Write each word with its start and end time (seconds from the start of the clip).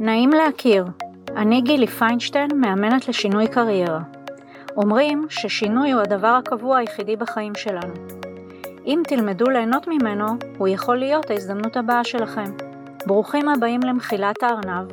נעים 0.00 0.30
להכיר, 0.30 0.84
אני 1.36 1.60
גילי 1.60 1.86
פיינשטיין, 1.86 2.50
מאמנת 2.56 3.08
לשינוי 3.08 3.46
קריירה. 3.48 4.00
אומרים 4.76 5.26
ששינוי 5.28 5.90
הוא 5.90 6.00
הדבר 6.00 6.28
הקבוע 6.28 6.76
היחידי 6.78 7.16
בחיים 7.16 7.54
שלנו. 7.54 7.94
אם 8.86 9.02
תלמדו 9.08 9.50
ליהנות 9.50 9.88
ממנו, 9.88 10.26
הוא 10.58 10.68
יכול 10.68 10.96
להיות 10.96 11.30
ההזדמנות 11.30 11.76
הבאה 11.76 12.04
שלכם. 12.04 12.44
ברוכים 13.06 13.48
הבאים 13.48 13.80
למחילת 13.80 14.42
הארנב, 14.42 14.88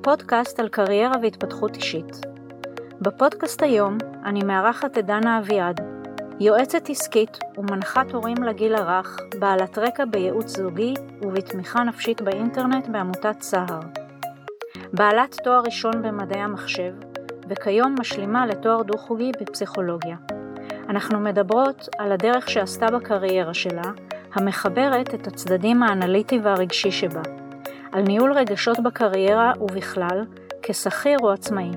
פודקאסט 0.00 0.60
על 0.60 0.68
קריירה 0.68 1.14
והתפתחות 1.22 1.76
אישית. 1.76 2.20
בפודקאסט 3.00 3.62
היום 3.62 3.98
אני 4.24 4.44
מארחת 4.44 4.98
את 4.98 5.06
דנה 5.06 5.38
אביעד, 5.38 5.80
יועצת 6.40 6.90
עסקית 6.90 7.38
ומנחת 7.58 8.10
הורים 8.12 8.42
לגיל 8.42 8.74
הרך, 8.74 9.18
בעלת 9.38 9.78
רקע 9.78 10.04
בייעוץ 10.04 10.56
זוגי 10.56 10.94
ובתמיכה 11.22 11.84
נפשית 11.84 12.22
באינטרנט 12.22 12.88
בעמותת 12.88 13.42
סהר. 13.42 14.01
בעלת 14.94 15.36
תואר 15.44 15.60
ראשון 15.64 16.02
במדעי 16.02 16.40
המחשב, 16.40 16.92
וכיום 17.48 17.94
משלימה 18.00 18.46
לתואר 18.46 18.82
דו-חוגי 18.82 19.32
בפסיכולוגיה. 19.40 20.16
אנחנו 20.88 21.20
מדברות 21.20 21.88
על 21.98 22.12
הדרך 22.12 22.50
שעשתה 22.50 22.86
בקריירה 22.86 23.54
שלה, 23.54 23.82
המחברת 24.34 25.14
את 25.14 25.26
הצדדים 25.26 25.82
האנליטי 25.82 26.40
והרגשי 26.42 26.90
שבה, 26.90 27.22
על 27.92 28.02
ניהול 28.02 28.32
רגשות 28.32 28.80
בקריירה 28.80 29.52
ובכלל, 29.60 30.24
כשכיר 30.62 31.18
או 31.22 31.30
עצמאי, 31.30 31.70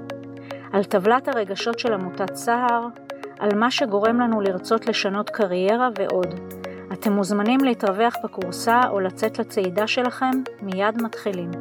על 0.73 0.83
טבלת 0.83 1.27
הרגשות 1.27 1.79
של 1.79 1.93
עמותת 1.93 2.35
סהר, 2.35 2.87
על 3.39 3.55
מה 3.55 3.71
שגורם 3.71 4.19
לנו 4.19 4.41
לרצות 4.41 4.87
לשנות 4.87 5.29
קריירה 5.29 5.89
ועוד. 5.99 6.39
אתם 6.93 7.11
מוזמנים 7.13 7.59
להתרווח 7.59 8.15
בקורסה 8.23 8.81
או 8.89 8.99
לצאת 8.99 9.39
לצעידה 9.39 9.87
שלכם, 9.87 10.31
מיד 10.61 11.01
מתחילים. 11.01 11.51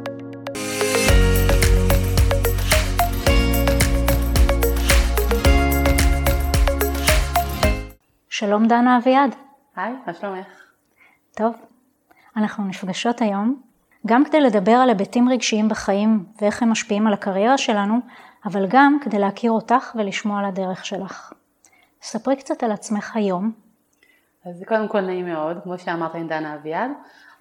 שלום 8.36 8.66
דנה 8.66 8.98
אביעד. 8.98 9.34
היי, 9.76 9.92
מה 10.06 10.14
שלומך? 10.14 10.46
טוב, 11.36 11.54
אנחנו 12.36 12.64
נפגשות 12.64 13.22
היום 13.22 13.62
גם 14.06 14.24
כדי 14.24 14.40
לדבר 14.40 14.72
על 14.72 14.88
היבטים 14.88 15.28
רגשיים 15.28 15.68
בחיים 15.68 16.24
ואיך 16.40 16.62
הם 16.62 16.70
משפיעים 16.70 17.06
על 17.06 17.12
הקריירה 17.12 17.58
שלנו, 17.58 17.94
אבל 18.44 18.66
גם 18.68 18.98
כדי 19.00 19.18
להכיר 19.18 19.50
אותך 19.50 19.96
ולשמוע 19.98 20.38
על 20.38 20.44
הדרך 20.44 20.84
שלך. 20.84 21.32
ספרי 22.02 22.36
קצת 22.36 22.62
על 22.62 22.72
עצמך 22.72 23.16
היום. 23.16 23.52
אז 24.44 24.64
קודם 24.68 24.88
כל 24.88 25.00
נעים 25.00 25.26
מאוד, 25.26 25.56
כמו 25.62 25.78
שאמרת 25.78 26.14
עם 26.14 26.28
דנה 26.28 26.54
אביעד. 26.54 26.90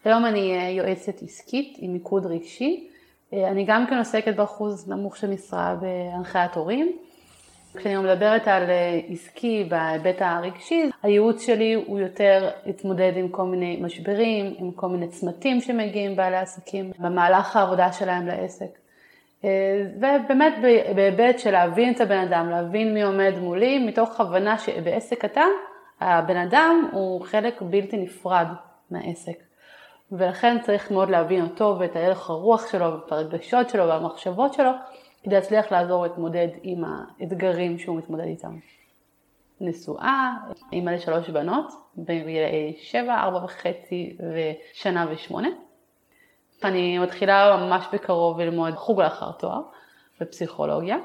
היום 0.06 0.26
אני 0.26 0.58
אה, 0.58 0.70
יועצת 0.70 1.22
עסקית 1.22 1.78
עם 1.80 1.94
מיקוד 1.94 2.26
רגשי. 2.26 2.90
אה, 3.34 3.52
אני 3.52 3.66
גם 3.66 3.88
כן 3.88 3.98
עוסקת 3.98 4.36
באחוז 4.36 4.90
נמוך 4.90 5.18
של 5.18 5.30
משרה 5.30 5.76
בהנחיית 5.76 6.56
הורים. 6.56 6.98
כשאני 7.78 7.98
מדברת 7.98 8.48
על 8.48 8.70
אה, 8.70 9.00
עסקי 9.10 9.68
בהיבט 9.70 10.22
הרגשי, 10.22 10.90
הייעוץ 11.04 11.46
שלי 11.46 11.74
הוא 11.74 12.00
יותר 12.00 12.50
להתמודד 12.66 13.12
עם 13.16 13.30
כל 13.30 13.44
מיני 13.44 13.80
משברים, 13.82 14.54
עם 14.58 14.72
כל 14.72 14.88
מיני 14.88 15.08
צמתים 15.08 15.62
שמגיעים 15.62 16.16
בעלי 16.16 16.38
עסקים 16.38 16.92
במהלך 17.00 17.56
העבודה 17.56 17.92
שלהם 17.92 18.28
לעסק. 18.28 18.80
אה, 19.44 19.50
ובאמת 19.98 20.54
בהיבט 20.96 21.40
של 21.40 21.52
להבין 21.52 21.94
את 21.94 22.02
הבן 22.02 22.18
אדם, 22.18 22.50
להבין 22.50 22.94
מי 22.94 23.04
עומד 23.04 23.34
מולי, 23.42 23.80
מתוך 23.80 24.20
הבנה 24.20 24.58
שבעסק 24.58 25.26
קטן 25.26 25.50
הבן 26.02 26.38
אדם 26.38 26.90
הוא 26.92 27.22
חלק 27.22 27.62
בלתי 27.62 27.98
נפרד 27.98 28.48
מהעסק. 28.92 29.44
ולכן 30.12 30.58
צריך 30.62 30.92
מאוד 30.92 31.10
להבין 31.10 31.42
אותו 31.44 31.76
ואת 31.80 31.96
הלך 31.96 32.30
הרוח 32.30 32.72
שלו 32.72 32.86
ואת 32.86 33.12
הרגשות 33.12 33.70
שלו 33.70 33.88
והמחשבות 33.88 34.54
שלו 34.54 34.72
כדי 35.24 35.36
להצליח 35.36 35.72
לעזור 35.72 36.04
להתמודד 36.04 36.48
עם 36.64 36.84
האתגרים 36.84 37.80
שהוא 37.80 37.98
מתמודד 37.98 38.26
איתם. 38.26 38.58
נשואה, 39.62 40.34
אימא 40.72 40.90
לשלוש 40.90 41.30
בנות, 41.30 41.74
בגילאי 41.98 42.78
שבע, 42.82 43.16
ארבע 43.16 43.44
וחצי 43.44 44.18
ושנה 44.34 45.06
ושמונה. 45.12 45.50
אני 46.64 47.00
מתחילה 47.00 47.58
ממש 47.58 47.86
בקרוב 47.94 48.40
ללמוד 48.40 48.74
חוג 48.76 49.02
לאחר 49.02 49.32
תואר 49.32 49.62
בפסיכולוגיה. 50.22 50.98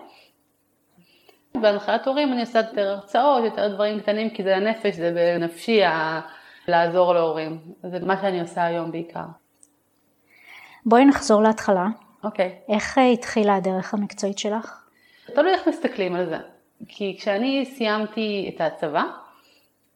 בהנחיית 1.55 2.07
הורים 2.07 2.33
אני 2.33 2.41
עושה 2.41 2.59
יותר 2.59 2.89
הרצאות, 2.89 3.45
יותר 3.45 3.75
דברים 3.75 4.01
קטנים, 4.01 4.31
כי 4.31 4.43
זה 4.43 4.57
הנפש, 4.57 4.95
זה 4.95 5.13
בנפשי 5.15 5.81
לעזור 6.69 7.15
להורים. 7.15 7.59
זה 7.83 7.99
מה 8.07 8.21
שאני 8.21 8.41
עושה 8.41 8.65
היום 8.65 8.91
בעיקר. 8.91 9.25
בואי 10.87 11.05
נחזור 11.05 11.43
להתחלה. 11.43 11.87
אוקיי. 12.29 12.59
Okay. 12.69 12.73
איך 12.73 12.99
התחילה 12.99 13.57
הדרך 13.57 13.95
המקצועית 13.95 14.39
שלך? 14.39 14.87
תלוי 15.35 15.53
איך 15.53 15.69
מסתכלים 15.69 16.15
על 16.15 16.27
זה. 16.27 16.37
כי 16.89 17.17
כשאני 17.19 17.67
סיימתי 17.67 18.51
את 18.55 18.61
הצבא, 18.61 19.03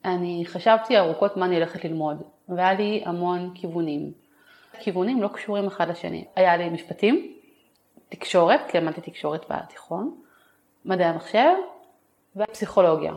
אני 0.04 0.44
חשבתי 0.46 0.98
ארוכות 0.98 1.36
מה 1.36 1.46
אני 1.46 1.54
הולכת 1.54 1.84
ללמוד, 1.84 2.22
והיה 2.48 2.72
לי 2.72 3.02
המון 3.06 3.50
כיוונים. 3.54 4.12
כיוונים 4.80 5.22
לא 5.22 5.28
קשורים 5.28 5.66
אחד 5.66 5.88
לשני. 5.88 6.24
היה 6.36 6.56
לי 6.56 6.68
משפטים, 6.68 7.32
תקשורת, 8.08 8.60
כי 8.68 8.78
למדתי 8.78 9.00
תקשורת 9.00 9.44
בתיכון, 9.50 10.16
מדעי 10.84 11.06
המחשב 11.06 11.52
ופסיכולוגיה. 12.36 13.12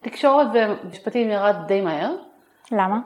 תקשורת 0.00 0.46
ומשפטים 0.54 1.30
ירד 1.30 1.56
די 1.66 1.80
מהר. 1.80 2.14
למה? 2.72 2.98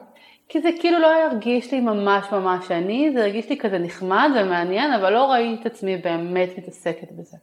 כי 0.48 0.60
זה 0.60 0.68
כאילו 0.80 0.98
לא 0.98 1.06
הרגיש 1.24 1.72
לי 1.72 1.80
ממש 1.80 2.32
ממש 2.32 2.70
אני, 2.70 3.10
זה 3.14 3.20
הרגיש 3.20 3.50
לי 3.50 3.58
כזה 3.58 3.78
נחמד 3.78 4.30
ומעניין, 4.36 4.92
אבל 4.92 5.12
לא 5.12 5.32
ראיתי 5.32 5.60
את 5.60 5.66
עצמי 5.66 5.96
באמת 5.96 6.58
מתעסקת 6.58 7.12
בזה. 7.12 7.36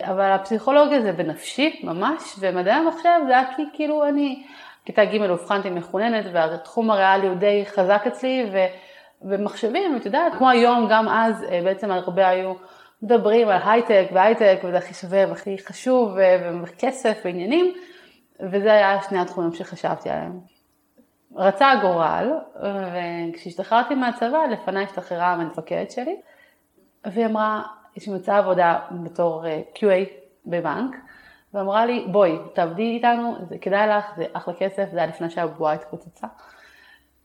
אבל 0.00 0.32
הפסיכולוגיה 0.32 1.02
זה 1.02 1.12
בנפשי 1.12 1.80
ממש, 1.84 2.36
ומדעי 2.38 2.74
המחשב 2.74 3.20
זה 3.26 3.32
היה 3.32 3.54
כי 3.56 3.62
כאילו 3.72 4.08
אני, 4.08 4.42
כיתה 4.84 5.04
ג' 5.04 5.30
אובחנתי 5.30 5.70
מחוננת 5.70 6.24
והתחום 6.32 6.90
הריאלי 6.90 7.26
הוא 7.26 7.36
די 7.36 7.64
חזק 7.66 8.02
אצלי, 8.06 8.50
ו... 8.52 8.58
ומחשבים, 9.22 9.96
את 9.96 10.06
יודעת, 10.06 10.34
כמו 10.34 10.50
היום, 10.50 10.88
גם 10.90 11.08
אז 11.08 11.44
אה, 11.44 11.60
בעצם 11.64 11.90
הרבה 11.90 12.28
היו 12.28 12.52
מדברים 13.02 13.48
על 13.48 13.60
הייטק 13.64 14.06
והייטק 14.12 14.58
וזה 14.64 14.78
הכי 14.78 14.94
שווה 14.94 15.24
והכי 15.28 15.56
חשוב 15.58 16.16
וכסף 16.62 17.22
ועניינים, 17.24 17.74
וזה 18.40 18.72
היה 18.72 19.02
שני 19.08 19.18
התחומים 19.18 19.52
שחשבתי 19.52 20.10
עליהם. 20.10 20.59
רצה 21.36 21.70
הגורל, 21.70 22.32
וכשהשתחררתי 22.56 23.94
מהצבא, 23.94 24.38
לפניי 24.50 24.84
השתחררה 24.84 25.32
המפקדת 25.32 25.90
שלי, 25.90 26.20
והיא 27.04 27.26
אמרה, 27.26 27.62
לי 27.96 28.14
מצאה 28.14 28.38
עבודה 28.38 28.78
בתור 28.90 29.46
אה, 29.46 29.62
QA 29.74 30.10
בבנק, 30.46 30.96
ואמרה 31.54 31.86
לי, 31.86 32.06
בואי, 32.10 32.38
תעבדי 32.54 32.82
איתנו, 32.82 33.36
זה 33.48 33.58
כדאי 33.58 33.88
לך, 33.88 34.04
זה 34.16 34.24
אחלה 34.32 34.54
כסף, 34.54 34.88
זה 34.92 34.98
היה 34.98 35.06
לפני 35.06 35.30
שהבועה 35.30 35.72
התפוצצה. 35.72 36.26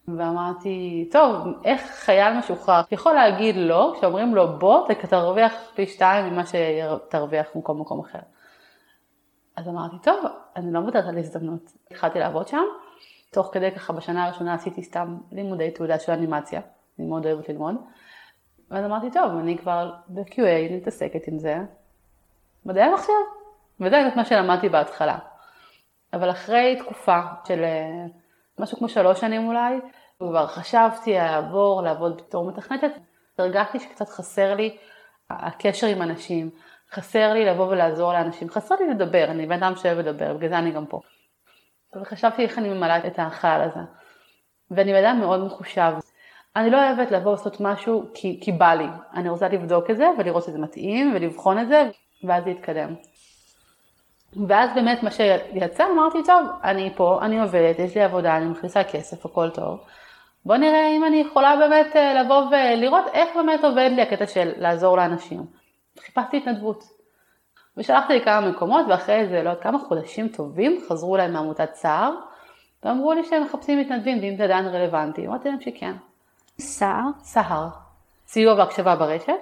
ואמרתי, 0.08 1.08
טוב, 1.12 1.48
איך 1.64 1.82
חייל 1.82 2.38
משוחרר 2.38 2.82
יכול 2.92 3.14
להגיד 3.14 3.56
לא, 3.58 3.94
כשאומרים 3.98 4.36
לו 4.36 4.60
בוא, 4.60 4.88
תרוויח 5.10 5.54
פי 5.76 5.88
שתיים 5.88 6.34
ממה 6.34 6.44
שתרוויח 6.46 7.48
מכל 7.56 7.74
מקום 7.74 8.00
אחר. 8.00 8.20
אז 9.56 9.68
אמרתי, 9.68 9.96
טוב, 10.04 10.26
אני 10.56 10.74
לא 10.74 10.80
מוותרת 10.80 11.06
על 11.06 11.18
הזדמנות. 11.18 11.72
התחלתי 11.92 12.20
לעבוד 12.20 12.48
שם, 12.48 12.64
תוך 13.36 13.50
כדי 13.52 13.72
ככה 13.72 13.94
בשנה 13.94 14.26
הראשונה 14.26 14.54
עשיתי 14.54 14.84
סתם 14.84 15.18
לימודי 15.32 15.72
תעודה 15.72 16.00
של 16.00 16.12
אנימציה, 16.12 16.62
אני 17.00 17.08
מאוד 17.08 17.26
אוהבת 17.26 17.50
ללמוד. 17.50 17.76
ואז 18.72 18.86
אמרתי, 18.86 19.12
טוב, 19.12 19.32
אני 19.40 19.58
כבר 19.58 19.94
ב-QA, 20.08 20.72
מתעסקת 20.72 21.28
עם 21.28 21.40
זה, 21.40 21.58
מדעי 22.66 22.84
המחשב. 22.84 23.14
וזה 23.80 23.98
מה 24.16 24.26
שלמדתי 24.26 24.70
בהתחלה. 24.70 25.18
אבל 26.14 26.32
אחרי 26.32 26.76
תקופה 26.80 27.20
של 27.48 27.64
אה, 27.64 28.06
משהו 28.60 28.78
כמו 28.78 28.90
שלוש 28.90 29.20
שנים 29.20 29.48
אולי, 29.48 29.80
כבר 30.20 30.48
חשבתי 30.48 31.14
לעבור 31.14 31.82
לעבוד 31.82 32.18
בתור 32.18 32.46
מתכנתת, 32.46 32.92
הרגשתי 33.38 33.80
שקצת 33.80 34.10
חסר 34.10 34.56
לי 34.56 34.78
הקשר 35.30 35.88
עם 35.88 36.02
אנשים, 36.02 36.50
חסר 36.92 37.34
לי 37.34 37.46
לבוא 37.46 37.68
ולעזור 37.68 38.14
לאנשים, 38.14 38.50
חסר 38.50 38.76
לי 38.76 38.90
לדבר, 38.90 39.26
אני 39.26 39.46
בן 39.46 39.64
אדם 39.64 39.76
שאוהב 39.76 39.98
לדבר, 39.98 40.34
בגלל 40.34 40.50
זה 40.50 40.58
אני 40.58 40.72
גם 40.72 40.86
פה. 40.86 41.00
וחשבתי 42.02 42.44
איך 42.44 42.58
אני 42.58 42.70
ממלאה 42.70 43.08
את 43.08 43.20
החייל 43.20 43.62
הזה. 43.62 43.80
ואני 44.72 44.94
בן 44.94 45.06
אדם 45.06 45.20
מאוד 45.20 45.46
מחושב. 45.46 45.92
אני 46.56 46.70
לא 46.70 46.78
אוהבת 46.78 47.12
לבוא 47.12 47.32
לעשות 47.32 47.62
משהו 47.62 48.06
כי, 48.14 48.40
כי 48.42 48.52
בא 48.52 48.74
לי, 48.74 48.88
אני 49.14 49.30
רוצה 49.30 49.48
לבדוק 49.48 49.90
את 49.90 49.98
זה 49.98 50.08
ולראות 50.18 50.44
שזה 50.44 50.60
מתאים 50.60 51.12
ולבחון 51.16 51.60
את 51.60 51.68
זה 51.68 51.90
ואז 52.24 52.46
להתקדם. 52.46 52.96
ואז 54.48 54.70
באמת 54.76 55.04
מה 55.04 55.12
שיצא, 55.12 55.86
אמרתי, 55.92 56.18
טוב, 56.26 56.48
אני 56.64 56.94
פה, 56.96 57.20
אני 57.22 57.42
עובדת, 57.42 57.80
יש 57.80 57.96
לי 57.96 58.04
עבודה, 58.04 58.38
אני 58.38 58.46
מכניסה 58.46 58.84
כסף, 58.84 59.26
הכל 59.26 59.50
טוב. 59.50 59.80
בוא 60.46 60.58
נראה 60.58 60.88
אם 60.98 61.06
אני 61.06 61.18
יכולה 61.18 61.56
באמת 61.56 61.96
אה, 61.96 62.22
לבוא 62.22 62.44
ולראות 62.52 63.06
איך 63.14 63.30
באמת 63.36 63.64
עובד 63.64 63.90
לי 63.96 64.02
הקטע 64.02 64.28
של 64.28 64.52
לעזור 64.58 64.98
לאנשים. 64.98 65.46
חיפשתי 66.00 66.38
התנדבות. 66.38 66.95
ושלחתי 67.78 68.14
לי 68.14 68.22
כמה 68.22 68.50
מקומות, 68.50 68.86
ואחרי 68.90 69.16
איזה, 69.16 69.44
לא 69.44 69.50
יודעת, 69.50 69.64
כמה 69.64 69.80
חודשים 69.80 70.28
טובים, 70.28 70.82
חזרו 70.88 71.16
אליי 71.16 71.28
מעמותת 71.28 71.74
סער, 71.74 72.12
ואמרו 72.84 73.14
לי 73.14 73.24
שהם 73.24 73.44
מחפשים 73.44 73.80
מתנדבים, 73.80 74.20
ואם 74.22 74.36
זה 74.38 74.44
עדיין 74.44 74.66
רלוונטי. 74.66 75.28
אמרתי 75.28 75.50
להם 75.50 75.62
שכן. 75.62 75.94
סער? 76.60 77.04
סהר. 77.20 77.68
סיוע 78.28 78.54
והקשבה 78.54 78.96
ברשת. 78.96 79.34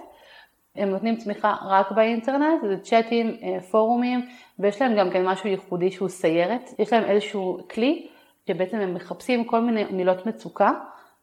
הם 0.75 0.89
נותנים 0.89 1.15
תמיכה 1.15 1.55
רק 1.65 1.91
באינטרנט, 1.91 2.61
זה 2.61 2.77
צ'אטים, 2.81 3.37
אה, 3.43 3.61
פורומים, 3.61 4.29
ויש 4.59 4.81
להם 4.81 4.95
גם 4.95 5.09
כן 5.09 5.25
משהו 5.25 5.49
ייחודי 5.49 5.91
שהוא 5.91 6.09
סיירת, 6.09 6.69
יש 6.79 6.93
להם 6.93 7.03
איזשהו 7.03 7.59
כלי 7.71 8.07
שבעצם 8.47 8.77
הם 8.77 8.93
מחפשים 8.93 9.45
כל 9.45 9.61
מיני 9.61 9.83
מילות 9.83 10.25
מצוקה 10.25 10.71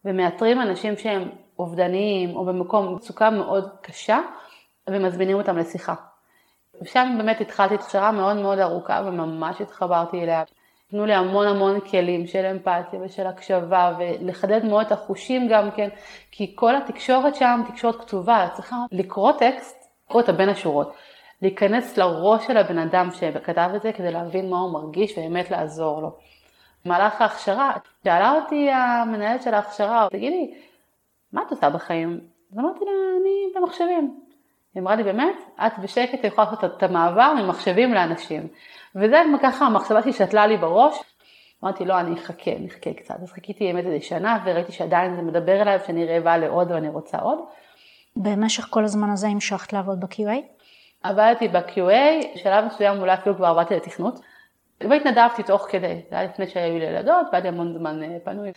ומאתרים 0.05 0.61
אנשים 0.61 0.97
שהם 0.97 1.29
אובדניים 1.59 2.37
או 2.37 2.45
במקום 2.45 2.95
מצוקה 2.95 3.31
מאוד 3.31 3.71
קשה 3.83 4.21
ומזמינים 4.91 5.37
אותם 5.37 5.59
לשיחה. 5.59 5.95
ושם 6.83 7.15
באמת 7.19 7.41
התחלתי 7.41 7.75
הכשרה 7.75 8.13
מאוד 8.13 8.37
מאוד 8.37 8.59
ארוכה 8.59 9.03
וממש 9.07 9.61
התחברתי 9.61 10.23
אליה. 10.23 10.43
נתנו 10.93 11.07
לי 11.07 11.15
המון 11.15 11.47
המון 11.47 11.81
כלים 11.81 12.27
של 12.27 12.47
אמפתיה 12.47 13.01
ושל 13.03 13.27
הקשבה 13.27 13.93
ולחדד 13.99 14.65
מאוד 14.65 14.87
את 14.87 14.93
החושים 14.93 15.49
גם 15.49 15.71
כן, 15.71 15.89
כי 16.31 16.53
כל 16.55 16.77
התקשורת 16.77 17.35
שם, 17.35 17.61
תקשורת 17.69 18.01
כתובה, 18.01 18.49
צריכה 18.53 18.77
לקרוא 18.93 19.33
טקסט, 19.33 19.89
לקרוא 20.07 20.23
את 20.23 20.31
בין 20.31 20.49
השורות, 20.49 20.95
להיכנס 21.43 21.97
לראש 21.97 22.47
של 22.47 22.57
הבן 22.57 22.79
אדם 22.79 23.09
שכתב 23.11 23.71
את 23.77 23.83
זה 23.83 23.93
כדי 23.93 24.11
להבין 24.11 24.51
מה 24.51 24.59
הוא 24.59 24.73
מרגיש 24.73 25.19
ובאמת 25.19 25.51
לעזור 25.51 26.03
לו. 26.03 26.17
במהלך 26.85 27.21
ההכשרה, 27.21 27.73
שאלה 28.05 28.33
אותי 28.33 28.71
המנהלת 28.71 29.43
של 29.43 29.55
ההכשרה, 29.55 30.07
תגידי, 30.11 30.55
מה 31.33 31.43
את 31.47 31.51
עושה 31.51 31.71
בחיים? 31.71 32.21
אז 32.53 32.59
אמרתי 32.59 32.85
לה, 32.85 32.91
אני 33.21 33.53
במחשבים. 33.55 34.30
היא 34.75 34.83
אמרה 34.83 34.97
לי, 34.97 35.03
באמת? 35.03 35.37
את 35.67 35.73
בשקט 35.83 36.25
יכולה 36.25 36.51
לעשות 36.51 36.77
את 36.77 36.83
המעבר 36.83 37.35
ממחשבים 37.35 37.95
לאנשים. 37.95 38.49
וזה 38.95 39.23
ככה 39.43 39.67
המחשבה 39.67 40.03
ששתלה 40.03 40.47
לי 40.47 40.57
בראש. 40.57 40.95
אמרתי, 41.65 41.85
לא, 41.85 42.01
אני 42.01 42.15
אחכה, 42.15 42.51
אני 42.51 42.69
אחכה 42.69 42.93
קצת. 42.93 43.15
אז 43.23 43.33
חיכיתי 43.33 43.73
באמת 43.73 43.87
איזה 43.87 44.05
שנה, 44.05 44.39
וראיתי 44.45 44.73
שעדיין 44.73 45.17
זה 45.17 45.23
מדבר 45.23 45.63
אליי, 45.63 45.79
שאני 45.87 46.07
רעבה 46.07 46.37
לעוד 46.37 46.71
ואני 46.71 46.89
רוצה 46.89 47.19
עוד. 47.19 47.39
במשך 48.17 48.67
כל 48.71 48.85
הזמן 48.85 49.11
הזה 49.11 49.29
המשכת 49.29 49.73
לעבוד 49.73 50.01
ב-QA? 50.01 50.43
עבדתי 51.03 51.49
ב-QA, 51.49 52.27
בשלב 52.35 52.65
מסוים 52.65 53.01
אולי 53.01 53.15
אפילו 53.15 53.37
כבר 53.37 53.47
עבדתי 53.47 53.77
לתכנות. 53.77 54.21
והתנדבתי 54.81 55.43
תוך 55.43 55.67
כדי, 55.71 56.01
זה 56.11 56.17
היה 56.19 56.25
לפני 56.25 56.47
שהיו 56.49 56.79
לי 56.79 56.85
ילדות, 56.85 57.27
והיה 57.33 57.43
לי 57.43 57.49
המון 57.49 57.79
זמן 57.79 58.03
אה, 58.03 58.17
פנוי. 58.25 58.53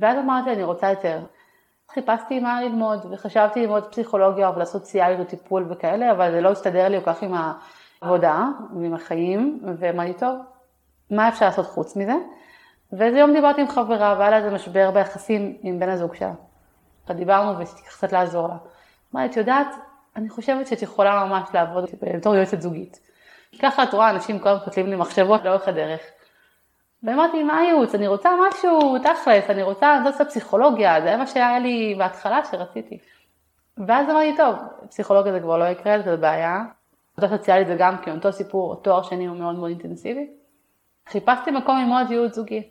ואז 0.00 0.18
אמרתי, 0.18 0.52
אני 0.52 0.64
רוצה 0.64 0.90
יותר. 0.90 1.20
חיפשתי 1.94 2.40
מה 2.40 2.62
ללמוד, 2.62 3.06
וחשבתי 3.10 3.60
ללמוד 3.60 3.84
פסיכולוגיה, 3.90 4.48
עבודה 4.48 4.64
סוציאלית 4.64 5.20
וטיפול 5.20 5.66
וכאלה, 5.68 6.12
אבל 6.12 6.30
זה 6.30 6.40
לא 6.40 6.48
הסתדר 6.48 6.88
לי 6.88 7.00
כל 7.00 7.12
כך 7.12 7.22
עם 7.22 7.34
העבודה 8.02 8.44
ועם 8.80 8.94
החיים, 8.94 9.60
ואמרתי, 9.78 10.12
טוב, 10.12 10.38
מה 11.10 11.28
אפשר 11.28 11.44
לעשות 11.46 11.66
חוץ 11.66 11.96
מזה? 11.96 12.14
ואיזה 12.92 13.18
יום 13.18 13.32
דיברתי 13.32 13.60
עם 13.60 13.68
חברה, 13.68 14.14
והיה 14.18 14.30
לה 14.30 14.36
איזה 14.36 14.50
משבר 14.50 14.90
ביחסים 14.90 15.56
עם 15.62 15.78
בן 15.78 15.88
הזוג 15.88 16.14
שלה. 16.14 16.32
דיברנו 17.10 17.58
ושהיא 17.58 17.84
קצת 17.84 18.12
לעזור 18.12 18.48
לה. 18.48 18.56
אמרתי, 19.14 19.30
את 19.30 19.36
יודעת, 19.36 19.68
אני 20.16 20.28
חושבת 20.28 20.66
שאת 20.66 20.82
יכולה 20.82 21.24
ממש 21.24 21.48
לעבוד 21.54 21.84
בתור 22.16 22.34
יועצת 22.34 22.60
זוגית. 22.60 23.00
ככה 23.62 23.82
את 23.82 23.94
רואה 23.94 24.10
אנשים 24.10 24.38
כל 24.38 24.48
הזמן 24.48 24.64
כותבים 24.64 24.86
לי 24.86 24.96
מחשבות 24.96 25.44
לאורך 25.44 25.68
הדרך. 25.68 26.00
ואמרתי, 27.02 27.42
מה 27.42 27.58
הייעוץ? 27.58 27.94
אני 27.94 28.06
רוצה 28.06 28.30
משהו 28.48 28.98
תכלס, 28.98 29.50
אני 29.50 29.62
רוצה, 29.62 29.96
אני 29.96 30.08
רוצה 30.08 30.24
פסיכולוגיה, 30.24 31.02
זה 31.02 31.16
מה 31.16 31.26
שהיה 31.26 31.58
לי 31.58 31.94
בהתחלה 31.98 32.44
שרציתי. 32.44 32.98
ואז 33.86 34.10
אמרתי, 34.10 34.36
טוב, 34.36 34.56
פסיכולוגיה 34.88 35.32
זה 35.32 35.40
כבר 35.40 35.58
לא 35.58 35.64
יקרה, 35.64 36.02
זה 36.02 36.16
בעיה. 36.16 36.62
עבודה 37.16 37.36
סוציאלית 37.36 37.66
זה 37.66 37.76
גם 37.78 37.98
כן 37.98 38.16
אותו 38.16 38.32
סיפור, 38.32 38.76
תואר 38.82 39.02
שני 39.02 39.26
הוא 39.26 39.36
מאוד 39.36 39.54
מאוד 39.54 39.70
אינטנסיבי. 39.70 40.30
חיפשתי 41.08 41.50
מקום 41.50 41.78
ללמוד 41.78 42.10
ייעוץ 42.10 42.34
זוגי. 42.34 42.62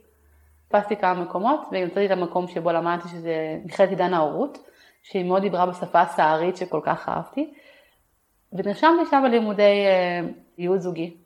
חיפשתי 0.64 0.96
כמה 0.96 1.14
מקומות, 1.14 1.60
ומצאתי 1.72 2.06
את 2.06 2.12
המקום 2.12 2.48
שבו 2.48 2.72
למדתי 2.72 3.08
שזה 3.08 3.60
מכללת 3.66 3.90
עידן 3.90 4.14
ההורות, 4.14 4.58
שהיא 5.04 5.26
מאוד 5.26 5.42
דיברה 5.42 5.66
בשפה 5.66 6.02
הסערית 6.02 6.58
שכל 6.58 6.80
כך 6.84 7.10
אהבתי. 7.10 7.54
ונרשמתי 8.54 9.06
שם 9.12 9.22
בלימודי 9.24 9.86
אה, 9.86 10.28
ייעוץ 10.58 10.82
זוגי. 10.82 11.18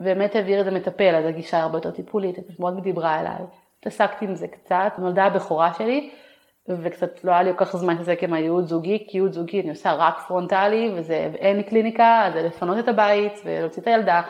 ובאמת 0.00 0.34
העביר 0.34 0.58
איזה 0.58 0.70
מטפל, 0.70 1.14
אז 1.14 1.24
הגישה 1.26 1.60
הרבה 1.60 1.78
יותר 1.78 1.90
טיפולית, 1.90 2.36
היא 2.36 2.44
מאוד 2.58 2.82
דיברה 2.82 3.20
אליי. 3.20 3.44
התעסקתי 3.80 4.24
עם 4.24 4.34
זה 4.34 4.48
קצת, 4.48 4.92
נולדה 4.98 5.24
הבכורה 5.24 5.74
שלי, 5.74 6.10
וקצת 6.68 7.24
לא 7.24 7.32
היה 7.32 7.42
לי 7.42 7.50
כל 7.56 7.64
כך 7.64 7.76
זמן 7.76 7.92
להתעסק 7.92 8.22
עם 8.22 8.32
הייעוד 8.32 8.66
זוגי, 8.66 9.06
כי 9.08 9.18
ייעוד 9.18 9.32
זוגי 9.32 9.60
אני 9.60 9.70
עושה 9.70 9.92
רק 9.92 10.18
פרונטלי, 10.28 10.92
ואין 11.06 11.56
לי 11.56 11.62
קליניקה, 11.62 12.26
אז 12.26 12.32
זה 12.32 12.42
לפנות 12.42 12.78
את 12.78 12.88
הבית 12.88 13.32
ולהוציא 13.44 13.82
את 13.82 13.86
הילדה. 13.86 14.22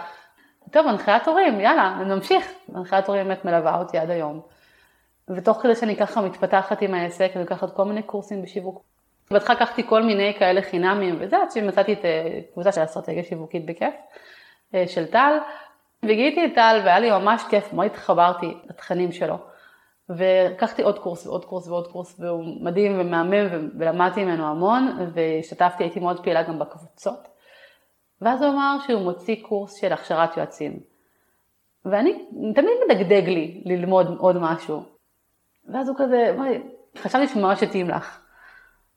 טוב, 0.70 0.86
הנחיית 0.86 1.28
הורים, 1.28 1.60
יאללה, 1.60 2.02
נמשיך. 2.06 2.52
הנחיית 2.74 3.06
הורים 3.06 3.24
באמת 3.24 3.44
מלווה 3.44 3.78
אותי 3.78 3.98
עד 3.98 4.10
היום. 4.10 4.40
ותוך 5.28 5.58
כדי 5.62 5.76
שאני 5.76 5.96
ככה 5.96 6.20
מתפתחת 6.20 6.82
עם 6.82 6.94
העסק, 6.94 7.30
אני 7.34 7.42
לוקחת 7.42 7.76
כל 7.76 7.84
מיני 7.84 8.02
קורסים 8.02 8.42
בשיווק. 8.42 8.82
בהתחלה 9.30 9.56
לקחתי 9.56 9.86
כל 9.86 10.02
מיני 10.02 10.34
כאלה 10.38 10.62
חינמים 10.62 11.16
וזה, 11.20 11.36
עד 11.36 11.50
שמצאתי 11.50 11.92
את 11.92 12.04
אה, 12.04 12.40
קבוצה 12.52 12.72
של 12.72 12.84
אסטרטגיה 12.84 13.24
שיווקית 13.24 13.66
בכיף. 13.66 13.94
אה, 14.74 14.84
של 14.88 15.06
טל, 15.06 15.38
וגיליתי 16.02 16.46
את 16.46 16.54
טל 16.54 16.80
והיה 16.84 16.98
לי 16.98 17.10
ממש 17.10 17.42
כיף, 17.50 17.72
מאוד 17.72 17.86
התחברתי 17.86 18.54
לתכנים 18.68 19.12
שלו. 19.12 19.36
ולקחתי 20.08 20.82
עוד 20.82 20.98
קורס 20.98 21.26
ועוד 21.26 21.44
קורס 21.44 21.68
ועוד 21.68 21.86
קורס, 21.86 22.20
והוא 22.20 22.44
מדהים 22.60 23.00
ומהמם 23.00 23.68
ולמדתי 23.78 24.24
ממנו 24.24 24.46
המון, 24.46 24.96
והשתתפתי, 25.14 25.84
הייתי 25.84 26.00
מאוד 26.00 26.22
פעילה 26.24 26.42
גם 26.42 26.58
בקבוצות. 26.58 27.28
ואז 28.20 28.42
הוא 28.42 28.50
אמר 28.50 28.76
שהוא 28.86 29.02
מוציא 29.02 29.36
קורס 29.42 29.74
של 29.74 29.92
הכשרת 29.92 30.36
יועצים. 30.36 30.80
ואני, 31.84 32.24
תמיד 32.54 32.74
מדגדג 32.88 33.28
לי 33.28 33.62
ללמוד 33.64 34.16
עוד 34.18 34.36
משהו. 34.36 34.82
ואז 35.68 35.88
הוא 35.88 35.96
כזה, 35.98 36.36
חשבתי 36.98 37.26
שממש 37.26 37.62
יתאים 37.62 37.88
לך. 37.88 38.20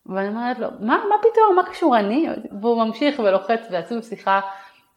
ואני 0.06 0.28
אומרת 0.28 0.60
לו, 0.60 0.68
מה, 0.80 1.04
מה 1.10 1.16
פתאום, 1.20 1.56
מה 1.56 1.64
קשור 1.64 1.98
אני? 1.98 2.28
והוא 2.62 2.86
ממשיך 2.86 3.20
ולוחץ 3.20 3.68
ועשו 3.72 4.04
שיחה 4.04 4.42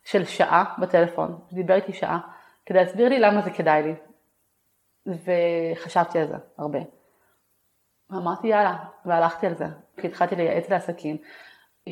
של 0.06 0.24
שעה 0.24 0.64
בטלפון, 0.78 1.38
דיבר 1.52 1.74
איתי 1.74 1.92
שעה, 1.92 2.18
כדי 2.66 2.78
להסביר 2.78 3.08
לי 3.08 3.18
למה 3.18 3.42
זה 3.42 3.50
כדאי 3.50 3.82
לי. 3.82 3.94
וחשבתי 5.06 6.18
על 6.18 6.26
זה 6.26 6.36
הרבה. 6.58 6.78
ואמרתי 8.10 8.48
יאללה, 8.48 8.76
והלכתי 9.04 9.46
על 9.46 9.54
זה, 9.54 9.64
כי 10.00 10.06
התחלתי 10.06 10.36
לייעץ 10.36 10.70
לעסקים. 10.70 11.16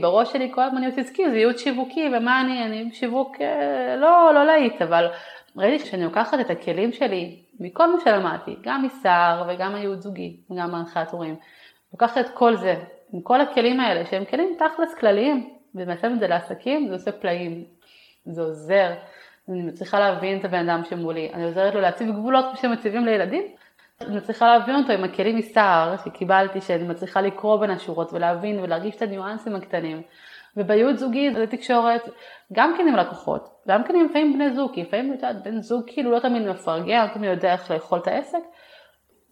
בראש 0.01 0.33
שלי 0.33 0.53
כל 0.55 0.63
הזמן 0.63 0.83
ייעוץ 0.83 0.99
עסקי 0.99 1.31
זה 1.31 1.37
ייעוץ 1.37 1.61
שיווקי, 1.61 2.09
ומה 2.17 2.41
אני, 2.41 2.65
אני 2.65 2.91
שיווק 2.93 3.37
אה, 3.41 3.97
לא, 3.97 4.35
לא 4.35 4.45
להיט, 4.45 4.83
אבל 4.83 5.11
ראיתי 5.57 5.87
שאני 5.87 6.05
לוקחת 6.05 6.41
את 6.41 6.51
הכלים 6.51 6.93
שלי 6.93 7.43
מכל 7.61 7.93
מה 7.93 8.01
שלמדתי, 8.05 8.57
גם 8.63 8.83
מסער 8.83 9.45
וגם 9.49 9.75
הייעוץ 9.75 10.01
זוגי 10.01 10.37
וגם 10.51 10.71
מהנחיית 10.71 11.11
הורים, 11.11 11.37
לוקחת 11.93 12.19
את 12.19 12.29
כל 12.35 12.57
זה, 12.57 12.75
עם 13.13 13.21
כל 13.21 13.41
הכלים 13.41 13.81
האלה 13.81 14.07
שהם 14.07 14.25
כלים 14.25 14.57
תכלס 14.59 14.95
כלליים, 14.95 15.55
ומיישם 15.75 16.13
את 16.15 16.19
זה 16.19 16.29
לעסקים, 16.29 16.89
זה 16.89 16.95
עושה 16.95 17.13
פלאים. 17.13 17.65
זה 18.27 18.43
עוזר, 18.43 18.93
אני 19.49 19.63
מצליחה 19.63 19.99
להבין 19.99 20.41
את 20.41 20.45
הבן 20.45 20.69
אדם 20.69 20.85
שמולי, 20.85 21.31
אני 21.35 21.45
עוזרת 21.45 21.75
לו 21.75 21.81
להציב 21.81 22.11
גבולות 22.11 22.45
שמציבים 22.55 23.05
לילדים, 23.05 23.43
אני 24.01 24.17
מצליחה 24.17 24.59
להבין 24.59 24.77
אותו 24.77 24.93
עם 24.93 25.05
הכלים 25.05 25.37
מסער 25.37 25.97
שקיבלתי, 25.97 26.61
שאני 26.61 26.85
מצליחה 26.85 27.21
לקרוא 27.21 27.61
בין 27.61 27.71
השורות 27.71 28.13
ולהבין 28.13 28.61
ולהרגיש 28.61 28.97
את 28.97 29.03
הניואנסים 29.03 29.57
הקטנים. 29.57 30.03
ובייעוץ 30.57 30.99
זוגי 30.99 31.35
זה 31.35 31.47
תקשורת 31.47 32.09
גם 32.53 32.75
כן 32.79 32.89
עם 32.89 32.97
לקוחות, 32.97 33.49
גם 33.69 33.85
כן 33.85 33.95
עם 33.95 34.05
לפעמים 34.05 34.33
בני 34.33 34.55
זוג, 34.55 34.75
כי 34.75 34.83
לפעמים 34.83 35.13
את 35.13 35.23
יודעת, 35.23 35.43
בן 35.43 35.61
זוג 35.61 35.83
כאילו 35.87 36.11
לא 36.11 36.19
תמיד 36.19 36.43
מפרגע, 36.43 37.05
לא 37.05 37.15
תמיד 37.15 37.31
יודע 37.31 37.53
איך 37.53 37.71
לאכול 37.71 37.99
את 37.99 38.07
העסק. 38.07 38.39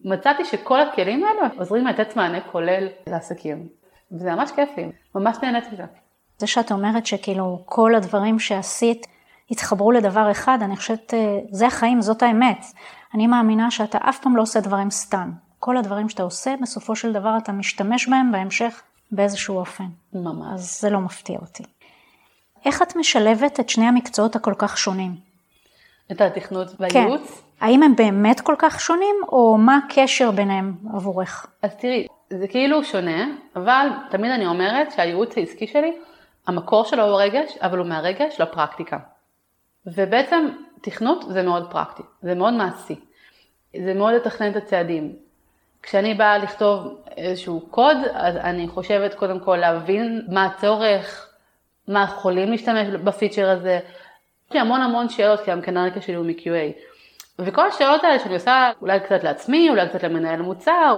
מצאתי 0.04 0.44
שכל 0.44 0.80
הכלים 0.80 1.24
האלה 1.24 1.48
עוזרים 1.58 1.86
לתת 1.86 2.16
מענה 2.16 2.40
כולל 2.40 2.88
לעסקים, 3.06 3.68
וזה 4.12 4.34
ממש 4.34 4.52
כיף 4.52 4.70
לי, 4.76 4.92
ממש 5.14 5.36
נהנית 5.42 5.72
מזה. 5.72 6.01
זה 6.42 6.46
שאת 6.46 6.72
אומרת 6.72 7.06
שכאילו 7.06 7.58
כל 7.64 7.94
הדברים 7.94 8.38
שעשית 8.38 9.06
התחברו 9.50 9.92
לדבר 9.92 10.30
אחד, 10.30 10.58
אני 10.62 10.76
חושבת, 10.76 11.14
אה, 11.14 11.38
זה 11.50 11.66
החיים, 11.66 12.00
זאת 12.00 12.22
האמת. 12.22 12.64
אני 13.14 13.26
מאמינה 13.26 13.70
שאתה 13.70 13.98
אף 14.08 14.18
פעם 14.18 14.36
לא 14.36 14.42
עושה 14.42 14.60
דברים 14.60 14.90
סתם. 14.90 15.30
כל 15.58 15.76
הדברים 15.76 16.08
שאתה 16.08 16.22
עושה, 16.22 16.54
בסופו 16.62 16.96
של 16.96 17.12
דבר 17.12 17.36
אתה 17.42 17.52
משתמש 17.52 18.08
בהם 18.08 18.32
בהמשך 18.32 18.82
באיזשהו 19.12 19.58
אופן. 19.58 19.84
ממש. 20.12 20.46
אז 20.54 20.80
זה 20.80 20.90
לא 20.90 21.00
מפתיע 21.00 21.38
אותי. 21.40 21.62
איך 22.66 22.82
את 22.82 22.96
משלבת 22.96 23.60
את 23.60 23.68
שני 23.68 23.86
המקצועות 23.86 24.36
הכל 24.36 24.54
כך 24.58 24.78
שונים? 24.78 25.14
את 26.12 26.20
התכנות 26.20 26.68
והייעוץ? 26.80 27.20
כן. 27.20 27.66
האם 27.66 27.82
הם 27.82 27.96
באמת 27.96 28.40
כל 28.40 28.54
כך 28.58 28.80
שונים, 28.80 29.16
או 29.28 29.58
מה 29.58 29.78
הקשר 29.84 30.30
ביניהם 30.30 30.74
עבורך? 30.94 31.46
אז 31.62 31.70
תראי, 31.76 32.06
זה 32.30 32.48
כאילו 32.48 32.84
שונה, 32.84 33.26
אבל 33.56 33.86
תמיד 34.10 34.30
אני 34.30 34.46
אומרת 34.46 34.92
שהייעוץ 34.92 35.38
העסקי 35.38 35.66
שלי 35.66 35.92
המקור 36.46 36.84
שלו 36.84 37.04
הוא 37.04 37.20
רגש, 37.20 37.58
אבל 37.60 37.78
הוא 37.78 37.86
מהרגש 37.86 38.40
לפרקטיקה. 38.40 38.98
ובעצם 39.86 40.48
תכנות 40.80 41.24
זה 41.28 41.42
מאוד 41.42 41.70
פרקטי, 41.70 42.02
זה 42.22 42.34
מאוד 42.34 42.52
מעשי. 42.52 43.00
זה 43.84 43.94
מאוד 43.94 44.14
לתכנן 44.14 44.50
את 44.50 44.56
הצעדים. 44.56 45.16
כשאני 45.82 46.14
באה 46.14 46.38
לכתוב 46.38 47.02
איזשהו 47.16 47.60
קוד, 47.70 47.96
אז 48.14 48.36
אני 48.36 48.68
חושבת 48.68 49.14
קודם 49.14 49.40
כל 49.40 49.56
להבין 49.56 50.26
מה 50.28 50.44
הצורך, 50.44 51.28
מה 51.88 52.02
יכולים 52.04 52.50
להשתמש 52.50 52.88
בפיצ'ר 52.88 53.50
הזה. 53.50 53.80
יש 54.48 54.52
לי 54.52 54.60
המון 54.60 54.80
המון 54.80 55.08
שאלות, 55.08 55.40
כי 55.40 55.50
הרקע 55.50 56.00
שלי 56.00 56.14
הוא 56.14 56.26
מ-QA. 56.26 56.78
וכל 57.38 57.66
השאלות 57.66 58.04
האלה 58.04 58.18
שאני 58.18 58.34
עושה 58.34 58.70
אולי 58.80 59.00
קצת 59.00 59.24
לעצמי, 59.24 59.70
אולי 59.70 59.88
קצת 59.88 60.02
למנהל 60.02 60.42
מוצר, 60.42 60.96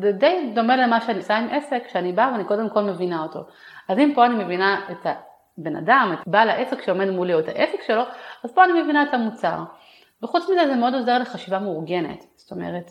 זה 0.00 0.12
די 0.12 0.52
דומה 0.54 0.76
למה 0.76 1.00
שאני 1.00 1.18
עושה 1.18 1.36
עם 1.36 1.48
עסק, 1.50 1.88
שאני 1.88 2.12
באה 2.12 2.32
ואני 2.32 2.44
קודם 2.44 2.70
כל 2.70 2.82
מבינה 2.82 3.22
אותו. 3.22 3.40
אז 3.88 3.98
אם 3.98 4.12
פה 4.14 4.26
אני 4.26 4.44
מבינה 4.44 4.80
את 4.90 5.06
הבן 5.58 5.76
אדם, 5.76 6.14
את 6.14 6.28
בעל 6.28 6.50
העסק 6.50 6.82
שעומד 6.82 7.10
מולי 7.10 7.34
או 7.34 7.38
את 7.38 7.48
העסק 7.48 7.82
שלו, 7.86 8.02
אז 8.44 8.52
פה 8.52 8.64
אני 8.64 8.82
מבינה 8.82 9.02
את 9.02 9.14
המוצר. 9.14 9.58
וחוץ 10.22 10.42
מזה 10.42 10.66
זה 10.66 10.76
מאוד 10.76 10.94
עוזר 10.94 11.18
לחשיבה 11.18 11.58
מאורגנת. 11.58 12.24
זאת 12.36 12.50
אומרת, 12.50 12.90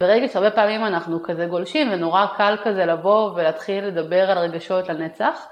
ברגע 0.00 0.28
שהרבה 0.28 0.50
פעמים 0.50 0.84
אנחנו 0.84 1.22
כזה 1.22 1.46
גולשים 1.46 1.92
ונורא 1.92 2.26
קל 2.36 2.56
כזה 2.64 2.86
לבוא 2.86 3.30
ולהתחיל 3.30 3.84
לדבר 3.84 4.30
על 4.30 4.38
רגשות 4.38 4.88
לנצח, 4.88 5.48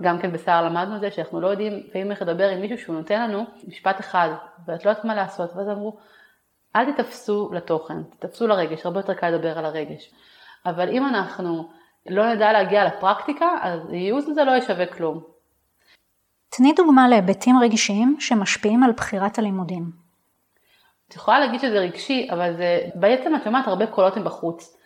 גם 0.00 0.18
כן 0.18 0.32
בסער 0.32 0.64
למדנו 0.64 0.96
את 0.96 1.00
זה 1.00 1.10
שאנחנו 1.10 1.40
לא 1.40 1.48
יודעים 1.48 1.82
לפעמים 1.86 2.10
איך 2.10 2.22
לדבר 2.22 2.48
עם 2.48 2.60
מישהו 2.60 2.78
שהוא 2.78 2.96
נותן 2.96 3.22
לנו 3.22 3.44
משפט 3.68 4.00
אחד 4.00 4.28
ואת 4.66 4.84
לא 4.84 4.90
יודעת 4.90 5.04
מה 5.04 5.14
לעשות 5.14 5.56
ואז 5.56 5.68
אמרו 5.68 5.96
אל 6.76 6.92
תתפסו 6.92 7.50
לתוכן, 7.52 8.02
תתפסו 8.02 8.46
לרגש, 8.46 8.86
הרבה 8.86 8.98
יותר 8.98 9.14
קל 9.14 9.30
לדבר 9.30 9.58
על 9.58 9.64
הרגש. 9.64 10.10
אבל 10.66 10.88
אם 10.88 11.06
אנחנו 11.06 11.68
לא 12.06 12.34
נדע 12.34 12.52
להגיע 12.52 12.84
לפרקטיקה, 12.84 13.48
אז 13.62 13.80
ייעוץ 13.92 14.24
הזה 14.28 14.44
לא 14.44 14.56
ישווה 14.56 14.86
כלום. 14.86 15.20
תני 16.48 16.72
דוגמה 16.72 17.08
להיבטים 17.08 17.58
רגשיים 17.58 18.16
שמשפיעים 18.20 18.82
על 18.82 18.92
בחירת 18.92 19.38
הלימודים. 19.38 19.90
את 21.08 21.14
יכולה 21.14 21.40
להגיד 21.40 21.60
שזה 21.60 21.78
רגשי, 21.78 22.28
אבל 22.32 22.56
זה 22.56 22.80
בעצם 22.94 23.36
את 23.36 23.44
שומעת 23.44 23.68
הרבה 23.68 23.86
קולות 23.86 24.16
מבחוץ. 24.16 24.76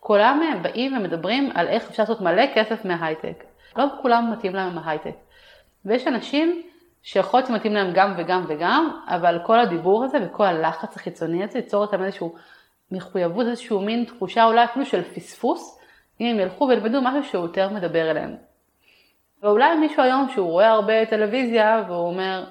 כולם 0.00 0.62
באים 0.62 0.96
ומדברים 0.96 1.50
על 1.54 1.68
איך 1.68 1.90
אפשר 1.90 2.02
לעשות 2.02 2.20
מלא 2.20 2.42
כסף 2.54 2.84
מההייטק. 2.84 3.44
לא 3.76 3.84
כולם 4.02 4.32
מתאים 4.32 4.54
להם 4.54 4.78
ההייטק. 4.78 5.14
ויש 5.84 6.06
אנשים 6.06 6.62
שיכול 7.02 7.40
להיות 7.40 7.48
שמתאים 7.48 7.74
להם 7.74 7.90
גם 7.94 8.14
וגם 8.16 8.44
וגם, 8.48 8.98
אבל 9.08 9.38
כל 9.46 9.60
הדיבור 9.60 10.04
הזה 10.04 10.18
וכל 10.24 10.44
הלחץ 10.44 10.96
החיצוני 10.96 11.44
הזה 11.44 11.58
ייצור 11.58 11.84
אותם 11.84 12.02
איזשהו 12.02 12.34
מחויבות, 12.92 13.46
איזשהו 13.46 13.80
מין 13.80 14.04
תחושה 14.04 14.44
אולי 14.44 14.64
אפילו 14.64 14.86
של 14.86 15.02
פספוס, 15.02 15.80
אם 16.20 16.26
הם 16.26 16.40
ילכו 16.40 16.64
וילמדו 16.68 17.02
משהו 17.02 17.24
שהוא 17.24 17.42
יותר 17.42 17.68
מדבר 17.68 18.10
אליהם. 18.10 18.36
ואולי 19.42 19.76
מישהו 19.76 20.02
היום 20.02 20.28
שהוא 20.28 20.50
רואה 20.50 20.68
הרבה 20.68 21.06
טלוויזיה 21.06 21.84
והוא 21.88 22.06
אומר, 22.06 22.44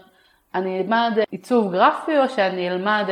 אני 0.55 0.81
אלמד 0.81 1.19
עיצוב 1.31 1.71
גרפי 1.71 2.19
או 2.19 2.29
שאני 2.29 2.69
אלמד 2.69 3.05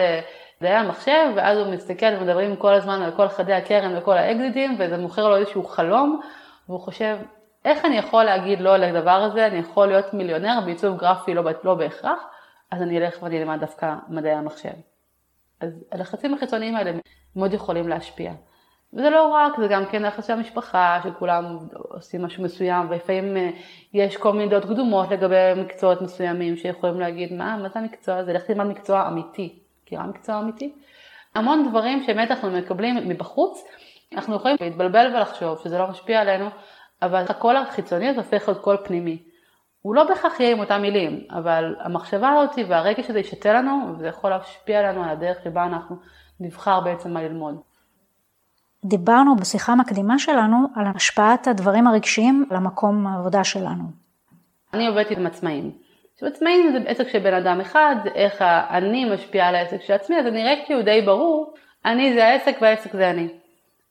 מדעי 0.62 0.76
המחשב, 0.76 1.32
ואז 1.36 1.58
הוא 1.58 1.74
מסתכל 1.74 2.06
ומדברים 2.06 2.56
כל 2.56 2.74
הזמן 2.74 3.02
על 3.02 3.12
כל 3.12 3.28
חדי 3.28 3.54
הקרן 3.54 3.98
וכל 3.98 4.18
האקזיטים, 4.18 4.76
וזה 4.80 4.98
מוכר 4.98 5.30
לו 5.30 5.38
איזשהו 5.38 5.64
חלום, 5.64 6.20
והוא 6.70 6.80
חושב, 6.80 7.18
איך 7.66 7.86
אני 7.86 7.98
יכול 7.98 8.24
להגיד 8.24 8.60
לא 8.60 8.78
לדבר 8.78 9.12
הזה, 9.12 9.48
אני 9.48 9.58
יכול 9.58 9.88
להיות 9.88 10.14
מיליונר 10.14 10.60
בעיצוב 10.66 10.98
גרפי 10.98 11.34
לא, 11.34 11.44
לא 11.64 11.76
בהכרח, 11.76 12.20
אז 12.72 12.82
אני 12.82 12.98
אלך 12.98 13.24
ואני 13.24 13.42
אלמד 13.42 13.60
דווקא 13.60 13.96
מדעי 14.08 14.32
המחשב. 14.32 14.74
אז 15.62 15.86
הלחצים 15.92 16.34
החיצוניים 16.34 16.76
האלה 16.76 16.92
מאוד 17.36 17.54
יכולים 17.54 17.88
להשפיע. 17.88 18.32
וזה 18.94 19.10
לא 19.10 19.28
רק, 19.28 19.54
זה 19.60 19.68
גם 19.68 19.86
כן 19.86 20.04
לחץ 20.04 20.28
של 20.28 20.34
המשפחה, 20.34 21.00
שכולם 21.04 21.58
עושים 21.74 22.24
משהו 22.24 22.44
מסוים, 22.44 22.90
ולפעמים 22.90 23.38
אה, 23.38 23.50
יש 23.94 24.18
כל 24.18 24.34
מיני 24.34 24.50
דעות 24.50 24.66
קדומות 24.66 25.12
לגבי 25.12 25.54
מקצועות 25.56 26.02
מסוימים, 26.02 26.58
שיכולים 26.58 27.00
להגיד, 27.00 27.34
מה, 27.34 27.58
מה 27.58 27.70
זה 27.70 27.80
המקצוע 27.80 28.16
הזה? 28.16 28.34
לך 28.34 28.44
תלמד 28.44 28.66
מקצוע 28.66 29.08
אמיתי. 29.08 29.60
מכירה 29.84 30.08
מקצוע 30.08 30.40
אמיתי? 30.40 30.74
המון 31.36 31.70
דברים 31.70 32.04
שבאמת 32.04 32.32
אנחנו 32.32 32.52
מקבלים 32.52 32.96
מבחוץ, 33.10 33.64
אנחנו 34.16 34.36
יכולים 34.36 34.58
להתבלבל 34.62 35.12
ולחשוב 35.16 35.60
שזה 35.64 35.78
לא 35.78 35.88
משפיע 35.88 36.22
עלינו, 36.22 36.46
אבל 37.02 37.24
הקול 37.30 37.56
החיצוני 37.58 38.08
הזה 38.08 38.20
הופך 38.20 38.48
להיות 38.48 38.62
קול 38.64 38.78
פנימי. 38.84 39.24
הוא 39.82 39.96
לא 39.96 40.04
בהכרח 40.04 40.40
יהיה 40.40 40.52
עם 40.52 40.60
אותם 40.60 40.82
מילים, 40.82 41.24
אבל 41.32 41.76
המחשבה 41.80 42.30
הזאת 42.30 42.58
והרגש 42.68 43.10
הזה 43.10 43.20
ישתה 43.20 43.54
לנו, 43.54 43.94
וזה 43.98 44.08
יכול 44.08 44.30
להשפיע 44.30 44.80
עלינו 44.80 45.04
על 45.04 45.10
הדרך 45.10 45.44
שבה 45.44 45.66
אנחנו 45.66 45.96
נבחר 46.40 46.80
בעצם 46.80 47.14
מה 47.14 47.22
ללמוד. 47.22 47.56
דיברנו 48.86 49.36
בשיחה 49.36 49.72
המקדימה 49.72 50.20
שלנו 50.20 50.58
על 50.76 50.86
השפעת 50.96 51.48
הדברים 51.48 51.88
הרגשיים 51.88 52.46
למקום 52.52 53.08
העבודה 53.08 53.44
שלנו. 53.44 53.84
אני 54.74 54.88
עובדת 54.88 55.12
עם 55.12 55.28
עצמאים. 55.28 55.72
עכשיו 56.14 56.30
עצמאים 56.30 56.72
זה 56.72 56.90
עסק 56.90 57.08
של 57.08 57.20
בן 57.20 57.34
אדם 57.34 57.62
אחד, 57.62 57.96
זה 58.04 58.10
איך 58.10 58.42
אני 58.42 59.14
משפיעה 59.14 59.48
על 59.48 59.56
העסק 59.56 59.82
של 59.82 59.94
עצמי, 59.94 60.18
אז 60.20 60.24
זה 60.24 60.32
נראה 60.32 60.54
כאילו 60.66 60.82
די 60.82 61.02
ברור, 61.02 61.54
אני 61.86 62.14
זה 62.14 62.26
העסק 62.26 62.58
והעסק 62.62 62.94
זה 62.94 63.10
אני. 63.10 63.28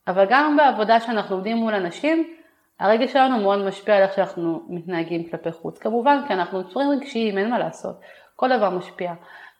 אבל 0.08 0.26
גם 0.30 0.56
בעבודה 0.56 1.00
שאנחנו 1.00 1.36
עובדים 1.36 1.56
מול 1.56 1.74
אנשים, 1.74 2.34
הרגש 2.80 3.12
שלנו 3.12 3.40
מאוד 3.40 3.66
משפיע 3.66 3.96
על 3.96 4.02
איך 4.02 4.14
שאנחנו 4.14 4.62
מתנהגים 4.68 5.30
כלפי 5.30 5.52
חוץ. 5.52 5.78
כמובן, 5.78 6.18
כי 6.26 6.32
אנחנו 6.32 6.68
צורים 6.68 6.90
רגשיים, 6.90 7.38
אין 7.38 7.50
מה 7.50 7.58
לעשות, 7.58 8.00
כל 8.36 8.56
דבר 8.56 8.70
משפיע. 8.70 9.12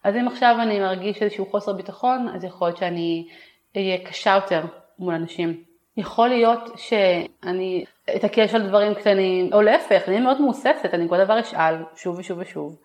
אז 0.08 0.16
אם 0.16 0.28
עכשיו 0.28 0.56
אני 0.60 0.80
מרגיש 0.80 1.22
איזשהו 1.22 1.46
חוסר 1.46 1.72
ביטחון, 1.72 2.28
אז 2.34 2.44
יכול 2.44 2.68
להיות 2.68 2.76
שאני 2.76 3.28
אהיה 3.76 3.98
קשה 4.04 4.34
יותר 4.34 4.62
מול 4.98 5.14
אנשים. 5.14 5.62
יכול 5.96 6.28
להיות 6.28 6.70
שאני 6.76 7.84
אתעקש 8.16 8.54
על 8.54 8.68
דברים 8.68 8.94
קטנים, 8.94 9.52
או 9.52 9.62
להפך, 9.62 10.02
אני 10.08 10.20
מאוד 10.20 10.40
מהוססת, 10.40 10.94
אני 10.94 11.08
כל 11.08 11.24
דבר 11.24 11.40
אשאל 11.40 11.74
שוב 11.96 12.18
ושוב 12.18 12.38
ושוב. 12.38 12.76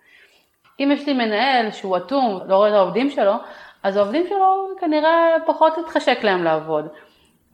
אם 0.80 0.90
יש 0.92 1.06
לי 1.06 1.12
מנהל 1.12 1.70
שהוא 1.70 1.96
אטום, 1.96 2.40
לא 2.46 2.56
רואה 2.56 2.68
את 2.68 2.74
העובדים 2.74 3.10
שלו, 3.10 3.34
אז 3.82 3.96
העובדים 3.96 4.26
שלו 4.28 4.68
כנראה 4.80 5.36
פחות 5.46 5.72
יתחשק 5.78 6.24
להם 6.24 6.44
לעבוד. 6.44 6.88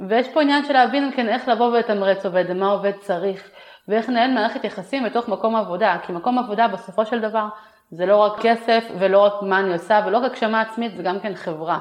ויש 0.08 0.28
פה 0.28 0.42
עניין 0.42 0.64
של 0.64 0.72
להבין 0.72 1.10
כן 1.16 1.28
איך 1.28 1.48
לבוא 1.48 1.66
ולתמרץ 1.66 2.26
עובד, 2.26 2.44
ומה 2.48 2.70
עובד 2.70 2.92
צריך, 3.00 3.50
ואיך 3.88 4.08
לנהל 4.08 4.30
מערכת 4.30 4.64
יחסים 4.64 5.04
בתוך 5.04 5.28
מקום 5.28 5.56
עבודה, 5.56 5.96
כי 6.06 6.12
מקום 6.12 6.38
עבודה 6.38 6.68
בסופו 6.68 7.06
של 7.06 7.20
דבר 7.20 7.46
זה 7.90 8.06
לא 8.06 8.16
רק 8.16 8.40
כסף 8.40 8.84
ולא 8.98 9.18
רק 9.18 9.42
מה 9.42 9.60
אני 9.60 9.72
עושה 9.72 10.00
ולא 10.06 10.18
רק 10.18 10.32
הגשמה 10.32 10.60
עצמית, 10.60 10.96
זה 10.96 11.02
גם 11.02 11.20
כן 11.20 11.34
חברה, 11.34 11.78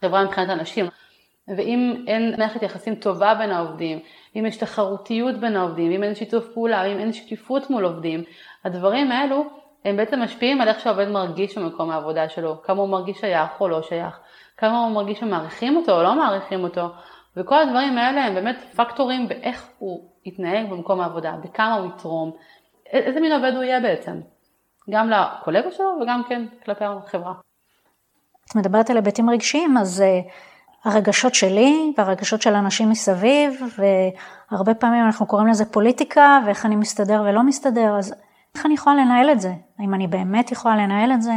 חברה 0.00 0.24
מבחינת 0.24 0.50
אנשים. 0.50 0.86
ואם 1.56 2.04
אין 2.06 2.34
מערכת 2.38 2.62
יחסים 2.62 2.94
טובה 2.94 3.34
בין 3.34 3.50
העובדים, 3.50 3.98
אם 4.36 4.46
יש 4.46 4.56
תחרותיות 4.56 5.36
בין 5.36 5.56
העובדים, 5.56 5.92
אם 5.92 6.02
אין 6.02 6.14
שיתוף 6.14 6.48
פעולה, 6.54 6.84
אם 6.84 6.98
אין 6.98 7.12
שקיפות 7.12 7.70
מול 7.70 7.84
עובדים, 7.84 8.24
הדברים 8.64 9.12
האלו 9.12 9.44
הם 9.84 9.96
בעצם 9.96 10.22
משפיעים 10.22 10.60
על 10.60 10.68
איך 10.68 10.80
שהעובד 10.80 11.08
מרגיש 11.08 11.58
במקום 11.58 11.90
העבודה 11.90 12.28
שלו, 12.28 12.62
כמה 12.62 12.80
הוא 12.80 12.88
מרגיש 12.88 13.20
שייך 13.20 13.60
או 13.60 13.68
לא 13.68 13.82
שייך, 13.82 14.20
כמה 14.56 14.84
הוא 14.84 14.94
מרגיש 14.94 15.18
שמעריכים 15.18 15.76
אותו 15.76 15.98
או 15.98 16.02
לא 16.02 16.14
מעריכים 16.14 16.64
אותו, 16.64 16.88
וכל 17.36 17.58
הדברים 17.58 17.98
האלה 17.98 18.24
הם 18.24 18.34
באמת 18.34 18.56
פקטורים 18.76 19.28
באיך 19.28 19.68
הוא 19.78 20.10
יתנהג 20.24 20.70
במקום 20.70 21.00
העבודה, 21.00 21.32
בכמה 21.44 21.74
הוא 21.74 21.88
יתרום, 21.88 22.32
איזה 22.86 23.20
מין 23.20 23.32
עובד 23.32 23.52
הוא 23.54 23.62
יהיה 23.62 23.80
בעצם, 23.80 24.20
גם 24.90 25.10
לקולגה 25.10 25.70
שלו 25.70 25.98
וגם 26.02 26.22
כן 26.28 26.46
כלפי 26.64 26.84
החברה. 26.84 27.32
את 28.50 28.56
מדברת 28.56 28.90
על 28.90 28.96
היבטים 28.96 29.30
רגשיים, 29.30 29.76
אז 29.78 30.00
אה, 30.00 30.20
הרגשות 30.84 31.34
שלי 31.34 31.92
והרגשות 31.96 32.42
של 32.42 32.54
אנשים 32.54 32.90
מסביב, 32.90 33.62
והרבה 33.78 34.74
פעמים 34.74 35.06
אנחנו 35.06 35.26
קוראים 35.26 35.48
לזה 35.48 35.64
פוליטיקה, 35.64 36.38
ואיך 36.46 36.66
אני 36.66 36.76
מסתדר 36.76 37.22
ולא 37.24 37.42
מסתדר, 37.42 37.98
אז 37.98 38.14
איך 38.54 38.66
אני 38.66 38.74
יכולה 38.74 38.96
לנהל 38.96 39.30
את 39.30 39.40
זה? 39.40 39.52
האם 39.78 39.94
אני 39.94 40.06
באמת 40.06 40.52
יכולה 40.52 40.76
לנהל 40.76 41.12
את 41.12 41.22
זה? 41.22 41.32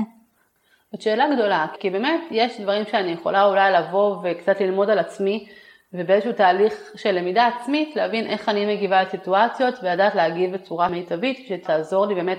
זאת 0.91 1.01
שאלה 1.01 1.25
גדולה, 1.35 1.65
כי 1.79 1.89
באמת 1.89 2.21
יש 2.31 2.61
דברים 2.61 2.85
שאני 2.91 3.11
יכולה 3.11 3.43
אולי 3.43 3.71
לבוא 3.71 4.17
וקצת 4.23 4.61
ללמוד 4.61 4.89
על 4.89 4.99
עצמי, 4.99 5.47
ובאיזשהו 5.93 6.33
תהליך 6.33 6.73
של 6.95 7.11
למידה 7.11 7.47
עצמית, 7.47 7.95
להבין 7.95 8.27
איך 8.27 8.49
אני 8.49 8.75
מגיבה 8.75 9.03
לסיטואציות, 9.03 9.75
ולדעת 9.83 10.15
להגיב 10.15 10.53
בצורה 10.53 10.89
מיטבית, 10.89 11.45
שתעזור 11.47 12.05
לי 12.05 12.15
באמת 12.15 12.37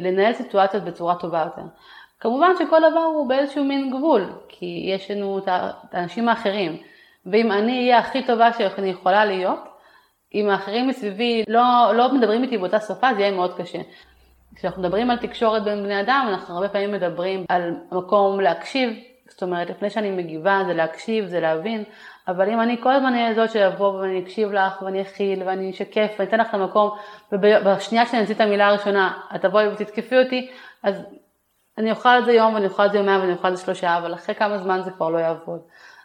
לנהל 0.00 0.32
סיטואציות 0.32 0.84
בצורה 0.84 1.14
טובה 1.14 1.42
יותר. 1.44 1.68
כמובן 2.20 2.50
שכל 2.58 2.80
דבר 2.90 3.00
הוא 3.00 3.28
באיזשהו 3.28 3.64
מין 3.64 3.90
גבול, 3.90 4.32
כי 4.48 4.90
יש 4.94 5.10
לנו 5.10 5.38
את 5.38 5.94
האנשים 5.94 6.28
האחרים, 6.28 6.76
ואם 7.26 7.52
אני 7.52 7.78
אהיה 7.78 7.98
הכי 7.98 8.26
טובה 8.26 8.52
שאני 8.52 8.90
יכולה 8.90 9.24
להיות, 9.24 9.60
אם 10.34 10.48
האחרים 10.48 10.88
מסביבי 10.88 11.44
לא, 11.48 11.92
לא 11.94 12.14
מדברים 12.14 12.42
איתי 12.42 12.58
באותה 12.58 12.80
שפה, 12.80 13.14
זה 13.14 13.20
יהיה 13.20 13.30
מאוד 13.30 13.54
קשה. 13.60 13.78
כשאנחנו 14.56 14.82
מדברים 14.82 15.10
על 15.10 15.16
תקשורת 15.16 15.64
בין 15.64 15.82
בני 15.82 16.00
אדם, 16.00 16.26
אנחנו 16.28 16.54
הרבה 16.54 16.68
פעמים 16.68 16.92
מדברים 16.92 17.44
על 17.48 17.74
מקום 17.92 18.40
להקשיב, 18.40 18.90
זאת 19.28 19.42
אומרת, 19.42 19.70
לפני 19.70 19.90
שאני 19.90 20.10
מגיבה 20.10 20.62
זה 20.66 20.74
להקשיב, 20.74 21.26
זה 21.26 21.40
להבין, 21.40 21.84
אבל 22.28 22.50
אם 22.50 22.60
אני 22.60 22.82
כל 22.82 22.92
הזמן 22.92 23.14
אהיה 23.14 23.34
זאת 23.34 23.50
שיבוא 23.50 23.92
ואני 23.92 24.22
אקשיב 24.22 24.52
לך 24.52 24.82
ואני 24.82 25.02
אכיל 25.02 25.42
ואני 25.42 25.70
אשקף 25.70 26.14
ואני 26.18 26.28
אתן 26.28 26.40
לך 26.40 26.48
את 26.48 26.54
המקום, 26.54 26.90
ובשנייה 27.32 28.06
שאני 28.06 28.20
אמציא 28.20 28.34
את 28.34 28.40
המילה 28.40 28.68
הראשונה, 28.68 29.18
את 29.34 29.42
תבואי 29.42 29.68
ותתקפי 29.68 30.18
אותי, 30.18 30.50
אז 30.82 31.06
אני 31.78 31.90
אוכל 31.90 32.18
את 32.18 32.24
זה 32.24 32.32
יום 32.32 32.54
ואני 32.54 32.66
אוכל 32.66 32.86
את 32.86 32.92
זה 32.92 32.98
יומיים 32.98 33.20
ואני 33.20 33.32
אוכל 33.32 33.48
את 33.48 33.56
זה 33.56 33.62
שלושה, 33.62 33.98
אבל 33.98 34.14
אחרי 34.14 34.34
כמה 34.34 34.58
זמן 34.58 34.82
זה 34.82 34.90
כבר 34.90 35.10
לא 35.10 35.18
יעבוד. 35.18 35.60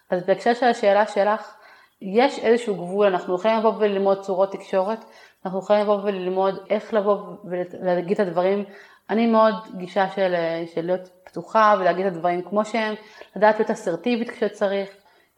אז 0.09 0.25
בהקשר 0.25 0.53
של 0.53 0.65
השאלה 0.65 1.07
שלך, 1.07 1.55
יש 2.01 2.39
איזשהו 2.39 2.75
גבול, 2.75 3.07
אנחנו 3.07 3.35
יכולים 3.35 3.57
לבוא 3.57 3.73
וללמוד 3.77 4.21
צורות 4.21 4.51
תקשורת, 4.51 5.05
אנחנו 5.45 5.59
יכולים 5.59 5.81
לבוא 5.81 5.99
וללמוד 6.03 6.59
איך 6.69 6.93
לבוא 6.93 7.17
ולהגיד 7.43 8.21
את 8.21 8.27
הדברים. 8.27 8.63
אני 9.09 9.27
מאוד 9.27 9.53
גישה 9.77 10.09
של, 10.09 10.35
של 10.73 10.85
להיות 10.85 11.09
פתוחה 11.23 11.75
ולהגיד 11.79 12.05
את 12.05 12.11
הדברים 12.11 12.41
כמו 12.41 12.65
שהם, 12.65 12.93
לדעת 13.35 13.59
להיות 13.59 13.71
אסרטיבית 13.71 14.29
כשצריך. 14.29 14.89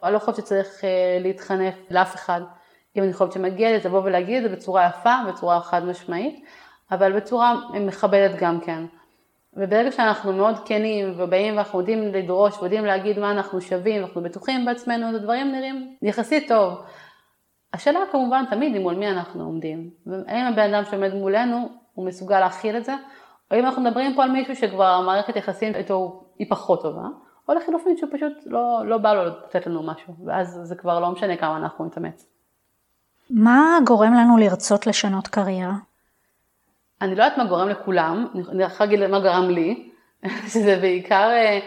אני 0.04 0.14
לא 0.14 0.20
חושבת 0.20 0.36
שצריך 0.36 0.84
אה, 0.84 1.18
להתחנף 1.22 1.76
לאף 1.90 2.16
אחד. 2.16 2.42
אם 2.96 3.04
אני 3.04 3.14
חושבת 3.14 3.32
שמגיע 3.32 3.72
לי, 3.72 3.78
לבוא 3.86 4.02
ולהגיד 4.04 4.44
את 4.44 4.50
זה 4.50 4.56
בצורה 4.56 4.88
יפה, 4.88 5.16
בצורה 5.28 5.62
חד 5.62 5.86
משמעית, 5.86 6.46
אבל 6.92 7.12
בצורה 7.12 7.56
מכבדת 7.74 8.40
גם 8.40 8.60
כן. 8.60 8.84
וברגע 9.54 9.92
שאנחנו 9.92 10.34
מאוד 10.34 10.56
כנים 10.66 11.14
ובאים 11.18 11.58
ואנחנו 11.58 11.80
יודעים 11.80 12.04
לדרוש 12.14 12.58
ויודעים 12.58 12.86
להגיד 12.86 13.20
מה 13.20 13.32
אנחנו 13.32 13.62
שווים 13.62 14.02
ואנחנו 14.02 14.24
בטוחים 14.24 14.66
בעצמנו, 14.66 15.10
אז 15.10 15.16
הדברים 15.16 15.52
נראים 15.52 15.96
יחסית 16.02 16.48
טוב. 16.48 16.74
השאלה 17.74 18.00
כמובן 18.12 18.46
תמיד 18.50 18.74
היא 18.74 18.82
מול 18.82 18.96
מי 18.96 19.12
אנחנו 19.12 19.44
עומדים. 19.44 19.90
האם 20.28 20.46
הבן 20.46 20.74
אדם 20.74 20.84
שעומד 20.86 21.14
מולנו 21.14 21.70
הוא 21.94 22.06
מסוגל 22.06 22.40
להכיל 22.40 22.78
את 22.78 22.86
זה, 22.86 22.94
או 23.52 23.60
אם 23.60 23.66
אנחנו 23.66 23.82
מדברים 23.82 24.16
פה 24.16 24.24
על 24.24 24.32
מישהו 24.32 24.56
שכבר 24.56 24.86
המערכת 24.86 25.36
יחסים 25.36 25.76
איתו 25.76 26.24
היא 26.40 26.48
פחות 26.50 26.82
טובה, 26.82 27.08
או 27.48 27.54
לחילופין 27.54 27.98
שהוא 27.98 28.10
פשוט 28.14 28.34
לא, 28.46 28.82
לא 28.86 28.98
בא 28.98 29.14
לו 29.14 29.26
לתת 29.26 29.68
לנו 29.68 29.84
משהו, 29.84 30.14
ואז 30.26 30.60
זה 30.64 30.76
כבר 30.76 31.00
לא 31.00 31.12
משנה 31.12 31.38
כמה 31.38 31.58
אנחנו 31.58 31.86
נתאמץ. 31.86 32.26
מה 33.30 33.78
גורם 33.86 34.14
לנו 34.14 34.38
לרצות 34.38 34.88
לשנות 34.88 35.28
קריירה? 35.28 35.76
אני 37.02 37.16
לא 37.16 37.24
יודעת 37.24 37.38
מה 37.38 37.46
גורם 37.46 37.70
לכולם, 37.70 38.28
אני 38.52 38.64
יכולה 38.64 38.90
להגיד 38.90 39.08
מה 39.08 39.20
גרם 39.20 39.50
לי, 39.50 39.90
שזה 40.54 40.78
בעיקר 40.82 41.30
אה, 41.30 41.60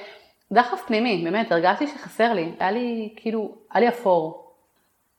דחף 0.53 0.83
פנימי, 0.87 1.25
באמת, 1.25 1.53
הרגשתי 1.53 1.87
שחסר 1.87 2.33
לי, 2.33 2.53
היה 2.59 2.71
לי 2.71 3.15
כאילו, 3.17 3.55
היה 3.71 3.81
לי 3.81 3.89
אפור. 3.89 4.53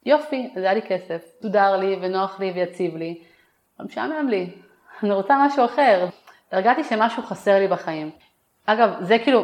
יופי, 0.05 0.49
אז 0.55 0.63
היה 0.63 0.73
לי 0.73 0.81
כסף, 0.81 1.21
סודר 1.41 1.77
לי 1.77 1.97
ונוח 2.01 2.39
לי 2.39 2.51
ויציב 2.51 2.95
לי, 2.95 3.21
אבל 3.79 3.87
משעמם 3.87 4.29
לי, 4.29 4.49
אני 5.03 5.11
רוצה 5.11 5.45
משהו 5.45 5.65
אחר. 5.65 6.07
הרגשתי 6.51 6.83
שמשהו 6.83 7.23
חסר 7.23 7.59
לי 7.59 7.67
בחיים. 7.67 8.11
אגב, 8.65 8.89
זה 9.01 9.17
כאילו 9.19 9.43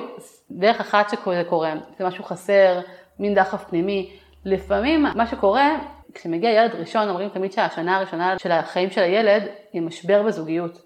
דרך 0.51 0.79
אחת 0.79 1.09
שזה 1.09 1.43
קורה, 1.49 1.73
זה 1.97 2.05
משהו 2.05 2.23
חסר, 2.23 2.79
מין 3.19 3.33
דחף 3.33 3.63
פנימי. 3.63 4.17
לפעמים 4.45 5.03
מה 5.03 5.27
שקורה, 5.27 5.77
כשמגיע 6.13 6.49
ילד 6.49 6.75
ראשון, 6.75 7.09
אומרים 7.09 7.29
תמיד 7.29 7.51
שהשנה 7.51 7.97
הראשונה 7.97 8.39
של 8.39 8.51
החיים 8.51 8.89
של 8.89 9.01
הילד 9.01 9.43
היא 9.73 9.81
משבר 9.81 10.23
בזוגיות. 10.23 10.81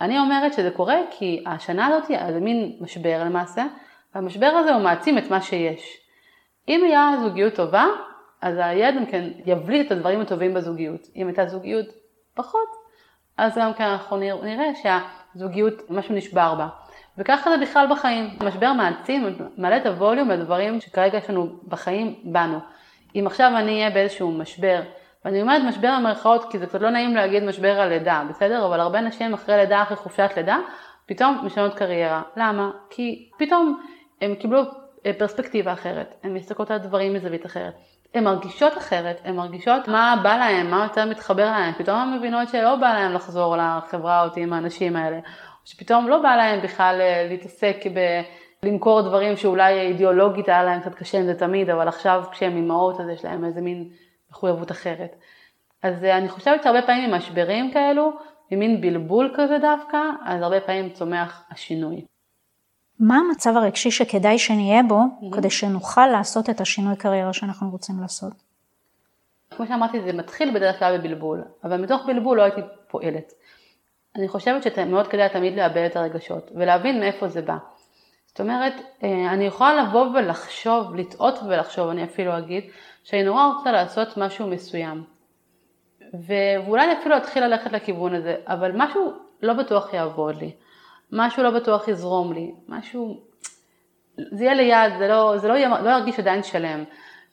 אני 0.00 0.18
אומרת 0.18 0.52
שזה 0.52 0.70
קורה 0.70 0.96
כי 1.10 1.44
השנה 1.46 1.86
הזאת 1.86 2.06
זה 2.06 2.40
מין 2.40 2.76
משבר 2.80 3.22
למעשה, 3.24 3.64
והמשבר 4.14 4.46
הזה 4.46 4.74
הוא 4.74 4.82
מעצים 4.82 5.18
את 5.18 5.30
מה 5.30 5.40
שיש. 5.40 5.98
אם 6.68 6.84
היה 6.84 7.10
זוגיות 7.22 7.54
טובה, 7.54 7.86
אז 8.42 8.56
הילד 8.58 8.96
גם 8.96 9.06
כן 9.06 9.30
יבליט 9.46 9.86
את 9.86 9.92
הדברים 9.92 10.20
הטובים 10.20 10.54
בזוגיות. 10.54 11.00
אם 11.16 11.26
הייתה 11.26 11.46
זוגיות 11.46 11.86
פחות, 12.34 12.68
אז 13.36 13.58
גם 13.58 13.74
כן 13.74 13.84
אנחנו 13.84 14.16
נראה 14.16 14.70
שהזוגיות, 14.74 15.90
משהו 15.90 16.14
נשבר 16.14 16.54
בה. 16.54 16.68
וככה 17.18 17.50
זה 17.50 17.56
בכלל 17.64 17.86
בחיים. 17.90 18.30
משבר 18.44 18.72
מעצים, 18.72 19.38
מעלה 19.56 19.76
את 19.76 19.86
הווליום 19.86 20.30
לדברים 20.30 20.80
שכרגע 20.80 21.18
יש 21.18 21.30
לנו 21.30 21.48
בחיים 21.68 22.14
בנו. 22.24 22.58
אם 23.14 23.24
עכשיו 23.26 23.52
אני 23.56 23.72
אהיה 23.72 23.90
באיזשהו 23.90 24.32
משבר, 24.32 24.82
ואני 25.24 25.42
אומרת 25.42 25.62
משבר 25.62 25.96
במרכאות 25.98 26.50
כי 26.50 26.58
זה 26.58 26.66
קצת 26.66 26.80
לא 26.80 26.90
נעים 26.90 27.14
להגיד 27.14 27.44
משבר 27.44 27.80
על 27.80 27.88
לידה, 27.88 28.22
בסדר? 28.28 28.66
אבל 28.66 28.80
הרבה 28.80 29.00
נשים 29.00 29.34
אחרי 29.34 29.56
לידה, 29.56 29.82
אחרי 29.82 29.96
חופשת 29.96 30.30
לידה, 30.36 30.58
פתאום 31.06 31.40
משנות 31.44 31.74
קריירה. 31.74 32.22
למה? 32.36 32.70
כי 32.90 33.30
פתאום 33.38 33.82
הם 34.20 34.34
קיבלו 34.34 34.62
אה, 35.06 35.12
פרספקטיבה 35.18 35.72
אחרת, 35.72 36.14
הן 36.22 36.34
מסתכלות 36.34 36.70
על 36.70 36.78
דברים 36.78 37.14
מזווית 37.14 37.46
אחרת. 37.46 37.74
הן 38.14 38.24
מרגישות 38.24 38.78
אחרת, 38.78 39.20
הן 39.24 39.36
מרגישות 39.36 39.88
מה 39.88 40.20
בא 40.22 40.36
להן, 40.36 40.70
מה 40.70 40.82
יותר 40.82 41.04
מתחבר 41.06 41.44
להן, 41.44 41.72
פתאום 41.72 41.98
הן 41.98 42.18
מבינות 42.18 42.48
שלא 42.48 42.76
בא 42.76 42.92
להן 42.92 43.12
לחזור 43.12 43.56
לחברה 43.56 44.24
אותי 44.24 44.42
עם 44.42 44.52
האנשים 44.52 44.96
האלה, 44.96 45.18
שפתאום 45.64 46.08
לא 46.08 46.22
בא 46.22 46.36
להם 46.36 46.62
בכלל 46.62 47.00
אה, 47.00 47.26
להתעסק 47.28 47.76
בלמכור 48.62 49.02
דברים 49.02 49.36
שאולי 49.36 49.80
אידיאולוגית 49.80 50.48
היה 50.48 50.62
להם 50.64 50.80
קצת 50.80 50.94
קשה 50.94 51.18
עם 51.18 51.26
זה 51.26 51.34
תמיד, 51.34 51.70
אבל 51.70 51.88
עכשיו 51.88 52.24
כשהם 52.30 52.56
אימהות 52.56 53.00
אז 53.00 53.08
יש 53.08 53.24
להם 53.24 53.44
איזה 53.44 53.60
מין 53.60 53.88
מחויבות 54.30 54.70
אחרת. 54.70 55.16
אז 55.82 56.04
אה, 56.04 56.18
אני 56.18 56.28
חושבת 56.28 56.62
שהרבה 56.62 56.82
פעמים 56.82 57.04
עם 57.04 57.14
משברים 57.14 57.72
כאלו, 57.72 58.12
ממין 58.50 58.80
בלבול 58.80 59.34
כזה 59.36 59.58
דווקא, 59.58 59.98
אז 60.24 60.42
הרבה 60.42 60.60
פעמים 60.60 60.90
צומח 60.90 61.44
השינוי. 61.50 62.04
מה 63.00 63.16
המצב 63.16 63.56
הרגשי 63.56 63.90
שכדאי 63.90 64.38
שנהיה 64.38 64.82
בו, 64.82 65.00
mm-hmm. 65.00 65.36
כדי 65.36 65.50
שנוכל 65.50 66.06
לעשות 66.06 66.50
את 66.50 66.60
השינוי 66.60 66.96
קריירה 66.96 67.32
שאנחנו 67.32 67.70
רוצים 67.70 68.00
לעשות? 68.00 68.32
כמו 69.56 69.66
שאמרתי, 69.66 70.00
זה 70.00 70.12
מתחיל 70.12 70.54
בדרך 70.54 70.78
כלל 70.78 70.98
בבלבול, 70.98 71.44
אבל 71.64 71.80
מתוך 71.80 72.02
בלבול 72.06 72.36
לא 72.36 72.42
הייתי 72.42 72.60
פועלת. 72.88 73.32
אני 74.16 74.28
חושבת 74.28 74.62
שמאוד 74.62 75.08
כדאי 75.08 75.28
תמיד 75.28 75.56
לאבד 75.56 75.84
את 75.90 75.96
הרגשות 75.96 76.50
ולהבין 76.54 77.00
מאיפה 77.00 77.28
זה 77.28 77.42
בא. 77.42 77.56
זאת 78.26 78.40
אומרת, 78.40 78.72
אה, 79.02 79.32
אני 79.32 79.44
יכולה 79.44 79.82
לבוא 79.82 80.06
ולחשוב, 80.06 80.94
לטעות 80.94 81.38
ולחשוב, 81.48 81.88
אני 81.88 82.04
אפילו 82.04 82.38
אגיד, 82.38 82.64
שאני 83.04 83.22
נורא 83.22 83.52
רוצה 83.56 83.72
לעשות 83.72 84.16
משהו 84.16 84.46
מסוים. 84.46 85.04
ואולי 86.26 86.84
אני 86.84 87.00
אפילו 87.00 87.16
אתחיל 87.16 87.44
ללכת 87.44 87.72
לכיוון 87.72 88.14
הזה, 88.14 88.36
אבל 88.46 88.72
משהו 88.74 89.12
לא 89.42 89.52
בטוח 89.52 89.94
יעבוד 89.94 90.36
לי, 90.36 90.52
משהו 91.12 91.42
לא 91.42 91.50
בטוח 91.50 91.88
יזרום 91.88 92.32
לי, 92.32 92.54
משהו, 92.68 93.20
זה 94.16 94.44
יהיה 94.44 94.54
ליד, 94.54 94.98
זה 94.98 95.08
לא, 95.08 95.34
זה 95.38 95.48
לא, 95.48 95.54
יהיה, 95.54 95.80
לא 95.82 95.90
ירגיש 95.90 96.18
עדיין 96.18 96.42
שלם. 96.42 96.84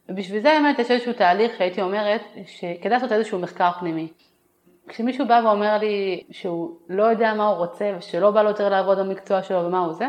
ובשביל 0.10 0.42
זה 0.42 0.60
באמת 0.62 0.80
יש 0.80 0.92
איזשהו 0.92 1.14
תהליך 1.14 1.58
שהייתי 1.58 1.82
אומרת 1.82 2.22
שכדאי 2.46 2.92
לעשות 2.92 3.12
איזשהו 3.12 3.40
מחקר 3.40 3.72
פנימי. 3.80 4.08
כשמישהו 4.90 5.28
בא 5.28 5.42
ואומר 5.44 5.78
לי 5.78 6.24
שהוא 6.32 6.72
לא 6.90 7.04
יודע 7.04 7.34
מה 7.34 7.48
הוא 7.48 7.58
רוצה 7.58 7.92
ושלא 7.98 8.32
בא 8.32 8.42
לו 8.42 8.50
יותר 8.50 8.70
לעבוד 8.70 9.00
במקצוע 9.00 9.44
שלו 9.44 9.66
ומה 9.66 9.80
הוא 9.80 9.94
זה, 9.94 10.08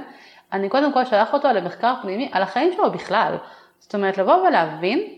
אני 0.52 0.68
קודם 0.68 0.92
כל 0.92 1.04
שלח 1.04 1.34
אותו 1.34 1.48
למחקר 1.48 1.94
פנימי 2.02 2.28
על 2.32 2.42
החיים 2.42 2.72
שלו 2.72 2.90
בכלל. 2.90 3.36
זאת 3.78 3.94
אומרת, 3.94 4.18
לבוא 4.18 4.34
ולהבין 4.34 5.16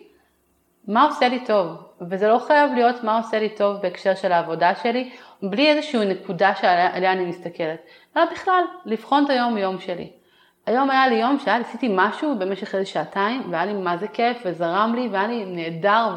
מה 0.88 1.05
עושה 1.05 1.29
לי 1.29 1.44
טוב, 1.44 1.66
וזה 2.11 2.29
לא 2.29 2.38
חייב 2.38 2.72
להיות 2.72 3.05
מה 3.05 3.18
עושה 3.18 3.38
לי 3.38 3.48
טוב 3.48 3.77
בהקשר 3.77 4.14
של 4.14 4.33
העבודה 4.33 4.75
שלי, 4.75 5.11
בלי 5.42 5.70
איזושהי 5.70 6.07
נקודה 6.07 6.55
שעליה 6.55 7.12
אני 7.12 7.25
מסתכלת, 7.25 7.81
אלא 8.16 8.25
בכלל, 8.33 8.62
לבחון 8.85 9.25
את 9.25 9.31
היום 9.31 9.59
יום 9.59 9.81
שלי. 9.81 10.21
היום 10.66 10.90
היה 10.90 11.09
לי 11.09 11.14
יום 11.14 11.38
שהיה 11.38 11.57
עשיתי 11.57 11.88
משהו 11.96 12.38
במשך 12.38 12.75
איזה 12.75 12.87
שעתיים, 12.87 13.42
והיה 13.51 13.64
לי 13.64 13.72
מה 13.72 13.96
זה 13.96 14.09
כיף, 14.09 14.37
וזרם 14.44 14.94
לי, 14.94 15.09
והיה 15.09 15.27
לי 15.27 15.44
נהדר, 15.44 16.14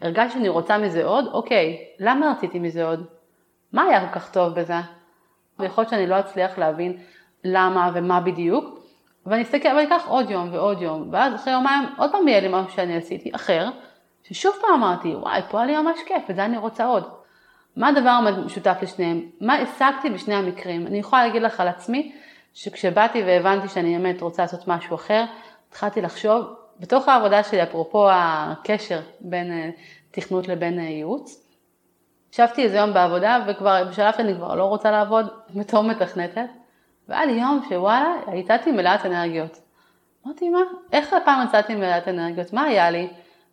והרגשתי 0.00 0.38
שאני 0.38 0.48
רוצה 0.48 0.78
מזה 0.78 1.04
עוד, 1.04 1.26
אוקיי, 1.26 1.78
למה 1.98 2.30
רציתי 2.30 2.58
מזה 2.58 2.84
עוד? 2.84 3.06
מה 3.72 3.82
היה 3.82 4.08
כל 4.08 4.14
כך 4.14 4.30
טוב 4.30 4.54
בזה? 4.54 4.74
ויכול 5.58 5.82
להיות 5.82 5.90
שאני 5.90 6.06
לא 6.06 6.20
אצליח 6.20 6.58
להבין 6.58 6.96
למה 7.44 7.90
ומה 7.94 8.20
בדיוק, 8.20 8.78
ואני 9.26 9.42
אסתכל, 9.42 9.68
ואני 9.68 9.84
אקח 9.84 10.04
עוד 10.06 10.30
יום 10.30 10.48
ועוד 10.52 10.82
יום, 10.82 11.08
ואז 11.10 11.34
אחרי 11.34 11.52
יומיים 11.52 11.84
עוד 11.96 12.12
פעם 12.12 12.28
יהיה 12.28 12.40
לי 12.40 12.48
משהו 12.50 12.70
שאני 12.70 12.96
עשיתי 12.96 13.30
אחר, 13.34 13.68
ששוב 14.22 14.54
פעם 14.60 14.74
אמרתי, 14.82 15.14
וואי, 15.14 15.40
פה 15.50 15.58
היה 15.58 15.66
לי 15.66 15.76
ממש 15.76 15.98
כיף, 16.06 16.22
וזה 16.28 16.44
אני 16.44 16.58
רוצה 16.58 16.84
עוד. 16.84 17.04
מה 17.76 17.88
הדבר 17.88 18.10
המשותף 18.10 18.76
לשניהם? 18.82 19.20
מה 19.40 19.54
השגתי 19.54 20.10
בשני 20.10 20.34
המקרים? 20.34 20.86
אני 20.86 20.98
יכולה 20.98 21.26
להגיד 21.26 21.42
לך 21.42 21.60
על 21.60 21.68
עצמי, 21.68 22.12
שכשבאתי 22.54 23.22
והבנתי 23.22 23.68
שאני 23.68 23.98
באמת 23.98 24.20
רוצה 24.20 24.42
לעשות 24.42 24.68
משהו 24.68 24.94
אחר, 24.94 25.24
התחלתי 25.68 26.00
לחשוב, 26.00 26.44
בתוך 26.80 27.08
העבודה 27.08 27.42
שלי, 27.42 27.62
אפרופו 27.62 28.08
הקשר 28.10 29.00
בין 29.20 29.52
אה, 29.52 29.70
תכנות 30.10 30.48
לבין 30.48 30.78
אה, 30.78 30.84
ייעוץ, 30.84 31.44
ישבתי 32.32 32.62
איזה 32.62 32.76
יום 32.76 32.94
בעבודה 32.94 33.44
וכבר 33.48 33.84
בשלב 33.84 34.14
שאני 34.16 34.34
כבר 34.34 34.54
לא 34.54 34.64
רוצה 34.64 34.90
לעבוד 34.90 35.26
בתור 35.56 35.82
מתכנתת, 35.82 36.48
והיה 37.08 37.24
לי 37.24 37.32
יום 37.32 37.60
שוואלה, 37.68 38.14
יצאתי 38.34 38.72
מלאת 38.72 39.06
אנרגיות. 39.06 39.60
אמרתי, 40.26 40.48
מה? 40.48 40.60
איך 40.92 41.12
הפעם 41.12 41.46
יצאתי 41.48 41.74
מלאת 41.74 42.08
אנרגיות? 42.08 42.52
מה 42.52 42.62
היה 42.62 42.90
לי? 42.90 43.08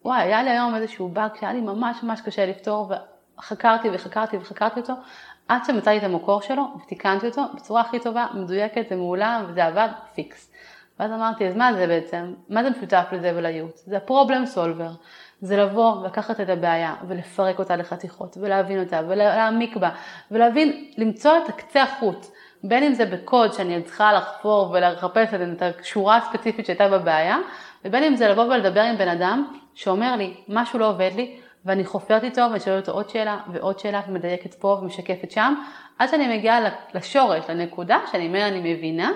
וואי, 0.05 0.21
היה 0.21 0.43
לי 0.43 0.49
היום 0.49 0.75
איזשהו 0.75 1.09
באג 1.09 1.35
שהיה 1.39 1.53
לי 1.53 1.61
ממש 1.61 2.03
ממש 2.03 2.21
קשה 2.21 2.45
לפתור, 2.45 2.91
וחקרתי 3.37 3.89
וחקרתי 3.93 4.37
וחקרתי 4.37 4.79
אותו, 4.79 4.93
עד 5.51 5.65
שמצאתי 5.65 5.97
את 5.97 6.03
המקור 6.03 6.41
שלו 6.41 6.63
ותיקנתי 6.83 7.27
אותו 7.27 7.41
בצורה 7.55 7.81
הכי 7.81 7.99
טובה, 7.99 8.27
מדויקת 8.33 8.85
ומעולה, 8.91 9.43
וזה 9.47 9.65
עבד 9.65 9.89
פיקס. 10.15 10.51
ואז 10.99 11.11
אמרתי, 11.11 11.47
אז 11.47 11.55
מה 11.55 11.73
זה 11.73 11.87
בעצם? 11.87 12.33
מה 12.49 12.63
זה 12.63 12.69
משותף 12.69 13.05
לזה 13.11 13.31
ולייעוץ? 13.35 13.83
זה 13.85 13.97
ה-problem 13.97 14.55
solver. 14.55 15.05
זה 15.41 15.57
לבוא 15.57 15.95
ולקחת 15.95 16.41
את 16.41 16.49
הבעיה 16.49 16.95
ולפרק 17.07 17.59
אותה 17.59 17.75
לחתיכות 17.75 18.37
ולהבין 18.41 18.79
אותה 18.79 19.01
ולהעמיק 19.07 19.77
בה 19.77 19.89
ולהבין, 20.31 20.85
למצוא 20.97 21.37
את 21.43 21.49
הקצה 21.49 21.83
החוט. 21.83 22.25
בין 22.63 22.83
אם 22.83 22.93
זה 22.93 23.05
בקוד 23.05 23.53
שאני 23.53 23.81
צריכה 23.83 24.13
לחפור 24.13 24.71
ולחפש 24.71 25.33
את 25.33 25.61
השורה 25.79 26.17
הספציפית 26.17 26.65
שהייתה 26.65 26.89
בבעיה, 26.89 27.37
ובין 27.85 28.03
אם 28.03 28.15
זה 28.15 28.27
לבוא 28.27 28.43
ולדבר 28.43 28.81
עם 28.81 28.97
בן 28.97 29.07
אדם 29.07 29.53
שאומר 29.73 30.15
לי, 30.15 30.33
משהו 30.47 30.79
לא 30.79 30.89
עובד 30.89 31.11
לי, 31.15 31.39
ואני 31.65 31.85
חופרת 31.85 32.23
איתו 32.23 32.41
ואני 32.41 32.59
שואלת 32.59 32.87
אותו 32.87 32.97
עוד 32.97 33.09
שאלה 33.09 33.39
ועוד 33.51 33.79
שאלה 33.79 34.01
ומדייקת 34.07 34.53
פה 34.53 34.79
ומשקפת 34.81 35.31
שם, 35.31 35.53
עד 35.99 36.09
שאני 36.09 36.37
מגיעה 36.37 36.59
לשורש, 36.93 37.49
לנקודה 37.49 37.99
שאני 38.11 38.27
אומר, 38.27 38.47
אני 38.47 38.73
מבינה 38.73 39.11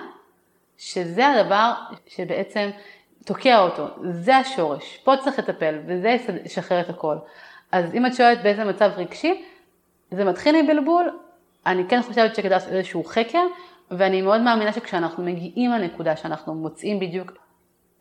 שזה 0.78 1.28
הדבר 1.28 1.74
שבעצם 2.08 2.70
תוקע 3.26 3.60
אותו, 3.60 3.88
זה 4.04 4.38
השורש, 4.38 5.00
פה 5.04 5.18
צריך 5.18 5.40
לטפל 5.40 5.80
וזה 5.88 6.18
ישחרר 6.46 6.80
את 6.82 6.90
הכל. 6.90 7.16
אז 7.72 7.96
אם 7.96 8.06
את 8.06 8.14
שואלת 8.14 8.44
באיזה 8.44 8.66
מצב 8.66 8.92
רגשי, 8.98 9.46
זה 10.12 10.26
מתחיל 10.26 10.62
מבלבול, 10.62 11.20
אני 11.66 11.84
כן 11.90 12.02
חושבת 12.02 12.36
שכדאי 12.36 12.50
לעשות 12.50 12.74
איזשהו 12.74 13.04
חקר, 13.04 13.44
ואני 13.92 14.22
מאוד 14.22 14.42
מאמינה 14.42 14.74
שכשאנחנו 14.74 15.24
מגיעים 15.24 15.72
לנקודה 15.72 16.16
שאנחנו 16.16 16.56
מוצאים 16.56 17.00
בדיוק, 17.00 17.32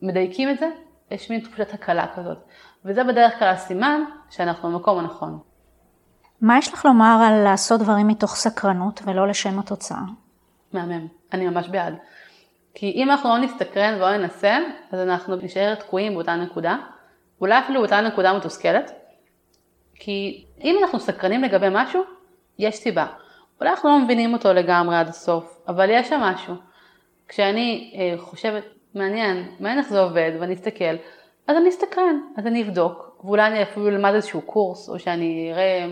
מדייקים 0.03 0.51
את 0.51 0.59
זה, 0.59 0.69
יש 1.11 1.31
מין 1.31 1.41
תחושת 1.41 1.75
הקלה 1.75 2.07
כזאת. 2.17 2.39
וזה 2.85 3.05
בדרך 3.05 3.39
כלל 3.39 3.49
הסימן 3.49 4.01
שאנחנו 4.31 4.73
במקום 4.73 4.99
הנכון. 4.99 5.39
מה 6.41 6.59
יש 6.59 6.73
לך 6.73 6.85
לומר 6.85 7.21
על 7.27 7.45
לעשות 7.45 7.81
דברים 7.81 8.09
מתוך 8.09 8.35
סקרנות 8.35 9.01
ולא 9.05 9.29
לשם 9.29 9.59
התוצאה? 9.59 9.99
מהמם, 10.73 11.07
אני 11.33 11.49
ממש 11.49 11.69
בעד. 11.69 11.95
כי 12.75 12.91
אם 12.91 13.11
אנחנו 13.11 13.29
לא 13.29 13.39
נסתקרן 13.39 13.95
ולא 13.95 14.17
ננסה, 14.17 14.59
אז 14.93 15.01
אנחנו 15.01 15.37
נשאר 15.37 15.75
תקועים 15.75 16.15
באותה 16.15 16.37
נקודה, 16.37 16.77
אולי 17.41 17.59
אפילו 17.59 17.81
באותה 17.81 18.01
נקודה 18.01 18.33
מתוסכלת, 18.33 18.93
כי 19.95 20.45
אם 20.61 20.77
אנחנו 20.83 21.01
סקרנים 21.01 21.43
לגבי 21.43 21.67
משהו, 21.71 22.03
יש 22.59 22.75
סיבה. 22.75 23.07
אולי 23.61 23.71
אנחנו 23.71 23.89
לא 23.89 23.99
מבינים 23.99 24.33
אותו 24.33 24.53
לגמרי 24.53 24.97
עד 24.97 25.09
הסוף, 25.09 25.59
אבל 25.69 25.91
יש 25.91 26.09
שם 26.09 26.21
משהו. 26.21 26.55
כשאני 27.29 27.95
אה, 27.99 28.19
חושבת, 28.19 28.65
מעניין, 28.95 29.49
מעניין 29.61 29.79
איך 29.79 29.89
זה 29.89 30.01
עובד, 30.01 30.33
ואני 30.41 30.55
אסתכל, 30.55 30.95
אז 31.47 31.57
אני 31.57 31.69
אסתקרן, 31.69 32.21
אז 32.37 32.47
אני 32.47 32.63
אבדוק, 32.63 33.21
ואולי 33.25 33.47
אני 33.47 33.63
אפילו 33.63 33.89
אלמד 33.89 34.13
איזשהו 34.15 34.43
קורס, 34.43 34.89
או 34.89 34.99
שאני 34.99 35.51
אראה, 35.53 35.87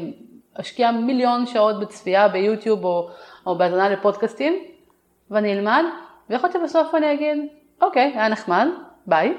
אשקיע 0.55 0.91
מיליון 0.91 1.47
שעות 1.47 1.81
בצפייה 1.81 2.29
ביוטיוב 2.29 2.85
או, 2.85 3.09
או 3.47 3.59
בהאזנה 3.59 3.89
לפודקאסטים, 3.89 4.53
ואני 5.31 5.53
אלמד, 5.53 5.85
ויכול 6.31 6.51
להיות 6.51 6.71
שבסוף 6.71 6.95
אני 6.95 7.13
אגיד, 7.13 7.39
אוקיי, 7.83 8.13
היה 8.15 8.29
נחמד, 8.29 8.67
ביי. 9.07 9.35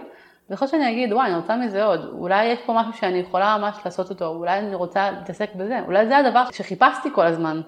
ויכול 0.49 0.65
להיות 0.65 0.71
שאני 0.71 0.91
אגיד, 0.91 1.13
וואי, 1.13 1.27
אני 1.27 1.35
רוצה 1.35 1.55
מזה 1.55 1.83
עוד, 1.83 2.05
אולי 2.05 2.45
יש 2.45 2.59
פה 2.65 2.73
משהו 2.73 2.93
שאני 2.93 3.17
יכולה 3.17 3.57
ממש 3.57 3.77
לעשות 3.85 4.09
אותו, 4.09 4.25
אולי 4.25 4.59
אני 4.59 4.75
רוצה 4.75 5.11
להתעסק 5.11 5.55
בזה, 5.55 5.79
אולי 5.85 6.07
זה 6.07 6.17
הדבר 6.17 6.43
שחיפשתי 6.51 7.09
כל 7.15 7.25
הזמן. 7.25 7.61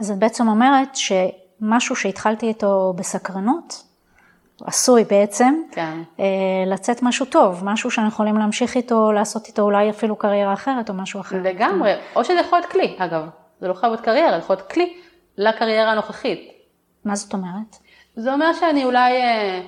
אז 0.00 0.10
את 0.10 0.18
בעצם 0.18 0.48
אומרת 0.48 0.88
שמשהו 0.94 1.96
שהתחלתי 1.96 2.46
איתו 2.46 2.92
בסקרנות, 2.96 3.91
עשוי 4.66 5.04
בעצם, 5.04 5.54
כן. 5.72 5.98
אה, 6.20 6.24
לצאת 6.66 7.02
משהו 7.02 7.26
טוב, 7.26 7.64
משהו 7.64 7.90
שאנחנו 7.90 8.12
יכולים 8.12 8.36
להמשיך 8.36 8.76
איתו, 8.76 9.12
לעשות 9.12 9.46
איתו 9.46 9.62
אולי 9.62 9.90
אפילו 9.90 10.16
קריירה 10.16 10.52
אחרת 10.52 10.88
או 10.88 10.94
משהו 10.94 11.20
אחר. 11.20 11.36
לגמרי, 11.42 11.92
או 12.16 12.24
שזה 12.24 12.40
יכול 12.40 12.58
להיות 12.58 12.70
כלי, 12.70 12.96
אגב, 12.98 13.28
זה 13.60 13.68
לא 13.68 13.74
חייב 13.74 13.92
להיות 13.92 14.04
קריירה, 14.04 14.30
זה 14.30 14.36
יכול 14.36 14.56
להיות 14.56 14.72
כלי 14.72 14.94
לקריירה 15.38 15.92
הנוכחית. 15.92 16.52
מה 17.04 17.14
זאת 17.14 17.32
אומרת? 17.32 17.76
זה 18.16 18.32
אומר 18.32 18.52
שאני 18.52 18.84
אולי 18.84 19.12
אה, 19.12 19.60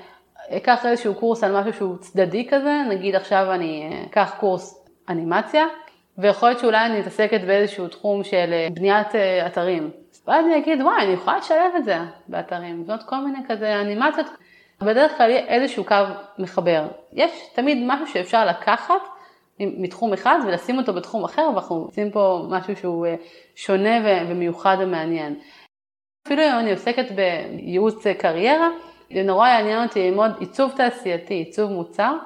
אקח 0.56 0.86
איזשהו 0.86 1.14
קורס 1.14 1.44
על 1.44 1.60
משהו 1.60 1.72
שהוא 1.72 1.96
צדדי 1.96 2.48
כזה, 2.50 2.82
נגיד 2.90 3.14
עכשיו 3.14 3.52
אני 3.52 3.90
אה, 3.92 4.04
אקח 4.10 4.34
קורס 4.40 4.84
אנימציה, 5.08 5.64
ויכול 6.18 6.48
להיות 6.48 6.60
שאולי 6.60 6.86
אני 6.86 7.00
מתעסקת 7.00 7.40
באיזשהו 7.40 7.88
תחום 7.88 8.24
של 8.24 8.54
בניית 8.74 9.08
אתרים. 9.46 9.90
ואז 10.26 10.46
אני 10.46 10.58
אגיד, 10.58 10.82
וואי, 10.82 11.04
אני 11.04 11.12
יכולה 11.12 11.38
לשלב 11.38 11.72
את 11.76 11.84
זה 11.84 11.98
באתרים, 12.28 12.80
לבנות 12.80 13.02
כל 13.02 13.16
מיני 13.16 13.38
כזה 13.48 13.80
אנימציות. 13.80 14.26
בדרך 14.80 15.16
כלל 15.16 15.30
יהיה 15.30 15.46
איזשהו 15.46 15.84
קו 15.84 15.94
מחבר. 16.38 16.88
יש 17.12 17.30
תמיד 17.54 17.78
משהו 17.86 18.06
שאפשר 18.06 18.46
לקחת 18.46 19.02
מתחום 19.60 20.12
אחד 20.12 20.38
ולשים 20.46 20.78
אותו 20.78 20.92
בתחום 20.92 21.24
אחר, 21.24 21.48
ואנחנו 21.52 21.76
עושים 21.76 22.10
פה 22.10 22.46
משהו 22.50 22.76
שהוא 22.76 23.06
שונה 23.54 24.24
ומיוחד 24.28 24.76
ומעניין. 24.80 25.38
אפילו 26.26 26.42
אם 26.42 26.58
אני 26.58 26.70
עוסקת 26.70 27.06
בייעוץ 27.10 28.06
קריירה, 28.18 28.68
זה 29.14 29.22
נורא 29.22 29.48
יעניין 29.48 29.82
אותי 29.82 30.10
ללמוד 30.10 30.30
עיצוב 30.40 30.72
תעשייתי, 30.76 31.34
עיצוב 31.34 31.70
מוצר. 31.70 32.16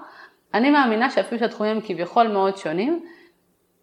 אני 0.55 0.71
מאמינה 0.71 1.11
שאפילו 1.11 1.39
שהתחומים 1.39 1.77
הם 1.77 1.83
כביכול 1.87 2.29
מאוד 2.29 2.57
שונים, 2.57 3.05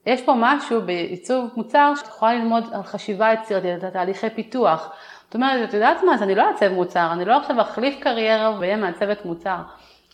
יש 0.06 0.21
פה 0.21 0.34
משהו 0.38 0.82
בעיצוב 0.82 1.49
מוצר 1.56 1.93
שאת 1.95 2.08
יכולה 2.08 2.34
ללמוד 2.34 2.63
על 2.73 2.84
חשיבה 2.84 3.34
יצירתית, 3.34 3.84
על 3.84 3.89
תהליכי 3.89 4.30
פיתוח. 4.30 4.91
זאת 5.35 5.41
אומרת, 5.41 5.69
את 5.69 5.73
יודעת 5.73 6.03
מה, 6.03 6.13
אז 6.13 6.23
אני 6.23 6.35
לא 6.35 6.47
אעצב 6.47 6.73
מוצר, 6.73 7.09
אני 7.11 7.25
לא 7.25 7.37
עכשיו 7.37 7.61
אחליף 7.61 7.99
קריירה 7.99 8.59
ואהיה 8.59 8.77
מעצבת 8.77 9.25
מוצר, 9.25 9.57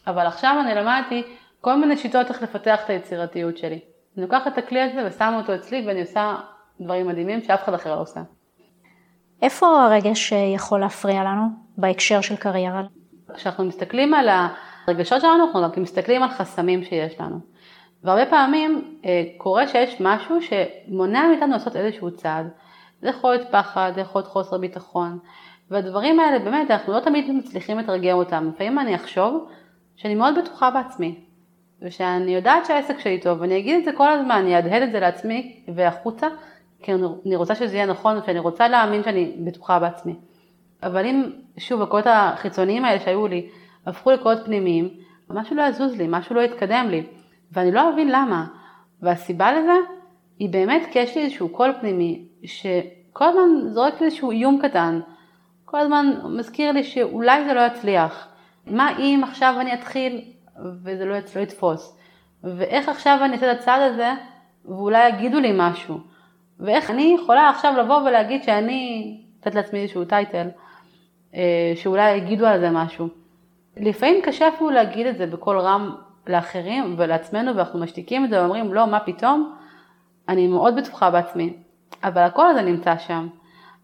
אבל 0.07 0.27
עכשיו 0.27 0.55
אני 0.61 0.75
למדתי 0.75 1.23
כל 1.61 1.75
מיני 1.75 1.97
שיטות 1.97 2.29
איך 2.29 2.43
לפתח 2.43 2.79
את 2.85 2.89
היצירתיות 2.89 3.57
שלי. 3.57 3.79
אני 4.17 4.25
לוקחת 4.25 4.47
את 4.47 4.57
הכלי 4.57 4.81
הזה 4.81 5.07
ושמה 5.07 5.37
אותו 5.37 5.55
אצלי 5.55 5.83
ואני 5.87 6.01
עושה 6.01 6.35
דברים 6.79 7.07
מדהימים 7.07 7.41
שאף 7.41 7.63
אחד 7.63 7.73
אחר 7.73 7.95
לא 7.95 8.01
עושה. 8.01 8.21
איפה 9.41 9.83
הרגש 9.83 10.31
יכול 10.31 10.79
להפריע 10.79 11.23
לנו 11.23 11.43
בהקשר 11.77 12.21
של 12.21 12.35
קריירה? 12.35 12.83
כשאנחנו 13.33 13.65
מסתכלים 13.65 14.13
על 14.13 14.29
הרגשות 14.87 15.21
שלנו, 15.21 15.45
אנחנו 15.45 15.61
גם 15.61 15.83
מסתכלים 15.83 16.23
על 16.23 16.29
חסמים 16.29 16.83
שיש 16.83 17.19
לנו. 17.19 17.39
והרבה 18.03 18.25
פעמים 18.25 18.97
אה, 19.05 19.23
קורה 19.37 19.67
שיש 19.67 19.97
משהו 19.99 20.35
שמונע 20.41 21.27
מאיתנו 21.27 21.51
לעשות 21.51 21.75
איזשהו 21.75 22.11
צעד. 22.11 22.47
זה 23.01 23.09
יכול 23.09 23.31
להיות 23.31 23.47
פחד, 23.51 23.91
זה 23.95 24.01
יכול 24.01 24.19
להיות 24.19 24.31
חוסר 24.31 24.57
ביטחון. 24.57 25.19
והדברים 25.71 26.19
האלה 26.19 26.39
באמת, 26.39 26.71
אנחנו 26.71 26.93
לא 26.93 26.99
תמיד 26.99 27.31
מצליחים 27.31 27.79
לתרגם 27.79 28.17
אותם. 28.17 28.49
לפעמים 28.53 28.79
אני 28.79 28.95
אחשוב 28.95 29.47
שאני 29.95 30.15
מאוד 30.15 30.33
בטוחה 30.37 30.71
בעצמי, 30.71 31.15
ושאני 31.81 32.35
יודעת 32.35 32.65
שהעסק 32.65 32.99
שלי 32.99 33.19
טוב, 33.19 33.41
ואני 33.41 33.57
אגיד 33.57 33.79
את 33.79 33.85
זה 33.85 33.91
כל 33.97 34.09
הזמן, 34.09 34.35
אני 34.35 34.55
אהדהד 34.55 34.81
את 34.81 34.91
זה 34.91 34.99
לעצמי 34.99 35.63
והחוצה, 35.75 36.27
כי 36.83 36.93
אני 37.25 37.35
רוצה 37.35 37.55
שזה 37.55 37.75
יהיה 37.75 37.85
נכון, 37.85 38.19
שאני 38.25 38.39
רוצה 38.39 38.67
להאמין 38.67 39.03
שאני 39.03 39.35
בטוחה 39.45 39.79
בעצמי. 39.79 40.15
אבל 40.83 41.05
אם, 41.05 41.31
שוב, 41.57 41.81
הקולות 41.81 42.05
החיצוניים 42.09 42.85
האלה 42.85 42.99
שהיו 42.99 43.27
לי, 43.27 43.49
הפכו 43.85 44.11
לקולות 44.11 44.45
פנימיים, 44.45 44.89
משהו 45.29 45.55
לא 45.55 45.61
יזוז 45.61 45.97
לי, 45.97 46.05
משהו 46.09 46.35
לא 46.35 46.41
יתקדם 46.41 46.87
לי, 46.89 47.03
ואני 47.51 47.71
לא 47.71 47.89
אבין 47.89 48.07
למה. 48.11 48.45
והסיבה 49.01 49.53
לזה 49.53 49.75
היא 50.39 50.49
באמת 50.49 50.81
כי 50.91 50.99
יש 50.99 51.17
לי 51.17 51.23
איזשהו 51.23 51.49
קול 51.49 51.73
פנימי, 51.81 52.25
שכל 52.45 53.25
הזמן 53.25 53.69
זורק 53.69 54.01
איזשהו 54.01 54.31
איום 54.31 54.59
קטן, 54.61 54.99
כל 55.65 55.79
הזמן 55.79 56.05
מזכיר 56.23 56.71
לי 56.71 56.83
שאולי 56.83 57.45
זה 57.45 57.53
לא 57.53 57.61
יצליח. 57.61 58.27
מה 58.67 58.97
אם 58.97 59.21
עכשיו 59.23 59.55
אני 59.59 59.73
אתחיל 59.73 60.21
וזה 60.83 61.05
לא, 61.05 61.15
לא 61.35 61.41
יתפוס? 61.41 61.97
ואיך 62.43 62.89
עכשיו 62.89 63.19
אני 63.21 63.33
אעשה 63.33 63.51
את 63.51 63.57
הצעד 63.57 63.81
הזה 63.81 64.13
ואולי 64.65 65.09
יגידו 65.09 65.39
לי 65.39 65.51
משהו? 65.55 65.97
ואיך 66.59 66.89
אני 66.89 67.17
יכולה 67.21 67.49
עכשיו 67.49 67.73
לבוא 67.77 67.97
ולהגיד 67.97 68.43
שאני, 68.43 69.17
לתת 69.39 69.55
לעצמי 69.55 69.79
איזשהו 69.79 70.05
טייטל, 70.05 70.47
אה, 71.35 71.73
שאולי 71.75 72.11
יגידו 72.11 72.45
על 72.45 72.59
זה 72.59 72.69
משהו. 72.69 73.07
לפעמים 73.77 74.21
קשה 74.23 74.47
אפילו 74.47 74.69
להגיד 74.69 75.07
את 75.07 75.17
זה 75.17 75.27
בקול 75.27 75.59
רם 75.59 75.95
לאחרים 76.27 76.95
ולעצמנו 76.97 77.55
ואנחנו 77.55 77.79
משתיקים 77.79 78.25
את 78.25 78.29
זה 78.29 78.41
ואומרים 78.41 78.73
לא, 78.73 78.87
מה 78.87 78.99
פתאום, 78.99 79.55
אני 80.29 80.47
מאוד 80.47 80.75
בטוחה 80.75 81.11
בעצמי, 81.11 81.53
אבל 82.03 82.21
הקול 82.21 82.45
הזה 82.45 82.61
נמצא 82.61 82.97
שם. 82.97 83.27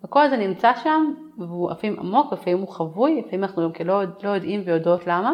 הקול 0.04 0.22
הזה 0.22 0.38
נמצא 0.38 0.72
שם 0.84 1.14
והוא 1.38 1.72
לפעמים 1.72 2.00
עמוק, 2.00 2.34
לפעמים 2.34 2.60
הוא 2.60 2.68
חבוי, 2.68 3.22
לפעמים 3.26 3.44
אנחנו 3.44 3.62
גם 3.62 3.88
לא, 3.88 4.04
לא 4.24 4.30
יודעים 4.30 4.62
ויודעות 4.66 5.08
למה, 5.08 5.34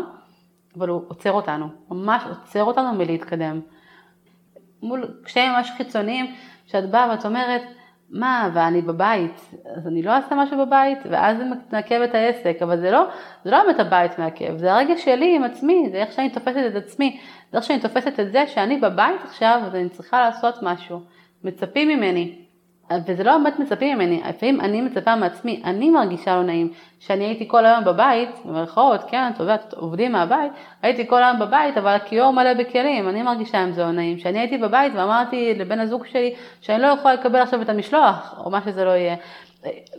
אבל 0.78 0.90
הוא 0.90 1.02
עוצר 1.08 1.32
אותנו, 1.32 1.68
ממש 1.90 2.24
עוצר 2.30 2.64
אותנו 2.64 2.94
מלהתקדם. 2.94 3.62
מול 4.82 5.08
קשיים 5.24 5.52
ממש 5.52 5.72
חיצוניים, 5.78 6.26
שאת 6.66 6.90
באה 6.90 7.10
ואת 7.10 7.26
אומרת, 7.26 7.62
מה, 8.10 8.50
ואני 8.54 8.82
בבית, 8.82 9.52
אז 9.76 9.88
אני 9.88 10.02
לא 10.02 10.12
אעשה 10.12 10.36
משהו 10.36 10.66
בבית, 10.66 10.98
ואז 11.10 11.38
זה 11.38 11.44
מעכב 11.72 12.02
את 12.02 12.16
העסק, 12.16 12.58
אבל 12.62 12.80
זה 12.80 12.92
לא, 12.92 13.06
זה 13.44 13.52
לא 13.52 13.64
באמת 13.64 13.80
הבית 13.80 14.20
מעכב, 14.20 14.58
זה 14.58 14.74
הרגע 14.74 14.98
שלי 14.98 15.36
עם 15.36 15.44
עצמי, 15.44 15.90
זה 15.92 15.98
איך 15.98 16.12
שאני 16.12 16.30
תופסת 16.30 16.64
את 16.68 16.76
עצמי, 16.76 17.20
זה 17.52 17.58
איך 17.58 17.66
שאני 17.66 17.80
תופסת 17.80 18.20
את 18.20 18.32
זה 18.32 18.48
שאני 18.48 18.78
בבית 18.78 19.22
עכשיו, 19.24 19.62
ואני 19.72 19.90
צריכה 19.90 20.20
לעשות 20.20 20.56
משהו, 20.62 21.00
מצפים 21.44 21.88
ממני, 21.88 22.43
וזה 23.06 23.24
לא 23.24 23.38
באמת 23.38 23.60
מצפים 23.60 23.98
ממני, 23.98 24.22
לפעמים 24.30 24.62
אני 24.62 24.82
מצפה 24.82 25.16
מעצמי, 25.16 25.62
אני 25.66 25.90
מרגישה 25.90 26.36
לא 26.36 26.44
נעים, 26.44 26.70
שאני 27.00 27.26
הייתי 27.26 27.48
כל 27.48 27.66
היום 27.66 27.84
בבית, 27.84 28.30
במרכאות, 28.46 29.04
כן, 29.10 29.32
את 29.36 29.40
יודעת, 29.40 29.74
עובדים 29.74 30.12
מהבית, 30.12 30.52
הייתי 30.82 31.08
כל 31.08 31.24
היום 31.24 31.40
בבית, 31.40 31.78
אבל 31.78 31.92
הכיור 31.92 32.32
מלא 32.32 32.54
בכלים, 32.54 33.10
אני 33.10 33.24
מרגישה 33.24 33.64
עם 33.64 33.72
זה 33.72 33.82
לא 33.82 33.92
נעים, 33.92 34.18
שאני 34.18 34.40
הייתי 34.40 34.58
בבית 34.58 34.94
ואמרתי 34.96 35.54
לבן 35.54 35.80
הזוג 35.80 36.06
שלי 36.06 36.34
שאני 36.62 36.82
לא 36.82 36.88
יכולה 36.88 37.14
לקבל 37.14 37.40
עכשיו 37.40 37.62
את 37.62 37.70
המשלוח, 37.70 38.36
או 38.46 38.52
מה 38.52 38.62
שזה 38.62 38.86
לא 38.86 38.92
יהיה. 38.92 39.16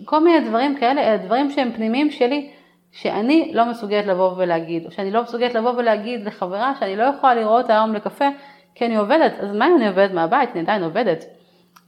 כל 0.04 0.24
מיני 0.24 0.48
דברים 0.48 0.76
כאלה, 0.76 1.16
דברים 1.16 1.50
שהם 1.50 1.72
פנימיים 1.72 2.10
שלי, 2.10 2.50
שאני 2.92 3.50
לא 3.54 3.64
מסוגלת 3.64 4.06
לבוא 4.06 4.32
ולהגיד, 4.36 4.86
או 4.86 4.90
שאני 4.90 5.10
לא 5.10 5.22
מסוגלת 5.22 5.54
לבוא 5.54 5.72
ולהגיד 5.76 6.26
לחברה 6.26 6.72
שאני 6.80 6.96
לא 6.96 7.02
יכולה 7.02 7.34
לראות 7.34 7.70
היום 7.70 7.94
לקפה, 7.94 8.28
כי 8.74 8.86
אני 8.86 8.96
עובדת, 8.96 9.32
אז 9.40 9.52
מה 9.52 9.66
אם 9.66 9.76
אני 9.76 9.88
עובדת 9.88 10.12
מהבית, 10.14 10.50
אני 10.52 10.60
עדיין 10.60 10.82
עובדת. 10.82 11.24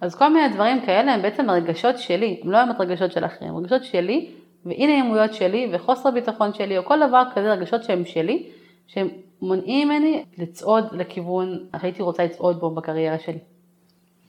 אז 0.01 0.15
כל 0.15 0.29
מיני 0.29 0.49
דברים 0.55 0.87
כאלה 0.87 1.15
הם 1.15 1.23
בעצם 1.23 1.51
הרגשות 1.51 1.99
שלי, 1.99 2.41
הם 2.45 2.51
לא 2.51 2.59
הם 2.59 2.69
הרגשות 2.71 3.13
של 3.13 3.25
אחרים, 3.25 3.55
הרגשות 3.55 3.85
שלי 3.85 4.31
ואי 4.67 4.87
נעימויות 4.87 5.35
שלי 5.35 5.71
וחוסר 5.73 6.11
ביטחון 6.11 6.55
שלי 6.55 6.79
או 6.79 6.85
כל 6.85 6.99
דבר 7.09 7.23
כזה, 7.35 7.53
רגשות 7.53 7.85
שהם 7.85 8.05
שלי, 8.05 8.51
שהם 8.87 9.09
מונעים 9.43 9.89
ממני 9.89 10.25
לצעוד 10.39 10.85
לכיוון 10.93 11.59
שהייתי 11.81 12.03
רוצה 12.03 12.25
לצעוד 12.25 12.61
בו 12.61 12.71
בקריירה 12.71 13.19
שלי. 13.19 13.39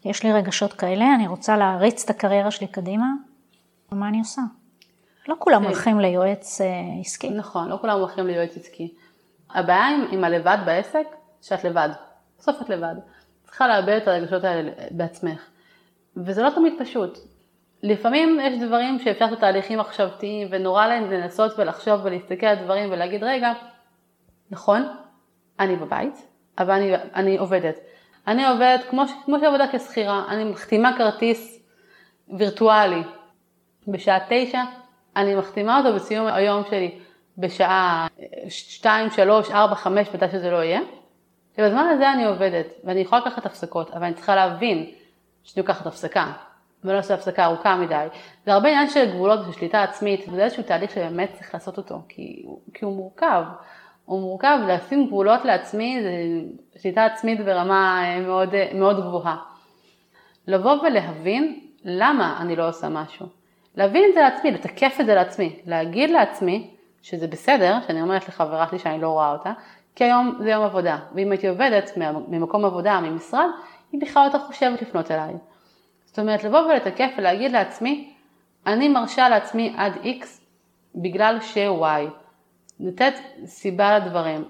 יש 0.05 0.23
לי 0.23 0.33
רגשות 0.33 0.73
כאלה, 0.73 1.15
אני 1.15 1.27
רוצה 1.27 1.57
להריץ 1.57 2.03
את 2.03 2.09
הקריירה 2.09 2.51
שלי 2.51 2.67
קדימה, 2.67 3.07
ומה 3.91 4.07
אני 4.07 4.19
עושה? 4.19 4.41
לא 5.27 5.35
כולם 5.39 5.61
כן. 5.61 5.67
הולכים 5.67 5.99
ליועץ 5.99 6.61
אה, 6.61 6.67
עסקי. 7.01 7.29
נכון, 7.29 7.69
לא 7.69 7.77
כולם 7.81 7.99
הולכים 7.99 8.27
ליועץ 8.27 8.57
עסקי. 8.57 8.93
הבעיה 9.49 9.87
עם, 9.87 10.05
עם 10.11 10.23
הלבד 10.23 10.57
בעסק, 10.65 11.07
שאת 11.41 11.63
לבד. 11.63 11.89
בסוף 12.39 12.61
את 12.61 12.69
לבד. 12.69 12.95
צריכה 13.43 13.67
לאבד 13.67 13.99
את 14.03 14.07
הרגשות 14.07 14.43
האלה 14.43 14.71
בעצמך. 14.91 15.49
וזה 16.25 16.43
לא 16.43 16.49
תמיד 16.49 16.73
פשוט. 16.79 17.17
לפעמים 17.83 18.39
יש 18.41 18.59
דברים 18.59 18.99
שאפשר 18.99 19.25
לעשות 19.25 19.39
תהליכים 19.39 19.79
מחשבתיים 19.79 20.47
ונורא 20.51 20.87
להם 20.87 21.11
לנסות 21.11 21.51
ולחשוב 21.59 21.99
ולהסתכל 22.03 22.45
על 22.45 22.55
דברים 22.55 22.91
ולהגיד 22.91 23.23
רגע, 23.23 23.53
נכון, 24.51 24.87
אני 25.59 25.75
בבית, 25.75 26.27
אבל 26.57 26.73
אני, 26.73 26.95
אני 27.15 27.37
עובדת. 27.37 27.79
אני 28.27 28.47
עובדת 28.47 28.83
כמו, 28.89 29.03
כמו 29.25 29.39
שעבודה 29.39 29.65
כשכירה, 29.71 30.23
אני 30.29 30.43
מחתימה 30.43 30.97
כרטיס 30.97 31.63
וירטואלי 32.37 33.03
בשעה 33.87 34.19
תשע, 34.29 34.61
אני 35.15 35.35
מחתימה 35.35 35.77
אותו 35.77 35.95
בסיום 35.95 36.27
היום 36.27 36.63
שלי 36.69 36.99
בשעה 37.37 38.07
שתיים, 38.49 39.09
שלוש, 39.09 39.51
ארבע, 39.51 39.75
חמש, 39.75 40.07
מתי 40.13 40.25
שזה 40.31 40.51
לא 40.51 40.63
יהיה. 40.63 40.79
ובזמן 41.57 41.87
הזה 41.93 42.11
אני 42.11 42.25
עובדת, 42.25 42.65
ואני 42.83 42.99
יכולה 42.99 43.21
לקחת 43.21 43.45
הפסקות, 43.45 43.91
אבל 43.91 44.03
אני 44.03 44.13
צריכה 44.13 44.35
להבין 44.35 44.91
שאני 45.47 45.61
לוקחת 45.61 45.85
הפסקה, 45.85 46.31
ולא 46.83 46.95
לעשות 46.95 47.19
הפסקה 47.19 47.45
ארוכה 47.45 47.75
מדי. 47.75 48.07
זה 48.45 48.53
הרבה 48.53 48.69
עניין 48.69 48.89
של 48.89 49.11
גבולות 49.11 49.39
ושל 49.39 49.59
שליטה 49.59 49.83
עצמית, 49.83 50.25
וזה 50.29 50.43
איזשהו 50.43 50.63
תהליך 50.63 50.91
שבאמת 50.91 51.33
צריך 51.33 51.53
לעשות 51.53 51.77
אותו, 51.77 52.01
כי, 52.09 52.45
כי 52.73 52.85
הוא 52.85 52.95
מורכב. 52.95 53.43
הוא 54.05 54.21
מורכב, 54.21 54.59
לשים 54.67 55.07
גבולות 55.07 55.45
לעצמי 55.45 55.99
זה 56.01 56.11
שליטה 56.81 57.05
עצמית 57.05 57.45
ברמה 57.45 58.03
אה, 58.03 58.19
מאוד, 58.19 58.53
אה, 58.53 58.69
מאוד 58.73 58.99
גבוהה. 58.99 59.37
לבוא 60.47 60.81
ולהבין 60.83 61.59
למה 61.85 62.37
אני 62.41 62.55
לא 62.55 62.69
עושה 62.69 62.89
משהו. 62.89 63.25
להבין 63.75 64.03
את 64.09 64.13
זה 64.13 64.21
לעצמי, 64.21 64.51
לתקף 64.51 64.97
את 64.99 65.05
זה 65.05 65.15
לעצמי, 65.15 65.59
להגיד 65.65 66.09
לעצמי 66.09 66.69
שזה 67.01 67.27
בסדר, 67.27 67.77
שאני 67.87 68.01
אומרת 68.01 68.27
לחברה 68.27 68.67
שלי 68.67 68.79
שאני 68.79 69.01
לא 69.01 69.09
רואה 69.09 69.31
אותה, 69.31 69.51
כי 69.95 70.03
היום 70.03 70.37
זה 70.39 70.49
יום 70.49 70.63
עבודה, 70.63 70.97
ואם 71.15 71.31
הייתי 71.31 71.47
עובדת 71.47 71.91
ממקום 72.27 72.65
עבודה, 72.65 72.99
ממשרד, 72.99 73.47
היא 73.91 74.01
בכלל 74.01 74.25
יותר 74.25 74.39
חושבת 74.39 74.81
לפנות 74.81 75.11
אליי. 75.11 75.33
זאת 76.05 76.19
אומרת, 76.19 76.43
לבוא 76.43 76.59
ולתקף 76.59 77.09
ולהגיד 77.17 77.51
לעצמי, 77.51 78.13
אני 78.67 78.87
מרשה 78.87 79.29
לעצמי 79.29 79.73
עד 79.77 79.93
X 79.93 80.25
בגלל 80.95 81.37
ש-Y. 81.41 82.09
לתת 82.79 83.13
סיבה 83.45 83.99
לדברים. 83.99 84.45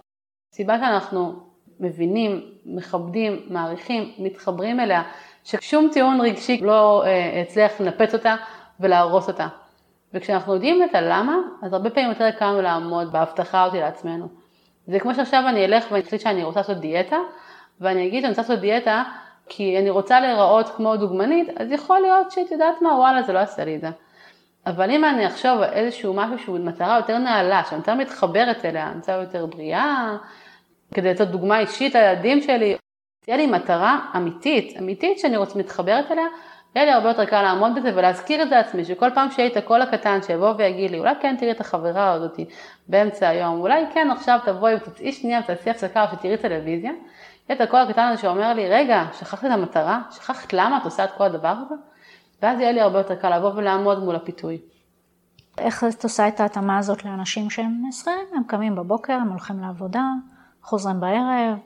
סיבה 0.53 0.79
שאנחנו 0.79 1.39
מבינים, 1.79 2.41
מכבדים, 2.65 3.39
מעריכים, 3.49 4.13
מתחברים 4.17 4.79
אליה, 4.79 5.03
ששום 5.43 5.89
טיעון 5.93 6.21
רגשי 6.21 6.57
לא 6.61 7.03
אה, 7.05 7.41
הצליח 7.41 7.81
לנפץ 7.81 8.13
אותה 8.13 8.35
ולהרוס 8.79 9.27
אותה. 9.27 9.47
וכשאנחנו 10.13 10.53
יודעים 10.53 10.83
את 10.83 10.95
הלמה, 10.95 11.37
אז 11.63 11.73
הרבה 11.73 11.89
פעמים 11.89 12.09
יותר 12.09 12.31
קל 12.31 12.45
לנו 12.45 12.61
לעמוד 12.61 13.11
בהבטחה 13.11 13.65
אותי 13.65 13.79
לעצמנו. 13.79 14.27
זה 14.87 14.99
כמו 14.99 15.15
שעכשיו 15.15 15.43
אני 15.49 15.65
אלך 15.65 15.91
ואני 15.91 16.03
אחליט 16.03 16.21
שאני 16.21 16.43
רוצה 16.43 16.59
לעשות 16.59 16.77
דיאטה, 16.77 17.17
ואני 17.81 18.07
אגיד 18.07 18.21
שאני 18.21 18.29
רוצה 18.29 18.41
לעשות 18.41 18.59
דיאטה 18.59 19.03
כי 19.49 19.79
אני 19.79 19.89
רוצה 19.89 20.19
להיראות 20.19 20.69
כמו 20.69 20.97
דוגמנית, 20.97 21.49
אז 21.61 21.71
יכול 21.71 21.99
להיות 21.99 22.31
שאת 22.31 22.51
יודעת 22.51 22.81
מה, 22.81 22.89
וואלה, 22.89 23.23
זה 23.23 23.33
לא 23.33 23.39
יעשה 23.39 23.65
לי 23.65 23.75
את 23.75 23.81
זה. 23.81 23.89
אבל 24.65 24.91
אם 24.91 25.05
אני 25.05 25.27
אחשוב 25.27 25.61
על 25.61 25.73
איזשהו 25.73 26.13
משהו 26.13 26.39
שהוא 26.39 26.59
מטרה 26.59 26.97
יותר 26.97 27.17
נעלה, 27.17 27.63
שאני 27.69 27.79
יותר 27.79 27.95
מתחברת 27.95 28.65
אליה, 28.65 28.87
אני 28.87 28.95
רוצה 28.95 29.11
יותר 29.11 29.45
בריאה, 29.45 30.17
כדי 30.93 31.09
לתת 31.09 31.27
דוגמה 31.27 31.59
אישית 31.59 31.95
לילדים 31.95 32.41
שלי, 32.41 32.77
תהיה 33.25 33.37
לי 33.37 33.47
מטרה 33.47 33.99
אמיתית, 34.15 34.77
אמיתית 34.79 35.19
שאני 35.19 35.37
רוצה 35.37 35.59
מתחברת 35.59 36.11
אליה, 36.11 36.25
יהיה 36.75 36.85
לי 36.85 36.91
הרבה 36.91 37.07
יותר 37.09 37.25
קל 37.25 37.41
לעמוד 37.41 37.75
בזה 37.75 37.91
ולהזכיר 37.95 38.43
את 38.43 38.49
זה 38.49 38.55
לעצמי, 38.55 38.85
שכל 38.85 39.09
פעם 39.15 39.31
שיהיה 39.31 39.49
את 39.49 39.57
הקול 39.57 39.81
הקטן 39.81 40.19
שיבוא 40.21 40.53
ויגיד 40.57 40.91
לי, 40.91 40.99
אולי 40.99 41.13
כן 41.21 41.35
תראי 41.39 41.51
את 41.51 41.61
החברה 41.61 42.11
הזאתי 42.11 42.45
באמצע 42.87 43.27
היום, 43.29 43.59
אולי 43.59 43.83
כן 43.93 44.11
עכשיו 44.11 44.39
תבואי 44.45 44.75
ותצאי 44.75 45.11
שנייה 45.11 45.39
ותעשי 45.43 45.69
הפסקה 45.69 46.03
או 46.03 46.07
שתראי 46.11 46.37
טלוויזיה, 46.37 46.91
את 47.51 47.61
הקול 47.61 47.79
הקטן 47.79 48.01
הזה 48.01 48.21
שאומר 48.21 48.53
לי, 48.53 48.69
רגע, 48.69 49.03
שכחת 49.13 49.45
את 49.45 49.51
המטרה? 49.51 50.01
שכחת 50.11 50.53
למה 50.53 50.77
את 50.77 50.83
עושה 50.83 51.03
את 51.03 51.09
כל 51.17 51.23
הדבר 51.23 51.53
הזה? 51.65 51.75
ואז 52.41 52.59
יהיה 52.59 52.71
לי 52.71 52.81
הרבה 52.81 52.97
יותר 52.97 53.15
קל 53.15 53.37
לבוא 53.37 53.51
ולעמוד 53.55 54.03
מול 54.03 54.15
הפיתוי. 54.15 54.61
איך 55.57 55.83
את 55.83 56.03
עושה 56.03 56.27
את 56.27 56.39
ההתאמה 56.39 56.77
הזאת 56.77 57.05
לאנשים 57.05 57.49
שהם 57.49 57.81
שכירים? 57.91 58.25
הם 58.35 58.43
קמים 58.47 58.75
בבוקר, 58.75 59.13
הם 59.13 59.29
הולכים 59.29 59.59
לעבודה, 59.59 60.03
חוזרים 60.61 60.99
בערב, 60.99 61.57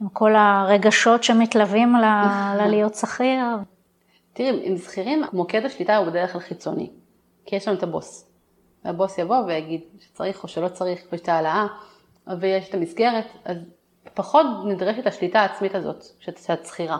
עם 0.00 0.08
כל 0.08 0.36
הרגשות 0.36 1.22
שמתלווים 1.24 1.96
ללהיות 2.58 2.94
שכיר. 2.94 3.44
תראי, 4.32 4.60
עם 4.62 4.76
שכירים, 4.76 5.22
מוקד 5.32 5.64
השליטה 5.64 5.96
הוא 5.96 6.06
בדרך 6.06 6.32
כלל 6.32 6.40
חיצוני, 6.40 6.90
כי 7.46 7.56
יש 7.56 7.68
לנו 7.68 7.78
את 7.78 7.82
הבוס. 7.82 8.28
והבוס 8.84 9.18
יבוא 9.18 9.36
ויגיד 9.46 9.80
שצריך 10.00 10.42
או 10.42 10.48
שלא 10.48 10.68
צריך, 10.68 11.00
ויש 11.12 11.20
את 11.20 11.28
העלאה, 11.28 11.66
ויש 12.40 12.68
את 12.68 12.74
המסגרת, 12.74 13.26
אז 13.44 13.56
פחות 14.14 14.46
נדרשת 14.64 15.06
השליטה 15.06 15.40
העצמית 15.40 15.74
הזאת, 15.74 16.04
שאת 16.20 16.66
שכירה. 16.66 16.98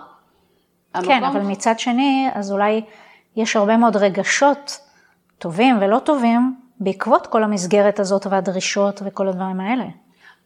כן, 1.04 1.24
אבל 1.24 1.40
ש... 1.42 1.46
מצד 1.46 1.78
שני, 1.78 2.28
אז 2.34 2.52
אולי 2.52 2.82
יש 3.36 3.56
הרבה 3.56 3.76
מאוד 3.76 3.96
רגשות 3.96 4.80
טובים 5.38 5.78
ולא 5.80 5.98
טובים 5.98 6.56
בעקבות 6.80 7.26
כל 7.26 7.44
המסגרת 7.44 8.00
הזאת 8.00 8.26
והדרישות 8.26 9.00
וכל 9.04 9.28
הדברים 9.28 9.60
האלה. 9.60 9.84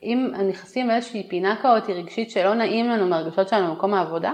אם 0.03 0.33
נכנסים 0.49 0.89
לאיזושהי 0.89 1.29
פינה 1.29 1.57
כאותי 1.63 1.93
רגשית 1.93 2.31
שלא 2.31 2.55
נעים 2.55 2.89
לנו 2.89 3.07
מהרגשות 3.07 3.49
שלנו 3.49 3.69
במקום 3.69 3.95
העבודה, 3.95 4.33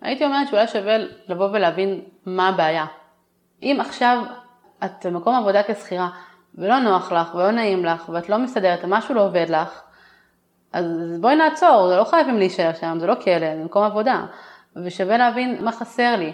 הייתי 0.00 0.24
אומרת 0.24 0.48
שאולי 0.48 0.68
שווה 0.68 0.96
לבוא 1.28 1.48
ולהבין 1.52 2.00
מה 2.26 2.48
הבעיה. 2.48 2.86
אם 3.62 3.76
עכשיו 3.80 4.22
את 4.84 5.06
במקום 5.06 5.34
עבודה 5.34 5.62
כשכירה 5.62 6.08
ולא 6.54 6.78
נוח 6.78 7.12
לך 7.12 7.34
ולא 7.34 7.50
נעים 7.50 7.84
לך 7.84 8.08
ואת 8.08 8.28
לא 8.28 8.38
מסתדרת 8.38 8.84
ומשהו 8.84 9.14
לא 9.14 9.26
עובד 9.26 9.46
לך, 9.48 9.82
אז 10.72 10.86
בואי 11.20 11.36
נעצור, 11.36 11.88
זה 11.88 11.96
לא 11.96 12.04
חייבים 12.04 12.38
להישאר 12.38 12.74
שם, 12.80 12.96
זה 13.00 13.06
לא 13.06 13.14
כלא, 13.14 13.56
זה 13.56 13.64
מקום 13.64 13.84
עבודה. 13.84 14.26
ושווה 14.76 15.16
להבין 15.16 15.64
מה 15.64 15.72
חסר 15.72 16.16
לי. 16.16 16.32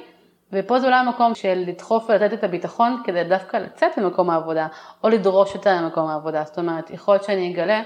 ופה 0.52 0.78
זה 0.78 0.86
אולי 0.86 0.98
המקום 0.98 1.34
של 1.34 1.64
לדחוף 1.66 2.06
ולתת 2.08 2.32
את 2.32 2.44
הביטחון 2.44 3.02
כדי 3.04 3.24
דווקא 3.24 3.56
לצאת 3.56 3.98
למקום 3.98 4.30
העבודה, 4.30 4.66
או 5.04 5.08
לדרוש 5.08 5.54
יותר 5.54 5.74
למקום 5.74 6.08
העבודה. 6.08 6.44
זאת 6.44 6.58
אומרת, 6.58 6.90
יכול 6.90 7.14
להיות 7.14 7.24
שאני 7.24 7.52
אגלה 7.52 7.82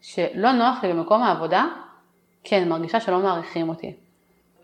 שלא 0.00 0.52
נוח 0.52 0.82
לי 0.82 0.92
במקום 0.92 1.22
העבודה, 1.22 1.64
כן, 2.44 2.68
מרגישה 2.68 3.00
שלא 3.00 3.18
מעריכים 3.18 3.68
אותי. 3.68 3.96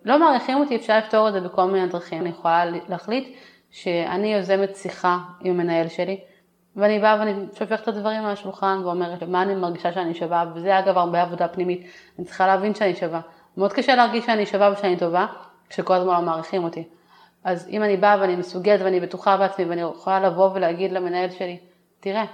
לא 0.05 0.19
מעריכים 0.19 0.59
אותי, 0.59 0.77
אפשר 0.77 0.99
לפתור 0.99 1.29
את 1.29 1.33
זה 1.33 1.41
בכל 1.41 1.65
מיני 1.65 1.87
דרכים. 1.87 2.21
אני 2.21 2.29
יכולה 2.29 2.65
להחליט 2.89 3.37
שאני 3.71 4.35
יוזמת 4.35 4.77
שיחה 4.77 5.19
עם 5.41 5.61
המנהל 5.61 5.89
שלי, 5.89 6.21
ואני 6.77 6.99
באה 6.99 7.17
ואני 7.19 7.35
שופכת 7.59 7.83
את 7.83 7.89
הדברים 7.89 8.25
על 8.25 8.31
השולחן 8.31 8.81
ואומרת 8.85 9.23
מה 9.23 9.43
אני 9.43 9.55
מרגישה 9.55 9.93
שאני 9.93 10.15
שווה, 10.15 10.45
וזה 10.55 10.79
אגב 10.79 10.99
הרבה 10.99 11.23
עבודה 11.23 11.49
פנימית, 11.49 11.87
אני 12.19 12.27
צריכה 12.27 12.47
להבין 12.47 12.75
שאני 12.75 12.95
שווה. 12.95 13.21
מאוד 13.57 13.73
קשה 13.73 13.95
להרגיש 13.95 14.27
שאני 14.27 14.47
שווה 14.47 14.73
ושאני 14.73 14.97
טובה, 14.97 15.27
כשכל 15.69 15.95
הזמן 15.95 16.15
לא 16.15 16.21
מעריכים 16.21 16.65
אותי. 16.65 16.85
אז 17.45 17.69
אם 17.69 17.83
אני 17.83 17.97
באה 17.97 18.21
ואני 18.21 18.37
מסוגלת 18.37 18.81
ואני 18.81 19.01
בטוחה 19.01 19.37
בעצמי 19.37 19.65
ואני 19.65 19.81
יכולה 19.81 20.21
לבוא 20.21 20.51
ולהגיד 20.55 20.93
למנהל 20.93 21.31
שלי, 21.31 21.59
תראה, 22.01 22.25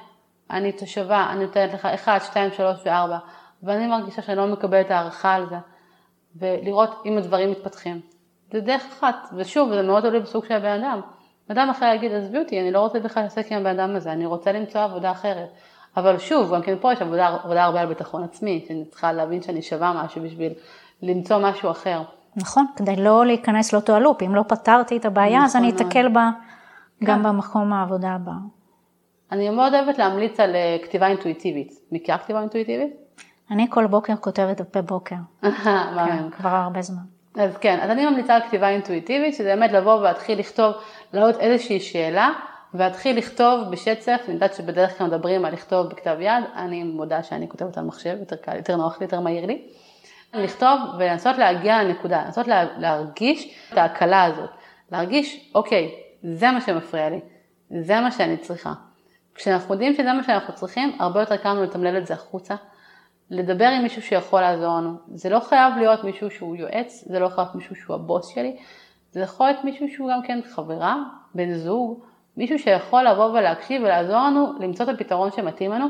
אני 0.50 0.72
שווה, 0.84 1.32
אני 1.32 1.44
נותנת 1.44 1.74
לך 1.74 1.86
1, 1.86 2.22
2, 2.22 2.50
3 2.52 2.78
ו-4, 2.86 3.12
ואני 3.62 3.86
מרגישה 3.86 4.22
שאני 4.22 4.36
לא 4.36 4.46
מקבלת 4.46 4.90
הערכה 4.90 5.34
על 5.34 5.46
זה, 5.48 5.56
ולראות 6.36 7.02
אם 7.06 7.18
הדברים 7.18 7.50
מתפתחים. 7.50 8.00
זה 8.52 8.60
דרך 8.60 8.82
אחת, 8.92 9.28
ושוב, 9.36 9.72
זה 9.74 9.82
מאוד 9.82 10.02
תלוי 10.02 10.20
בסוג 10.20 10.44
של 10.44 10.54
הבן 10.54 10.82
אדם. 10.82 11.00
אדם 11.48 11.70
אחר 11.70 11.92
יגיד, 11.94 12.12
עזבי 12.12 12.38
אותי, 12.38 12.60
אני 12.60 12.70
לא 12.70 12.80
רוצה 12.80 13.00
בכלל 13.00 13.22
להתעסק 13.22 13.52
עם 13.52 13.58
הבן 13.58 13.80
אדם 13.80 13.96
הזה, 13.96 14.12
אני 14.12 14.26
רוצה 14.26 14.52
למצוא 14.52 14.80
עבודה 14.80 15.10
אחרת. 15.10 15.48
אבל 15.96 16.18
שוב, 16.18 16.54
גם 16.54 16.62
כן 16.62 16.74
פה 16.80 16.92
יש 16.92 17.02
עבודה, 17.02 17.26
עבודה 17.44 17.64
הרבה 17.64 17.80
על 17.80 17.86
ביטחון 17.86 18.24
עצמי, 18.24 18.64
שאני 18.68 18.84
צריכה 18.84 19.12
להבין 19.12 19.42
שאני 19.42 19.62
שווה 19.62 20.04
משהו 20.04 20.22
בשביל 20.22 20.52
למצוא 21.02 21.38
משהו 21.38 21.70
אחר. 21.70 22.02
נכון, 22.36 22.66
כדי 22.76 22.96
לא 22.96 23.26
להיכנס 23.26 23.72
לאותו 23.72 23.94
הלופ, 23.94 24.22
אם 24.22 24.34
לא 24.34 24.44
פתרתי 24.48 24.96
את 24.96 25.04
הבעיה 25.04 25.36
נכון 25.36 25.44
אז 25.44 25.56
אני 25.56 25.70
אתקל 25.70 26.08
בה 26.08 26.30
גם 27.04 27.22
כן. 27.22 27.28
במקום 27.28 27.72
העבודה 27.72 28.10
הבא. 28.10 28.32
אני 29.32 29.50
מאוד 29.50 29.74
אוהבת 29.74 29.98
להמליץ 29.98 30.40
על 30.40 30.54
אה, 30.54 30.76
כתיבה 30.82 31.06
אינטואיטיבית. 31.06 31.72
מכירה 31.92 32.18
כתיבה 32.18 32.40
אינטואיטיבית? 32.40 32.90
אני 33.50 33.66
כל 33.70 33.86
בוקר 33.86 34.16
כותבת 34.16 34.60
דפי 34.60 34.82
בוקר. 34.82 35.16
כן, 36.06 36.30
כבר 36.30 36.48
הרבה 36.48 36.82
זמן. 36.82 37.17
אז 37.38 37.56
כן, 37.56 37.78
אז 37.82 37.90
אני 37.90 38.06
ממליצה 38.06 38.34
על 38.34 38.42
כתיבה 38.42 38.68
אינטואיטיבית, 38.68 39.34
שזה 39.34 39.44
באמת 39.44 39.72
לבוא 39.72 39.94
ולהתחיל 39.94 40.38
לכתוב, 40.38 40.74
להעלות 41.12 41.40
איזושהי 41.40 41.80
שאלה, 41.80 42.30
ולהתחיל 42.74 43.18
לכתוב 43.18 43.70
בשצף, 43.70 44.20
אני 44.24 44.34
יודעת 44.34 44.54
שבדרך 44.54 44.98
כלל 44.98 45.06
מדברים 45.06 45.44
על 45.44 45.52
לכתוב 45.52 45.86
בכתב 45.86 46.16
יד, 46.20 46.44
אני 46.56 46.82
מודה 46.82 47.22
שאני 47.22 47.48
כותבת 47.48 47.78
על 47.78 47.84
מחשב, 47.84 48.16
יותר 48.20 48.36
קל, 48.36 48.56
יותר 48.56 48.76
נוח 48.76 49.00
לי, 49.00 49.04
יותר 49.04 49.20
מהיר 49.20 49.46
לי. 49.46 49.62
לכתוב 50.34 50.80
ולנסות 50.98 51.38
להגיע 51.38 51.82
לנקודה, 51.82 52.22
לנסות 52.24 52.48
לה, 52.48 52.64
להרגיש 52.78 53.68
את 53.72 53.78
ההקלה 53.78 54.24
הזאת, 54.24 54.50
להרגיש, 54.92 55.50
אוקיי, 55.54 55.94
זה 56.22 56.50
מה 56.50 56.60
שמפריע 56.60 57.10
לי, 57.10 57.20
זה 57.80 58.00
מה 58.00 58.10
שאני 58.10 58.36
צריכה. 58.36 58.72
כשאנחנו 59.34 59.74
יודעים 59.74 59.94
שזה 59.94 60.12
מה 60.12 60.24
שאנחנו 60.24 60.54
צריכים, 60.54 60.96
הרבה 61.00 61.20
יותר 61.20 61.36
קל 61.36 61.48
לנו 61.48 61.62
לתמלל 61.62 61.98
את 61.98 62.06
זה 62.06 62.14
החוצה, 62.14 62.54
לדבר 63.30 63.64
עם 63.64 63.82
מישהו 63.82 64.02
שיכול 64.02 64.40
לעזור 64.40 64.76
לנו. 64.76 64.94
זה 65.14 65.28
לא 65.28 65.40
חייב 65.40 65.74
להיות 65.76 66.04
מישהו 66.04 66.30
שהוא 66.30 66.56
יועץ, 66.56 67.04
זה 67.06 67.18
לא 67.18 67.28
חייב 67.28 67.38
להיות 67.38 67.54
מישהו 67.54 67.76
שהוא 67.76 67.94
הבוס 67.94 68.28
שלי, 68.28 68.56
זה 69.12 69.20
יכול 69.20 69.46
להיות 69.46 69.64
מישהו 69.64 69.86
שהוא 69.88 70.10
גם 70.12 70.22
כן 70.22 70.40
חברה, 70.54 70.96
בן 71.34 71.54
זוג, 71.54 72.00
מישהו 72.36 72.58
שיכול 72.58 73.04
לבוא 73.04 73.24
ולהקשיב 73.24 73.82
ולעזור 73.82 74.16
לנו 74.16 74.52
למצוא 74.60 74.84
את 74.84 74.90
הפתרון 74.94 75.30
שמתאים 75.32 75.72
לנו 75.72 75.86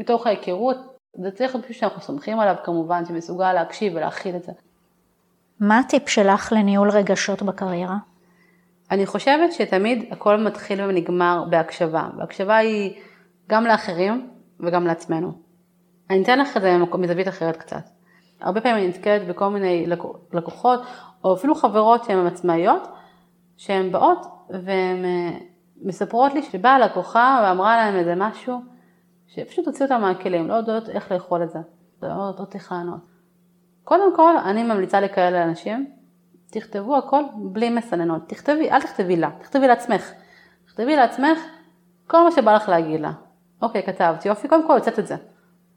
מתוך 0.00 0.26
ההיכרות, 0.26 0.76
זה 1.14 1.30
צריך 1.30 1.54
להיות 1.54 1.66
מישהו 1.68 1.80
שאנחנו 1.80 2.00
סומכים 2.00 2.40
עליו 2.40 2.54
כמובן, 2.64 3.04
שמסוגל 3.04 3.52
להקשיב 3.52 3.92
ולהכיל 3.96 4.36
את 4.36 4.42
זה. 4.42 4.52
מה 5.60 5.78
הטיפ 5.78 6.08
שלך 6.08 6.52
לניהול 6.52 6.90
רגשות 6.90 7.42
בקריירה? 7.42 7.96
אני 8.90 9.06
חושבת 9.06 9.52
שתמיד 9.52 10.04
הכל 10.10 10.36
מתחיל 10.36 10.82
ונגמר 10.82 11.44
בהקשבה, 11.50 12.08
והקשבה 12.18 12.56
היא 12.56 13.00
גם 13.48 13.64
לאחרים 13.64 14.30
וגם 14.60 14.86
לעצמנו. 14.86 15.49
אני 16.10 16.22
אתן 16.22 16.38
לך 16.38 16.56
את 16.56 16.62
זה 16.62 16.78
מזווית 16.78 17.28
אחרת 17.28 17.56
קצת. 17.56 17.82
הרבה 18.40 18.60
פעמים 18.60 18.76
אני 18.76 18.88
נתקלת 18.88 19.28
בכל 19.28 19.48
מיני 19.48 19.86
לקוחות, 20.32 20.80
או 21.24 21.34
אפילו 21.34 21.54
חברות 21.54 22.04
שהן 22.04 22.26
עצמאיות, 22.26 22.88
שהן 23.56 23.92
באות 23.92 24.26
והן 24.50 25.04
אה, 25.04 25.38
מספרות 25.82 26.34
לי 26.34 26.42
שבאה 26.42 26.78
לקוחה 26.78 27.40
ואמרה 27.44 27.76
להם 27.76 27.96
איזה 27.96 28.14
משהו, 28.16 28.60
שפשוט 29.26 29.66
הוציאו 29.66 29.88
אותם 29.88 30.00
מהכלים, 30.00 30.48
לא 30.48 30.54
יודעות 30.54 30.88
איך 30.88 31.12
לאכול 31.12 31.42
את 31.42 31.50
זה, 31.50 31.58
לא 32.02 32.22
יודעות 32.22 32.54
איך 32.54 32.72
לענות. 32.72 33.00
קודם 33.84 34.16
כל, 34.16 34.36
אני 34.36 34.62
ממליצה 34.62 35.00
לכאלה 35.00 35.44
אנשים, 35.44 35.90
תכתבו 36.50 36.96
הכל 36.96 37.22
בלי 37.34 37.70
מסננות. 37.70 38.28
תכתבי, 38.28 38.70
אל 38.70 38.82
תכתבי 38.82 39.16
לה, 39.16 39.30
תכתבי 39.40 39.66
לעצמך. 39.66 40.12
תכתבי 40.66 40.96
לעצמך 40.96 41.38
כל 42.06 42.24
מה 42.24 42.30
שבא 42.30 42.54
לך 42.54 42.68
להגיד 42.68 43.00
לה. 43.00 43.12
אוקיי, 43.62 43.82
כתבת, 43.82 44.26
יופי, 44.26 44.48
קודם 44.48 44.66
כל 44.66 44.74
הוצאת 44.74 44.98
את 44.98 45.06
זה. 45.06 45.16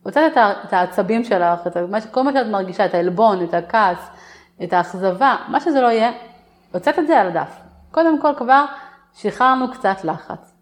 הוצאת 0.04 0.38
את, 0.38 0.74
העצבים 0.74 1.24
שלך, 1.24 1.68
את 1.68 1.78
כל 2.12 2.24
מה 2.24 2.34
שאת 2.34 2.48
מרגישה, 2.48 2.86
את 2.86 2.94
העלבון, 2.94 3.44
את 3.44 3.54
הכעס, 3.54 4.10
את 4.63 4.74
האכזבה, 4.74 5.36
מה 5.48 5.60
שזה 5.60 5.82
לא 5.82 5.88
יהיה, 5.88 6.12
הוצאת 6.74 7.00
את 7.00 7.08
זה 7.08 7.22
על 7.22 7.28
הדף. 7.28 7.56
קודם 7.92 8.22
כל 8.22 8.34
כבר 8.38 8.66
שחררנו 9.13 9.72
קצת 9.72 10.04
לחץ. 10.04 10.54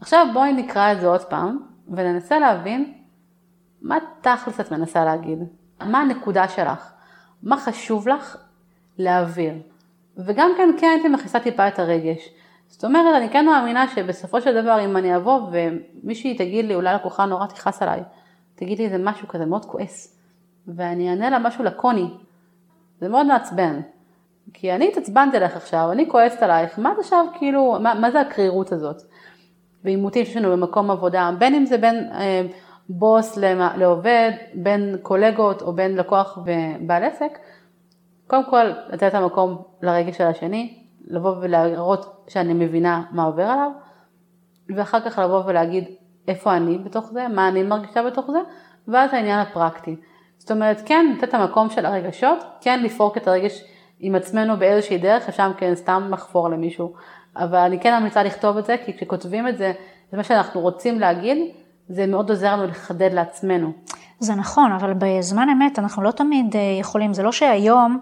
עכשיו 0.00 0.26
בואי 0.32 0.52
נקרא 0.52 0.92
את 0.92 1.00
זה 1.00 1.06
עוד 1.06 1.24
פעם, 1.24 1.58
וננסה 1.88 2.38
להבין 2.38 2.92
מה 3.82 3.98
תכלס 4.20 4.60
את 4.60 4.72
מנסה 4.72 5.04
להגיד, 5.04 5.38
מה 5.80 6.00
הנקודה 6.00 6.48
שלך, 6.48 6.92
מה 7.42 7.56
חשוב 7.56 8.08
לך 8.08 8.36
להעביר. 8.98 9.54
וגם 10.16 10.50
כן, 10.56 10.70
כן 10.78 10.86
הייתי 10.86 11.08
מכניסה 11.08 11.40
טיפה 11.40 11.68
את 11.68 11.78
הרגש. 11.78 12.28
זאת 12.68 12.84
אומרת, 12.84 13.16
אני 13.16 13.30
כן 13.30 13.46
מאמינה 13.46 13.88
שבסופו 13.88 14.40
של 14.40 14.62
דבר, 14.62 14.84
אם 14.84 14.96
אני 14.96 15.16
אבוא 15.16 15.40
ומישהי 15.52 16.34
תגיד 16.34 16.64
לי, 16.64 16.74
אולי 16.74 16.94
לקוחה 16.94 17.26
נורא 17.26 17.46
תכעס 17.46 17.82
עליי, 17.82 18.02
תגיד 18.56 18.78
לי 18.78 18.84
איזה 18.84 18.98
משהו 18.98 19.28
כזה 19.28 19.46
מאוד 19.46 19.64
כועס, 19.64 20.20
ואני 20.66 21.10
אענה 21.10 21.30
לה 21.30 21.38
משהו 21.38 21.64
לקוני, 21.64 22.10
זה 23.00 23.08
מאוד 23.08 23.26
מעצבן. 23.26 23.80
כי 24.52 24.72
אני 24.72 24.88
התעצבנתי 24.88 25.36
עליך 25.36 25.56
עכשיו, 25.56 25.88
אני 25.92 26.08
כועסת 26.10 26.42
עלייך, 26.42 26.78
מה 26.78 26.92
את 26.92 26.98
עכשיו 26.98 27.26
כאילו, 27.38 27.76
מה, 27.80 27.94
מה 27.94 28.10
זה 28.10 28.20
הקרירות 28.20 28.72
הזאת? 28.72 29.02
ועימותים 29.84 30.24
שיש 30.24 30.36
לנו 30.36 30.50
במקום 30.52 30.90
עבודה, 30.90 31.30
בין 31.38 31.54
אם 31.54 31.66
זה 31.66 31.78
בין 31.78 32.10
אה, 32.12 32.42
בוס 32.88 33.36
לעובד, 33.76 34.30
בין 34.54 34.96
קולגות 35.02 35.62
או 35.62 35.72
בין 35.72 35.96
לקוח 35.96 36.38
ובעל 36.38 37.04
עסק, 37.04 37.38
קודם 38.26 38.50
כל 38.50 38.64
לתת 38.88 39.14
המקום 39.14 39.62
לרגש 39.82 40.18
של 40.18 40.24
השני, 40.24 40.82
לבוא 41.06 41.36
ולהראות 41.40 42.24
שאני 42.28 42.54
מבינה 42.54 43.02
מה 43.10 43.24
עובר 43.24 43.42
עליו, 43.42 43.70
ואחר 44.76 45.00
כך 45.00 45.18
לבוא 45.18 45.42
ולהגיד 45.46 45.84
איפה 46.28 46.56
אני 46.56 46.78
בתוך 46.78 47.10
זה, 47.12 47.28
מה 47.28 47.48
אני 47.48 47.62
מרגישה 47.62 48.02
בתוך 48.02 48.30
זה, 48.30 48.38
ואז 48.88 49.14
העניין 49.14 49.38
הפרקטי. 49.38 49.96
זאת 50.38 50.50
אומרת, 50.50 50.82
כן, 50.84 51.06
לתת 51.16 51.28
את 51.28 51.34
המקום 51.34 51.70
של 51.70 51.86
הרגשות, 51.86 52.38
כן 52.60 52.82
לפרוק 52.82 53.16
את 53.16 53.28
הרגש 53.28 53.64
עם 54.00 54.14
עצמנו 54.14 54.56
באיזושהי 54.56 54.98
דרך, 54.98 55.28
אפשר 55.28 55.52
כן 55.56 55.74
סתם 55.74 56.08
לחפור 56.10 56.48
למישהו, 56.48 56.92
אבל 57.36 57.58
אני 57.58 57.80
כן 57.80 57.98
ממליצה 57.98 58.22
לכתוב 58.22 58.56
את 58.56 58.66
זה, 58.66 58.76
כי 58.84 58.96
כשכותבים 58.96 59.48
את 59.48 59.58
זה, 59.58 59.72
זה 60.10 60.16
מה 60.16 60.24
שאנחנו 60.24 60.60
רוצים 60.60 61.00
להגיד, 61.00 61.38
זה 61.88 62.06
מאוד 62.06 62.30
עוזר 62.30 62.52
לנו 62.52 62.66
לחדד 62.66 63.12
לעצמנו. 63.12 63.72
זה 64.18 64.34
נכון, 64.34 64.72
אבל 64.72 64.92
בזמן 64.94 65.48
אמת 65.48 65.78
אנחנו 65.78 66.02
לא 66.02 66.10
תמיד 66.10 66.56
אה, 66.56 66.60
יכולים, 66.80 67.14
זה 67.14 67.22
לא 67.22 67.32
שהיום 67.32 68.00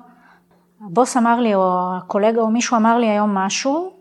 הבוס 0.87 1.17
אמר 1.17 1.41
לי, 1.41 1.55
או 1.55 1.73
הקולגה 1.97 2.41
או 2.41 2.51
מישהו 2.51 2.77
אמר 2.77 2.99
לי 2.99 3.09
היום 3.09 3.35
משהו, 3.35 3.94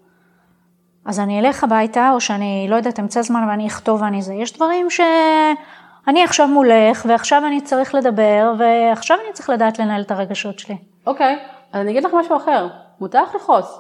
אז 1.05 1.19
אני 1.19 1.39
אלך 1.39 1.63
הביתה, 1.63 2.11
או 2.13 2.21
שאני, 2.21 2.67
לא 2.69 2.75
יודעת, 2.75 2.99
אמצא 2.99 3.21
זמן 3.21 3.47
ואני 3.49 3.67
אכתוב 3.67 4.01
ואני 4.01 4.21
זה. 4.21 4.33
יש 4.33 4.53
דברים 4.53 4.89
שאני 4.89 6.23
עכשיו 6.23 6.47
מולך, 6.47 7.05
ועכשיו 7.07 7.43
אני 7.47 7.61
צריך 7.61 7.95
לדבר, 7.95 8.53
ועכשיו 8.57 9.17
אני 9.25 9.33
צריך 9.33 9.49
לדעת 9.49 9.79
לנהל 9.79 10.01
את 10.01 10.11
הרגשות 10.11 10.59
שלי. 10.59 10.77
אוקיי, 11.07 11.35
okay. 11.35 11.53
אז 11.73 11.81
אני 11.81 11.91
אגיד 11.91 12.03
לך 12.03 12.13
משהו 12.13 12.37
אחר, 12.37 12.67
מותר 12.99 13.23
לך 13.23 13.35
לכעוס. 13.35 13.79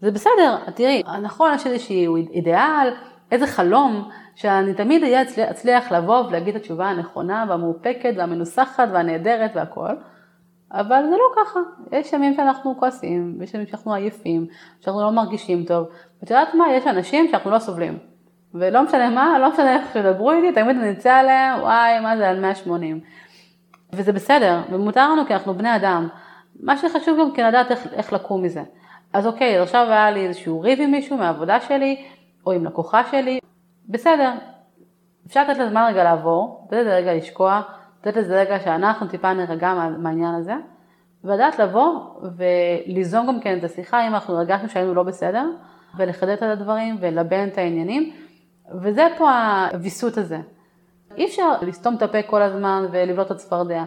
זה 0.00 0.10
בסדר, 0.10 0.56
תראי, 0.74 1.02
נכון, 1.22 1.54
יש 1.54 1.66
איזשהו 1.66 2.16
אידיאל, 2.16 2.94
איזה 3.32 3.46
חלום, 3.46 4.10
שאני 4.34 4.74
תמיד 4.74 5.02
אצליח 5.50 5.92
לבוא 5.92 6.26
ולהגיד 6.26 6.56
את 6.56 6.62
התשובה 6.62 6.86
הנכונה 6.86 7.44
והמאופקת 7.48 8.14
והמנוסחת 8.16 8.88
והנהדרת 8.92 9.50
והכל. 9.54 9.94
אבל 10.74 11.04
זה 11.10 11.16
לא 11.16 11.24
ככה, 11.36 11.60
יש 11.92 12.12
ימים 12.12 12.34
שאנחנו 12.34 12.74
כועסים, 12.78 13.36
ויש 13.38 13.54
ימים 13.54 13.66
שאנחנו 13.66 13.94
עייפים, 13.94 14.46
שאנחנו 14.80 15.02
לא 15.02 15.10
מרגישים 15.10 15.64
טוב, 15.64 15.86
ואת 16.20 16.30
יודעת 16.30 16.54
מה, 16.54 16.72
יש 16.72 16.86
אנשים 16.86 17.28
שאנחנו 17.30 17.50
לא 17.50 17.58
סובלים, 17.58 17.98
ולא 18.54 18.82
משנה 18.82 19.10
מה, 19.10 19.38
לא 19.38 19.50
משנה 19.50 19.76
איך 19.76 19.94
שדברו 19.94 20.32
איתי, 20.32 20.52
תמיד 20.52 20.76
אני 20.76 20.92
אצא 20.92 21.12
עליהם, 21.12 21.60
וואי, 21.60 22.00
מה 22.00 22.16
זה 22.16 22.28
על 22.28 22.40
180. 22.40 23.00
וזה 23.92 24.12
בסדר, 24.12 24.60
ומותר 24.70 25.12
לנו 25.12 25.26
כי 25.26 25.34
אנחנו 25.34 25.54
בני 25.54 25.76
אדם. 25.76 26.08
מה 26.60 26.76
שחשוב 26.76 27.18
גם 27.20 27.32
כן 27.32 27.46
לדעת 27.46 27.70
איך, 27.70 27.86
איך 27.92 28.12
לקום 28.12 28.42
מזה. 28.42 28.62
אז 29.12 29.26
אוקיי, 29.26 29.58
עכשיו 29.58 29.86
היה 29.90 30.10
לי 30.10 30.26
איזשהו 30.26 30.60
ריב 30.60 30.80
עם 30.80 30.90
מישהו 30.90 31.16
מהעבודה 31.16 31.60
שלי, 31.60 32.04
או 32.46 32.52
עם 32.52 32.64
לקוחה 32.64 33.04
שלי, 33.10 33.38
בסדר, 33.88 34.32
אפשר 35.26 35.42
לתת 35.42 35.58
לזמן 35.58 35.84
רגע 35.88 36.04
לעבור, 36.04 36.66
לתת 36.66 36.76
לזה 36.76 36.94
רגע 36.94 37.14
לשקוע, 37.14 37.62
לתת 38.06 38.16
לזה 38.16 38.40
רגע 38.40 38.60
שאנחנו 38.60 39.06
טיפה 39.06 39.32
נרגע 39.32 39.74
מה, 39.74 39.90
מהעניין 39.90 40.34
הזה, 40.34 40.54
ולדעת 41.24 41.58
לבוא 41.58 42.20
וליזום 42.36 43.26
גם 43.26 43.40
כן 43.40 43.58
את 43.58 43.64
השיחה 43.64 44.08
אם 44.08 44.14
אנחנו 44.14 44.36
הרגשנו 44.36 44.68
שהיינו 44.68 44.94
לא 44.94 45.02
בסדר, 45.02 45.50
ולחדד 45.98 46.30
את 46.30 46.42
הדברים 46.42 46.96
ולבן 47.00 47.48
את 47.48 47.58
העניינים, 47.58 48.12
וזה 48.82 49.06
פה 49.18 49.30
הוויסות 49.72 50.16
הזה. 50.16 50.38
אי 51.16 51.26
אפשר 51.26 51.52
לסתום 51.62 51.96
את 51.96 52.02
הפה 52.02 52.22
כל 52.22 52.42
הזמן 52.42 52.86
ולבלוט 52.92 53.26
את 53.26 53.30
הצפרדע, 53.30 53.84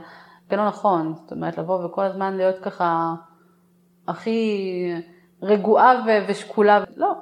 זה 0.49 0.55
לא 0.55 0.67
נכון, 0.67 1.13
זאת 1.15 1.31
אומרת 1.31 1.57
לבוא 1.57 1.85
וכל 1.85 2.03
הזמן 2.03 2.37
להיות 2.37 2.59
ככה 2.59 3.13
הכי 4.07 4.91
רגועה 5.41 6.03
ושקולה, 6.27 6.83
לא. 6.95 7.13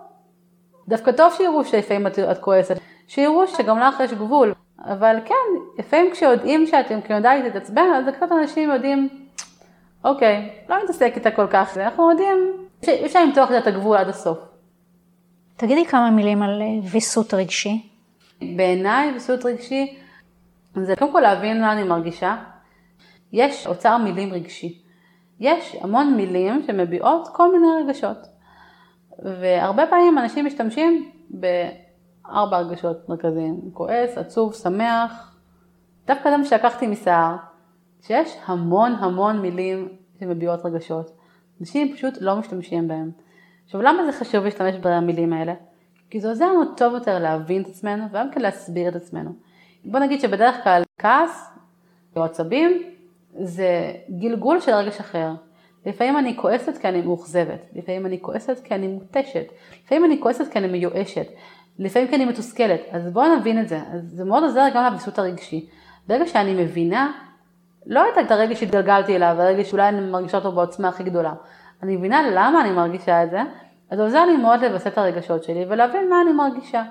דווקא 0.87 1.11
טוב 1.11 1.33
שיראו 1.33 1.65
שלפעמים 1.65 2.07
את 2.07 2.37
כועסת, 2.41 2.75
שיראו 3.07 3.47
שגם 3.47 3.79
לך 3.79 3.99
יש 3.99 4.13
גבול. 4.13 4.53
אבל 4.85 5.15
כן, 5.25 5.35
לפעמים 5.79 6.11
כשיודעים 6.11 6.67
שאתם 6.67 7.01
כיודעת 7.01 7.43
להתעצבן, 7.43 7.87
אז 7.95 8.05
קצת 8.15 8.31
אנשים 8.31 8.69
יודעים, 8.69 9.09
אוקיי, 10.03 10.49
לא 10.69 10.83
מתעסק 10.83 11.13
איתה 11.15 11.31
כל 11.31 11.47
כך, 11.47 11.77
אנחנו 11.77 12.11
יודעים 12.11 12.37
שאי 12.85 13.05
אפשר 13.05 13.25
למתוח 13.25 13.51
את 13.57 13.67
הגבול 13.67 13.97
עד 13.97 14.09
הסוף. 14.09 14.39
תגידי 15.57 15.85
כמה 15.85 16.11
מילים 16.11 16.43
על 16.43 16.61
אה, 16.61 16.89
ויסות 16.91 17.33
רגשי. 17.33 17.89
בעיניי 18.41 19.11
ויסות 19.11 19.45
רגשי 19.45 19.97
זה 20.75 20.95
קודם 20.95 21.11
כל 21.11 21.19
להבין 21.19 21.61
מה 21.61 21.71
אני 21.71 21.83
מרגישה. 21.83 22.35
יש 23.33 23.67
אוצר 23.67 23.97
מילים 23.97 24.33
רגשי. 24.33 24.81
יש 25.39 25.75
המון 25.81 26.13
מילים 26.13 26.63
שמביעות 26.67 27.27
כל 27.33 27.51
מיני 27.51 27.67
רגשות. 27.83 28.17
והרבה 29.19 29.87
פעמים 29.87 30.17
אנשים 30.17 30.45
משתמשים 30.45 31.09
ב... 31.39 31.47
ארבע 32.29 32.57
הרגשות 32.57 33.09
מרכזיים, 33.09 33.59
כועס, 33.73 34.17
עצוב, 34.17 34.53
שמח, 34.53 35.35
דווקא 36.07 36.29
זה 36.29 36.37
מה 36.37 36.45
שלקחתי 36.45 36.87
מסער, 36.87 37.35
שיש 38.01 38.37
המון 38.45 38.91
המון 38.91 39.39
מילים 39.41 39.89
שמביעות 40.19 40.65
רגשות, 40.65 41.11
אנשים 41.61 41.93
פשוט 41.93 42.13
לא 42.21 42.35
משתמשים 42.35 42.87
בהם. 42.87 43.11
עכשיו 43.65 43.81
למה 43.81 44.05
זה 44.05 44.19
חשוב 44.19 44.43
להשתמש 44.43 44.75
במילים 44.75 45.33
האלה? 45.33 45.53
כי 46.09 46.19
זה 46.19 46.29
עוזר 46.29 46.45
לנו 46.45 46.75
טוב 46.77 46.93
יותר 46.93 47.19
להבין 47.19 47.61
את 47.61 47.67
עצמנו 47.67 48.05
וגם 48.09 48.31
כן 48.31 48.41
להסביר 48.41 48.89
את 48.89 48.95
עצמנו. 48.95 49.31
בוא 49.85 49.99
נגיד 49.99 50.21
שבדרך 50.21 50.63
כלל 50.63 50.83
כעס 50.97 51.49
או 52.15 52.23
עצבים 52.23 52.83
זה 53.39 53.93
גלגול 54.19 54.59
של 54.59 54.71
רגש 54.71 54.99
אחר. 54.99 55.31
לפעמים 55.85 56.17
אני 56.17 56.37
כועסת 56.37 56.77
כי 56.77 56.87
אני 56.87 57.01
מאוכזבת, 57.01 57.65
לפעמים 57.73 58.05
אני 58.05 58.21
כועסת 58.21 58.59
כי 58.63 58.75
אני 58.75 58.87
מותשת, 58.87 59.45
לפעמים 59.85 60.05
אני 60.05 60.21
כועסת 60.21 60.51
כי 60.51 60.59
אני 60.59 60.67
מיואשת, 60.67 61.27
לפעמים 61.79 62.07
כי 62.07 62.15
אני 62.15 62.25
מתוסכלת, 62.25 62.81
אז 62.91 63.09
בואו 63.09 63.35
נבין 63.35 63.61
את 63.61 63.67
זה, 63.67 63.79
אז 63.93 64.01
זה 64.13 64.25
מאוד 64.25 64.43
עוזר 64.43 64.65
גם 64.73 64.85
לביסות 64.85 65.19
הרגשי. 65.19 65.69
ברגע 66.07 66.27
שאני 66.27 66.63
מבינה, 66.63 67.11
לא 67.85 68.03
את 68.21 68.31
הרגש 68.31 68.59
שהתגלגלתי 68.59 69.15
אליו, 69.15 69.35
הרגש 69.39 69.69
שאולי 69.69 69.89
אני 69.89 70.01
מרגישה 70.01 70.37
אותו 70.37 70.51
בעוצמה 70.51 70.87
הכי 70.87 71.03
גדולה, 71.03 71.33
אני 71.83 71.97
מבינה 71.97 72.29
למה 72.31 72.61
אני 72.61 72.71
מרגישה 72.71 73.23
את 73.23 73.31
זה, 73.31 73.41
אז 73.89 73.97
זה 73.97 74.03
עוזר 74.03 74.25
לי 74.25 74.37
מאוד 74.37 74.63
לווסת 74.63 74.87
את 74.87 74.97
הרגשות 74.97 75.43
שלי 75.43 75.65
ולהבין 75.69 76.09
מה 76.09 76.21
אני 76.21 76.31
מרגישה. 76.31 76.83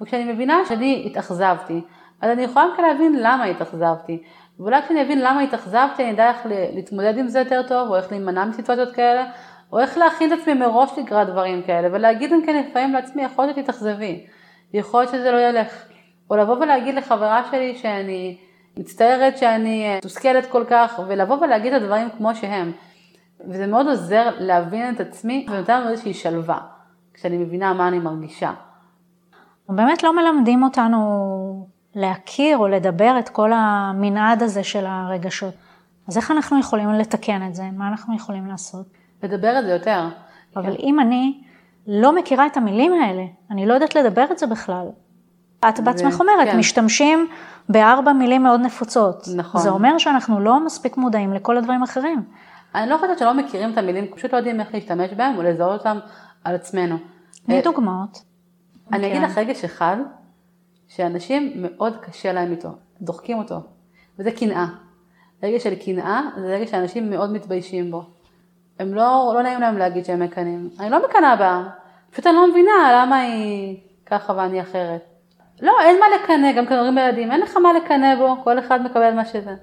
וכשאני 0.00 0.32
מבינה 0.32 0.58
שאני 0.68 1.02
התאכזבתי, 1.06 1.80
אז 2.20 2.30
אני 2.30 2.42
יכולה 2.42 2.66
גם 2.78 2.84
להבין 2.84 3.16
למה 3.18 3.44
התאכזבתי. 3.44 4.22
ואולי 4.60 4.82
כשאני 4.82 5.02
אבין 5.02 5.20
למה 5.20 5.40
התאכזבתי, 5.40 6.02
אני 6.02 6.12
אדע 6.12 6.28
איך 6.28 6.46
להתמודד 6.74 7.18
עם 7.18 7.28
זה 7.28 7.38
יותר 7.38 7.62
טוב, 7.68 7.88
או 7.88 7.96
איך 7.96 8.10
להימנע 8.10 8.44
מסיטואציות 8.44 8.94
כאלה, 8.94 9.24
או 9.72 9.78
איך 9.78 9.98
להכין 9.98 10.32
את 10.32 10.38
עצמי 10.38 10.54
מראש 10.54 10.98
לקראת 10.98 11.28
דברים 11.28 11.62
כאלה, 11.62 11.88
ולהגיד 11.92 12.30
גם 12.30 12.42
כן 12.46 12.64
לפעמים 12.64 12.92
לעצמי, 12.92 13.22
יכול 13.22 13.44
להיות 13.44 13.56
שתתאכזבי, 13.56 14.26
יכול 14.72 15.00
להיות 15.00 15.12
שזה 15.12 15.30
לא 15.30 15.36
ילך. 15.36 15.84
או 16.30 16.36
לבוא 16.36 16.56
ולהגיד 16.56 16.94
לחברה 16.94 17.42
שלי 17.50 17.76
שאני 17.76 18.38
מצטערת 18.76 19.38
שאני 19.38 19.96
מתוסכלת 19.96 20.46
כל 20.46 20.64
כך, 20.68 21.00
ולבוא 21.08 21.36
ולהגיד 21.36 21.72
את 21.72 21.82
הדברים 21.82 22.08
כמו 22.18 22.34
שהם. 22.34 22.72
וזה 23.48 23.66
מאוד 23.66 23.86
עוזר 23.86 24.30
להבין 24.38 24.94
את 24.94 25.00
עצמי, 25.00 25.46
ונותן 25.50 25.80
לנו 25.80 25.90
איזושהי 25.90 26.14
שלווה, 26.14 26.58
כשאני 27.14 27.38
מבינה 27.38 27.74
מה 27.74 27.88
אני 27.88 27.98
מרגישה. 27.98 28.52
באמת 29.68 30.02
לא 30.02 30.16
מלמדים 30.16 30.62
אותנו 30.62 31.66
להכיר 31.94 32.58
או 32.58 32.68
לדבר 32.68 33.18
את 33.18 33.28
כל 33.28 33.50
המנעד 33.54 34.42
הזה 34.42 34.64
של 34.64 34.86
הרגשות. 34.86 35.54
אז 36.08 36.16
איך 36.16 36.30
אנחנו 36.30 36.60
יכולים 36.60 36.88
לתקן 36.92 37.46
את 37.48 37.54
זה? 37.54 37.62
מה 37.72 37.88
אנחנו 37.88 38.16
יכולים 38.16 38.46
לעשות? 38.46 39.01
לדבר 39.22 39.58
את 39.58 39.64
זה 39.64 39.72
יותר. 39.72 40.08
אבל 40.56 40.76
כן. 40.76 40.82
אם 40.82 41.00
אני 41.00 41.42
לא 41.86 42.14
מכירה 42.14 42.46
את 42.46 42.56
המילים 42.56 42.92
האלה, 42.92 43.22
אני 43.50 43.66
לא 43.66 43.74
יודעת 43.74 43.94
לדבר 43.94 44.24
את 44.30 44.38
זה 44.38 44.46
בכלל, 44.46 44.86
את 45.68 45.80
בעצמך 45.80 46.20
אומרת, 46.20 46.48
כן. 46.48 46.58
משתמשים 46.58 47.28
בארבע 47.68 48.12
מילים 48.12 48.42
מאוד 48.42 48.60
נפוצות. 48.60 49.28
נכון. 49.36 49.60
זה 49.60 49.70
אומר 49.70 49.98
שאנחנו 49.98 50.40
לא 50.40 50.64
מספיק 50.64 50.96
מודעים 50.96 51.32
לכל 51.32 51.58
הדברים 51.58 51.82
האחרים. 51.82 52.22
אני 52.74 52.90
לא 52.90 52.96
חושבת 52.96 53.18
שלא 53.18 53.34
מכירים 53.34 53.72
את 53.72 53.78
המילים, 53.78 54.06
פשוט 54.14 54.32
לא 54.32 54.36
יודעים 54.36 54.60
איך 54.60 54.74
להשתמש 54.74 55.10
בהם 55.12 55.36
או 55.36 55.42
לזהות 55.42 55.80
אותם 55.80 55.98
על 56.44 56.54
עצמנו. 56.54 56.96
תני 57.46 57.56
אה, 57.56 57.62
דוגמאות. 57.62 58.18
אני 58.92 59.06
אגיד 59.06 59.18
כן. 59.18 59.22
לך 59.22 59.38
רגש 59.38 59.64
אחד, 59.64 59.96
שאנשים 60.88 61.52
מאוד 61.56 61.96
קשה 61.96 62.32
להם 62.32 62.50
איתו, 62.50 62.68
דוחקים 63.00 63.38
אותו, 63.38 63.60
וזה 64.18 64.30
קנאה. 64.30 64.66
רגש 65.42 65.62
של 65.62 65.74
קנאה 65.74 66.22
זה 66.40 66.46
רגש 66.46 66.70
שאנשים 66.70 67.10
מאוד 67.10 67.32
מתביישים 67.32 67.90
בו. 67.90 68.04
הם 68.78 68.94
לא, 68.94 69.32
לא 69.34 69.42
נעים 69.42 69.60
להם 69.60 69.78
להגיד 69.78 70.04
שהם 70.04 70.20
מקנאים. 70.20 70.70
אני 70.80 70.90
לא 70.90 71.04
מקנאה 71.08 71.36
בה, 71.36 71.62
פשוט 72.10 72.26
אני 72.26 72.36
לא 72.36 72.50
מבינה 72.50 73.02
למה 73.02 73.20
היא 73.20 73.76
ככה 74.06 74.32
ואני 74.36 74.60
אחרת. 74.60 75.04
לא, 75.60 75.72
אין 75.80 76.00
מה 76.00 76.06
לקנא, 76.14 76.52
גם 76.52 76.66
כשאומרים 76.66 76.94
לילדים, 76.94 77.32
אין 77.32 77.40
לך 77.40 77.56
מה 77.56 77.72
לקנא 77.72 78.16
בו, 78.16 78.36
כל 78.44 78.58
אחד 78.58 78.82
מקבל 78.82 79.14
מה 79.14 79.24
שזה. 79.24 79.54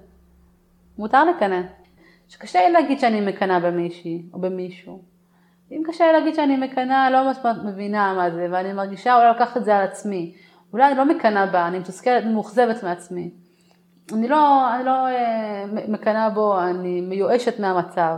מותר 0.97 1.25
לקנא. 1.25 1.61
שקשה 2.27 2.59
לי 2.67 2.71
להגיד 2.71 2.99
שאני 2.99 3.21
מקנאה 3.21 3.59
במישהי 3.59 4.23
או 4.33 4.39
במישהו. 4.39 5.01
אם 5.71 5.81
קשה 5.87 6.05
לי 6.05 6.13
להגיד 6.13 6.35
שאני 6.35 6.57
מקנאה, 6.57 7.09
לא 7.09 7.23
ממש 7.23 7.37
מבינה 7.65 8.13
מה 8.13 8.31
זה, 8.31 8.47
ואני 8.51 8.73
מרגישה 8.73 9.15
אולי 9.15 9.29
לקחת 9.29 9.57
את 9.57 9.65
זה 9.65 9.77
על 9.77 9.83
עצמי. 9.83 10.35
אולי 10.73 10.87
אני 10.87 10.97
לא 10.97 11.05
מקנאה 11.05 11.45
בה, 11.45 11.67
אני 11.67 11.79
מתוסכלת, 11.79 12.25
מאוכזבת 12.25 12.83
מעצמי. 12.83 13.31
אני 14.13 14.27
לא, 14.27 14.67
לא 14.85 15.07
אה, 15.07 15.65
מקנאה 15.87 16.29
בו, 16.29 16.59
אני 16.59 17.01
מיואשת 17.01 17.59
מהמצב. 17.59 18.15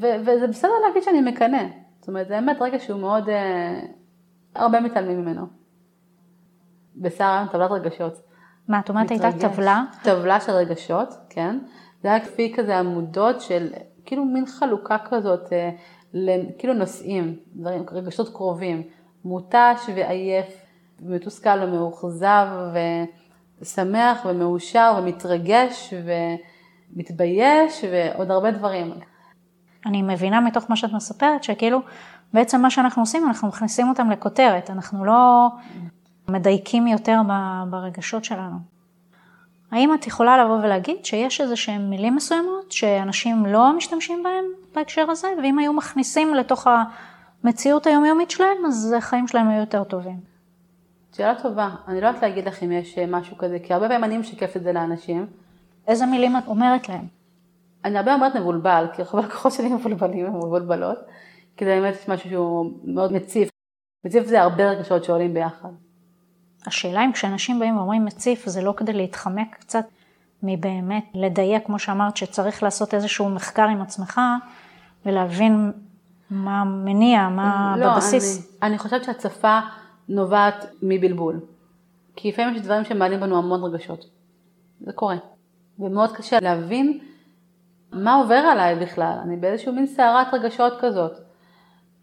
ו- 0.00 0.20
וזה 0.20 0.46
בסדר 0.46 0.70
להגיד 0.86 1.02
שאני 1.02 1.20
מקנא. 1.20 1.62
זאת 1.98 2.08
אומרת, 2.08 2.28
זה 2.28 2.34
באמת 2.34 2.56
רגע 2.60 2.78
שהוא 2.78 3.00
מאוד, 3.00 3.28
אה, 3.28 3.80
הרבה 4.54 4.80
מתעלמים 4.80 5.20
ממנו. 5.20 5.46
בשרה 6.96 7.46
טבלת 7.52 7.70
רגשות. 7.70 8.22
מה, 8.68 8.80
את 8.80 8.88
אומרת 8.88 9.10
הייתה. 9.10 9.30
טבלה? 9.40 9.84
טבלה 10.02 10.40
של 10.40 10.52
רגשות, 10.52 11.14
כן. 11.30 11.58
זה 12.02 12.08
היה 12.08 12.16
לפי 12.16 12.52
כזה 12.56 12.78
עמודות 12.78 13.40
של, 13.40 13.72
כאילו 14.04 14.24
מין 14.24 14.46
חלוקה 14.46 14.96
כזאת, 15.10 15.52
אה, 15.52 15.70
כאילו 16.58 16.74
נושאים, 16.74 17.36
רגשות 17.92 18.28
קרובים. 18.28 18.82
מותש 19.24 19.88
ועייף, 19.96 20.46
מתוסכל 21.00 21.62
ומאוכזב, 21.62 22.46
ושמח 23.60 24.26
ומאושר 24.28 24.94
ומתרגש 24.98 25.94
ומתבייש 26.92 27.84
ועוד 27.90 28.30
הרבה 28.30 28.50
דברים. 28.50 28.94
אני 29.86 30.02
מבינה 30.02 30.40
מתוך 30.40 30.64
מה 30.68 30.76
שאת 30.76 30.92
מספרת, 30.92 31.44
שכאילו, 31.44 31.80
בעצם 32.32 32.62
מה 32.62 32.70
שאנחנו 32.70 33.02
עושים, 33.02 33.26
אנחנו 33.26 33.48
מכניסים 33.48 33.88
אותם 33.88 34.10
לכותרת, 34.10 34.70
אנחנו 34.70 35.04
לא 35.04 35.48
מדייקים 36.28 36.86
יותר 36.86 37.20
ברגשות 37.70 38.24
שלנו. 38.24 38.56
האם 39.70 39.94
את 39.94 40.06
יכולה 40.06 40.44
לבוא 40.44 40.56
ולהגיד 40.56 41.04
שיש 41.04 41.40
איזה 41.40 41.56
שהם 41.56 41.90
מילים 41.90 42.16
מסוימות 42.16 42.72
שאנשים 42.72 43.46
לא 43.46 43.76
משתמשים 43.76 44.22
בהם 44.22 44.44
בהקשר 44.74 45.10
הזה, 45.10 45.28
ואם 45.42 45.58
היו 45.58 45.72
מכניסים 45.72 46.34
לתוך 46.34 46.66
המציאות 47.44 47.86
היומיומית 47.86 48.30
שלהם, 48.30 48.66
אז 48.66 48.94
החיים 48.98 49.28
שלהם 49.28 49.48
היו 49.48 49.60
יותר 49.60 49.84
טובים? 49.84 50.34
שאלה 51.16 51.34
טובה, 51.42 51.70
אני 51.88 52.00
לא 52.00 52.06
יודעת 52.06 52.22
להגיד 52.22 52.48
לך 52.48 52.62
אם 52.62 52.72
יש 52.72 52.98
אה, 52.98 53.06
משהו 53.06 53.38
כזה, 53.38 53.58
כי 53.62 53.74
הרבה 53.74 53.88
פעמים 53.88 54.04
אני 54.04 54.18
משקפת 54.18 54.56
את 54.56 54.62
זה 54.62 54.72
לאנשים. 54.72 55.26
איזה 55.86 56.06
מילים 56.06 56.36
את 56.36 56.46
אומרת 56.46 56.88
להם? 56.88 57.23
אני 57.84 57.98
הרבה 57.98 58.14
אומרת 58.14 58.36
מבולבל, 58.36 58.86
כי 58.92 59.02
רוב 59.02 59.16
הלקוחות 59.16 59.52
שלי 59.52 59.68
מבולבלים 59.68 60.34
ומבולבלות, 60.34 60.98
כי 61.56 61.64
זה 61.64 61.70
באמת 61.70 62.08
משהו 62.08 62.30
שהוא 62.30 62.72
מאוד 62.84 63.12
מציף. 63.12 63.48
מציף 64.04 64.26
זה 64.26 64.42
הרבה 64.42 64.70
רגשות 64.70 65.04
שעולים 65.04 65.34
ביחד. 65.34 65.68
השאלה 66.66 67.04
אם 67.04 67.12
כשאנשים 67.12 67.58
באים 67.58 67.76
ואומרים 67.76 68.04
מציף, 68.04 68.46
זה 68.46 68.62
לא 68.62 68.74
כדי 68.76 68.92
להתחמק 68.92 69.56
קצת 69.60 69.84
מבאמת 70.42 71.04
לדייק, 71.14 71.66
כמו 71.66 71.78
שאמרת, 71.78 72.16
שצריך 72.16 72.62
לעשות 72.62 72.94
איזשהו 72.94 73.28
מחקר 73.28 73.62
עם 73.62 73.82
עצמך 73.82 74.20
ולהבין 75.06 75.72
מה 76.30 76.60
המניע, 76.60 77.28
מה 77.28 77.76
לא, 77.78 77.94
בבסיס. 77.94 78.38
אני, 78.38 78.70
אני 78.70 78.78
חושבת 78.78 79.04
שהצפה 79.04 79.60
נובעת 80.08 80.66
מבלבול. 80.82 81.40
כי 82.16 82.28
לפעמים 82.28 82.54
יש 82.54 82.62
דברים 82.62 82.84
שמעלים 82.84 83.20
בנו 83.20 83.38
המון 83.38 83.64
רגשות. 83.64 84.04
זה 84.80 84.92
קורה. 84.92 85.16
ומאוד 85.78 86.12
קשה 86.12 86.38
להבין 86.42 86.98
מה 87.94 88.14
עובר 88.14 88.34
עליי 88.34 88.74
בכלל. 88.74 89.16
אני 89.22 89.36
באיזשהו 89.36 89.72
מין 89.72 89.86
סערת 89.86 90.34
רגשות 90.34 90.72
כזאת. 90.80 91.12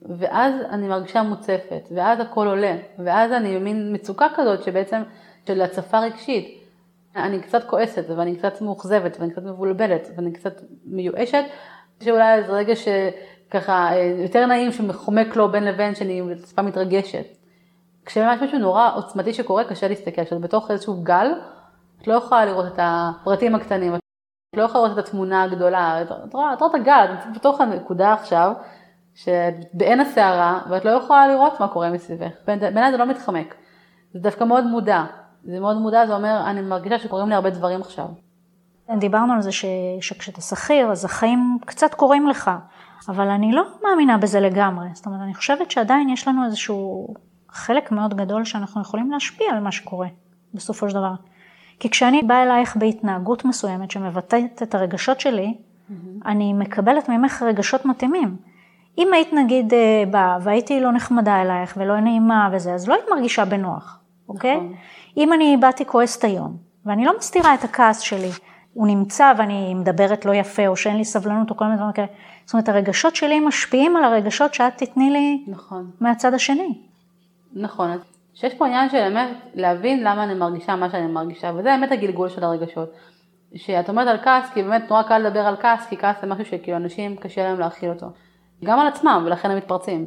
ואז 0.02 0.54
אני 0.70 0.88
מרגישה 0.88 1.24
מוצפת, 1.24 1.90
ואז 1.96 2.20
הכל 2.20 2.48
עולה, 2.48 2.76
ואז 3.00 3.32
אני 3.32 3.60
במין 3.60 3.96
מצוקה 3.96 4.28
כזאת 4.36 4.64
שבעצם 4.64 5.02
של 5.48 5.62
הצפה 5.62 6.00
רגשית. 6.00 6.62
אני 7.16 7.42
קצת 7.42 7.64
כועסת, 7.64 8.06
ואני 8.10 8.36
קצת 8.36 8.62
מאוכזבת, 8.62 9.18
ואני 9.20 9.32
קצת 9.32 9.44
מבולבלת, 9.44 10.08
ואני 10.16 10.34
קצת 10.34 10.62
מיואשת, 10.86 11.44
שאולי 12.04 12.44
זה 12.44 12.52
רגע 12.52 12.74
שככה 12.76 13.90
יותר 14.24 14.46
נעים 14.46 14.72
שמחומק 14.72 15.36
לו 15.36 15.52
בין 15.52 15.64
לבין 15.64 15.96
שאני 15.96 16.22
טיפה 16.46 16.62
מתרגשת. 16.62 17.26
כשממש 18.06 18.42
משהו 18.42 18.60
נורא 18.60 18.92
עוצמתי 18.96 19.34
שקורה, 19.34 19.64
קשה 19.64 19.88
להסתכל, 19.88 20.26
כשאת 20.26 20.42
בתוך 20.42 20.72
איזשהו 20.72 21.04
גל, 21.04 21.32
את 22.02 22.08
לא 22.08 22.14
יכולה 22.14 22.46
לראות 22.46 22.66
את 22.66 22.80
הפרטים 22.82 23.56
הקטנים, 23.56 23.94
לא 24.56 24.64
יכולה 24.64 24.84
לראות 24.84 25.00
את 25.00 25.06
התמונה 25.06 25.44
הגדולה, 25.44 26.02
את 26.02 26.34
רואה, 26.34 26.54
את 26.54 26.62
הגל, 26.74 27.06
את 27.14 27.26
נמצאת 27.26 27.34
בתוך 27.36 27.62
הנקודה 27.62 28.14
עכשיו, 28.14 28.52
שבעין 29.16 30.00
הסערה, 30.00 30.62
ואת 30.70 30.86
לא 30.86 30.92
יכולה 30.92 31.28
לראות 31.28 31.60
מה 31.60 31.68
קורה 31.68 31.90
מסביבך. 31.90 32.32
בעיניי 32.46 32.92
זה 32.92 32.98
לא 32.98 33.06
מתחמק, 33.06 33.56
זה 34.14 34.20
דווקא 34.20 34.44
מאוד 34.44 34.66
מודע. 34.66 35.04
זה 35.44 35.60
מאוד 35.60 35.78
מודע, 35.78 36.08
זה 36.08 36.16
אומר, 36.16 36.44
אני 36.46 36.62
מרגישה 36.62 37.00
שקורים 37.00 37.30
לי 37.30 37.36
הרבה 37.36 37.50
דברים 37.50 37.82
עכשיו. 37.82 38.06
דיברנו 38.98 39.34
על 39.34 39.42
זה 39.42 39.52
ש, 39.52 39.66
שכשאתה 40.02 40.42
שכיר, 40.42 40.92
אז 40.92 41.06
החיים 41.06 41.58
קצת 41.66 41.94
קורים 41.94 42.28
לך, 42.28 42.52
אבל 43.10 43.28
אני 43.30 43.52
לא 43.52 43.64
מאמינה 43.84 44.18
בזה 44.18 44.40
לגמרי. 44.40 44.88
זאת 44.94 45.06
אומרת, 45.06 45.22
אני 45.22 45.34
חושבת 45.34 45.72
שעדיין 45.72 46.10
יש 46.10 46.28
לנו 46.28 46.46
איזשהו 46.46 47.08
חלק 47.50 47.92
מאוד 47.92 48.14
גדול 48.14 48.46
שאנחנו 48.46 48.82
יכולים 48.82 49.12
להשפיע 49.12 49.48
על 49.52 49.60
מה 49.60 49.72
שקורה, 49.72 50.08
בסופו 50.54 50.90
של 50.90 50.96
דבר. 50.96 51.14
כי 51.82 51.90
כשאני 51.90 52.22
באה 52.22 52.44
אלייך 52.44 52.78
בהתנהגות 52.78 53.46
מסוימת 53.46 53.92
שמבטאת 53.92 54.64
את 54.64 54.76
הרגשות 54.76 55.20
שלי, 55.20 55.54
mm-hmm. 55.54 55.94
אני 56.26 56.54
מקבלת 56.54 57.10
ממך 57.10 57.42
רגשות 57.42 57.86
מתאימים. 57.86 58.36
אם 58.98 59.14
היית 59.14 59.34
נגיד 59.34 59.74
באה 60.12 60.38
והייתי 60.42 60.82
לא 60.82 60.92
נחמדה 60.92 61.42
אלייך 61.42 61.74
ולא 61.78 62.00
נעימה 62.00 62.50
וזה, 62.54 62.74
אז 62.74 62.88
לא 62.88 62.94
היית 62.94 63.06
מרגישה 63.12 63.46
בנוח, 63.46 64.00
אוקיי? 64.30 64.56
נכון. 64.56 64.74
אם 65.18 65.34
אני 65.34 65.58
באתי 65.58 65.86
כועסת 65.86 66.24
היום, 66.24 66.58
ואני 66.86 67.06
לא 67.06 67.14
מסתירה 67.18 67.54
את 67.54 67.64
הכעס 67.64 68.00
שלי, 68.00 68.30
הוא 68.74 68.88
נמצא 68.88 69.34
ואני 69.38 69.74
מדברת 69.74 70.26
לא 70.26 70.34
יפה, 70.34 70.68
או 70.68 70.76
שאין 70.76 70.98
לי 70.98 71.06
סבלנות, 71.06 71.50
או 71.50 71.58
כל 71.58 71.66
מיני 71.66 71.78
דברים 71.78 71.94
כאלה. 71.94 72.08
זאת 72.46 72.54
אומרת, 72.54 72.70
הרגשות 72.70 73.16
שלי 73.16 73.40
משפיעים 73.40 73.98
על 73.98 74.04
הרגשות 74.04 74.54
שאת 74.54 74.78
תתני 74.78 75.10
לי 75.10 75.44
נכון. 75.48 75.92
מהצד 76.00 76.34
השני. 76.34 76.78
נכון, 77.54 77.92
שיש 78.34 78.54
פה 78.54 78.66
עניין 78.66 78.90
של 78.90 78.98
באמת 78.98 79.30
להבין 79.54 80.04
למה 80.04 80.24
אני 80.24 80.34
מרגישה 80.34 80.76
מה 80.76 80.90
שאני 80.90 81.08
מרגישה, 81.08 81.52
וזה 81.54 81.64
באמת 81.64 81.92
הגלגול 81.92 82.30
של 82.30 82.44
הרגשות. 82.44 82.92
שאת 83.56 83.90
אומרת 83.90 84.08
על 84.08 84.18
כעס, 84.18 84.50
כי 84.54 84.64
באמת 84.64 84.90
נורא 84.90 85.04
קל 85.04 85.18
לדבר 85.18 85.40
על 85.40 85.56
כעס, 85.56 85.88
כי 85.88 85.98
כעס 85.98 86.22
זה 86.22 86.28
משהו 86.28 86.46
שכאילו 86.46 86.78
אנשים 86.78 87.16
קשה 87.16 87.44
להם 87.44 87.60
להכיל 87.60 87.90
אותו. 87.90 88.08
גם 88.64 88.80
על 88.80 88.88
עצמם, 88.88 89.24
ולכן 89.26 89.52
הם 89.52 89.58
מתפרצים. 89.58 90.06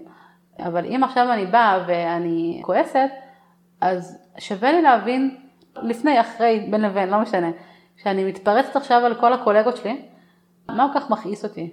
אבל 0.58 0.86
אם 0.86 1.04
עכשיו 1.04 1.32
אני 1.32 1.46
באה 1.46 1.84
ואני 1.86 2.60
כועסת, 2.64 3.10
אז 3.80 4.28
שווה 4.38 4.72
לי 4.72 4.82
להבין 4.82 5.36
לפני, 5.82 6.20
אחרי, 6.20 6.66
בין 6.70 6.80
לבין, 6.80 7.08
לא 7.08 7.20
משנה, 7.20 7.50
שאני 7.96 8.24
מתפרצת 8.24 8.76
עכשיו 8.76 9.04
על 9.04 9.14
כל 9.14 9.32
הקולגות 9.32 9.76
שלי, 9.76 10.02
מה 10.68 10.88
כל 10.92 11.00
כך 11.00 11.10
מכעיס 11.10 11.44
אותי? 11.44 11.72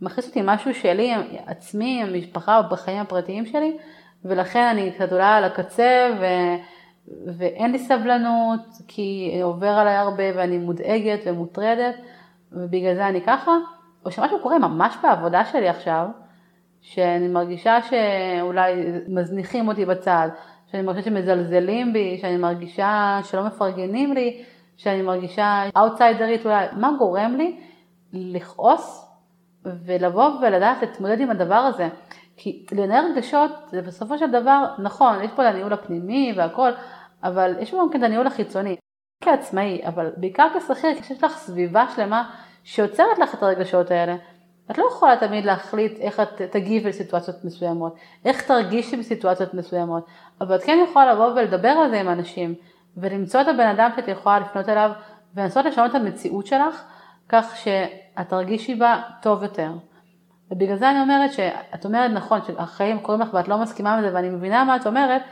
מכעיס 0.00 0.28
אותי 0.28 0.40
משהו 0.44 0.74
שלי, 0.74 1.14
עצמי, 1.46 2.02
המשפחה, 2.02 2.62
בחיים 2.62 3.00
הפרטיים 3.00 3.46
שלי, 3.46 3.76
ולכן 4.24 4.66
אני 4.70 4.92
קצת 4.92 5.12
אולי 5.12 5.24
על 5.24 5.44
הקצה, 5.44 6.10
ו... 6.20 6.24
ואין 7.38 7.72
לי 7.72 7.78
סבלנות, 7.78 8.60
כי 8.88 9.40
עובר 9.42 9.68
עליי 9.68 9.96
הרבה 9.96 10.24
ואני 10.36 10.58
מודאגת 10.58 11.20
ומוטרדת, 11.26 11.94
ובגלל 12.52 12.94
זה 12.94 13.08
אני 13.08 13.20
ככה, 13.20 13.52
או 14.04 14.10
שמשהו 14.10 14.38
קורה 14.42 14.58
ממש 14.58 14.96
בעבודה 15.02 15.44
שלי 15.44 15.68
עכשיו, 15.68 16.06
שאני 16.80 17.28
מרגישה 17.28 17.78
שאולי 17.82 18.72
מזניחים 19.08 19.68
אותי 19.68 19.84
בצד, 19.84 20.28
שאני 20.72 20.82
מרגישה 20.82 21.10
שמזלזלים 21.10 21.92
בי, 21.92 22.18
שאני 22.20 22.36
מרגישה 22.36 23.20
שלא 23.22 23.46
מפרגנים 23.46 24.12
לי, 24.12 24.44
שאני 24.76 25.02
מרגישה 25.02 25.62
אאוטסיידרית 25.76 26.46
אולי, 26.46 26.66
מה 26.72 26.90
גורם 26.98 27.34
לי 27.36 27.60
לכעוס 28.12 29.06
ולבוא 29.64 30.30
ולדעת 30.42 30.82
להתמודד 30.82 31.20
עם 31.20 31.30
הדבר 31.30 31.54
הזה? 31.54 31.88
כי 32.36 32.66
לנהל 32.72 33.12
רגשות 33.12 33.50
זה 33.70 33.82
בסופו 33.82 34.18
של 34.18 34.30
דבר, 34.30 34.64
נכון, 34.78 35.22
יש 35.22 35.30
פה 35.36 35.48
את 35.48 35.54
הניהול 35.54 35.72
הפנימי 35.72 36.32
והכל, 36.36 36.70
אבל 37.22 37.54
יש 37.60 37.70
פה 37.70 37.76
גם 37.80 37.90
כן 37.90 37.98
את 37.98 38.04
הניהול 38.04 38.26
החיצוני. 38.26 38.76
כעצמאי, 39.24 39.82
אבל 39.86 40.10
בעיקר 40.16 40.48
כשכיר, 40.58 41.00
כשיש 41.00 41.24
לך 41.24 41.32
סביבה 41.36 41.84
שלמה 41.96 42.30
שיוצרת 42.64 43.18
לך 43.18 43.34
את 43.34 43.42
הרגשות 43.42 43.90
האלה, 43.90 44.16
את 44.70 44.78
לא 44.78 44.86
יכולה 44.92 45.16
תמיד 45.16 45.44
להחליט 45.44 46.00
איך 46.00 46.20
את 46.20 46.42
תגיב 46.50 46.86
לסיטואציות 46.86 47.44
מסוימות, 47.44 47.94
איך 48.24 48.42
תרגישי 48.42 48.96
בסיטואציות 48.96 49.54
מסוימות, 49.54 50.06
אבל 50.40 50.56
את 50.56 50.64
כן 50.64 50.78
יכולה 50.90 51.14
לבוא 51.14 51.26
ולדבר 51.26 51.68
על 51.68 51.90
זה 51.90 52.00
עם 52.00 52.08
אנשים, 52.08 52.54
ולמצוא 52.96 53.40
את 53.40 53.48
הבן 53.48 53.66
אדם 53.66 53.90
שאת 53.96 54.08
יכולה 54.08 54.38
לפנות 54.40 54.68
אליו, 54.68 54.90
ולנסות 55.34 55.64
לשנות 55.64 55.90
את 55.90 55.94
המציאות 55.94 56.46
שלך, 56.46 56.84
כך 57.28 57.56
שאת 57.56 58.28
תרגישי 58.28 58.74
בה 58.74 59.02
טוב 59.22 59.42
יותר. 59.42 59.70
ובגלל 60.54 60.76
זה 60.76 60.90
אני 60.90 61.00
אומרת 61.00 61.32
שאת 61.32 61.84
אומרת 61.84 62.10
נכון 62.10 62.40
שהחיים 62.46 62.98
קורים 62.98 63.20
לך 63.20 63.34
ואת 63.34 63.48
לא 63.48 63.58
מסכימה 63.58 63.94
עם 63.94 64.02
זה 64.02 64.10
ואני 64.14 64.30
מבינה 64.30 64.64
מה 64.64 64.76
את 64.76 64.86
אומרת, 64.86 65.22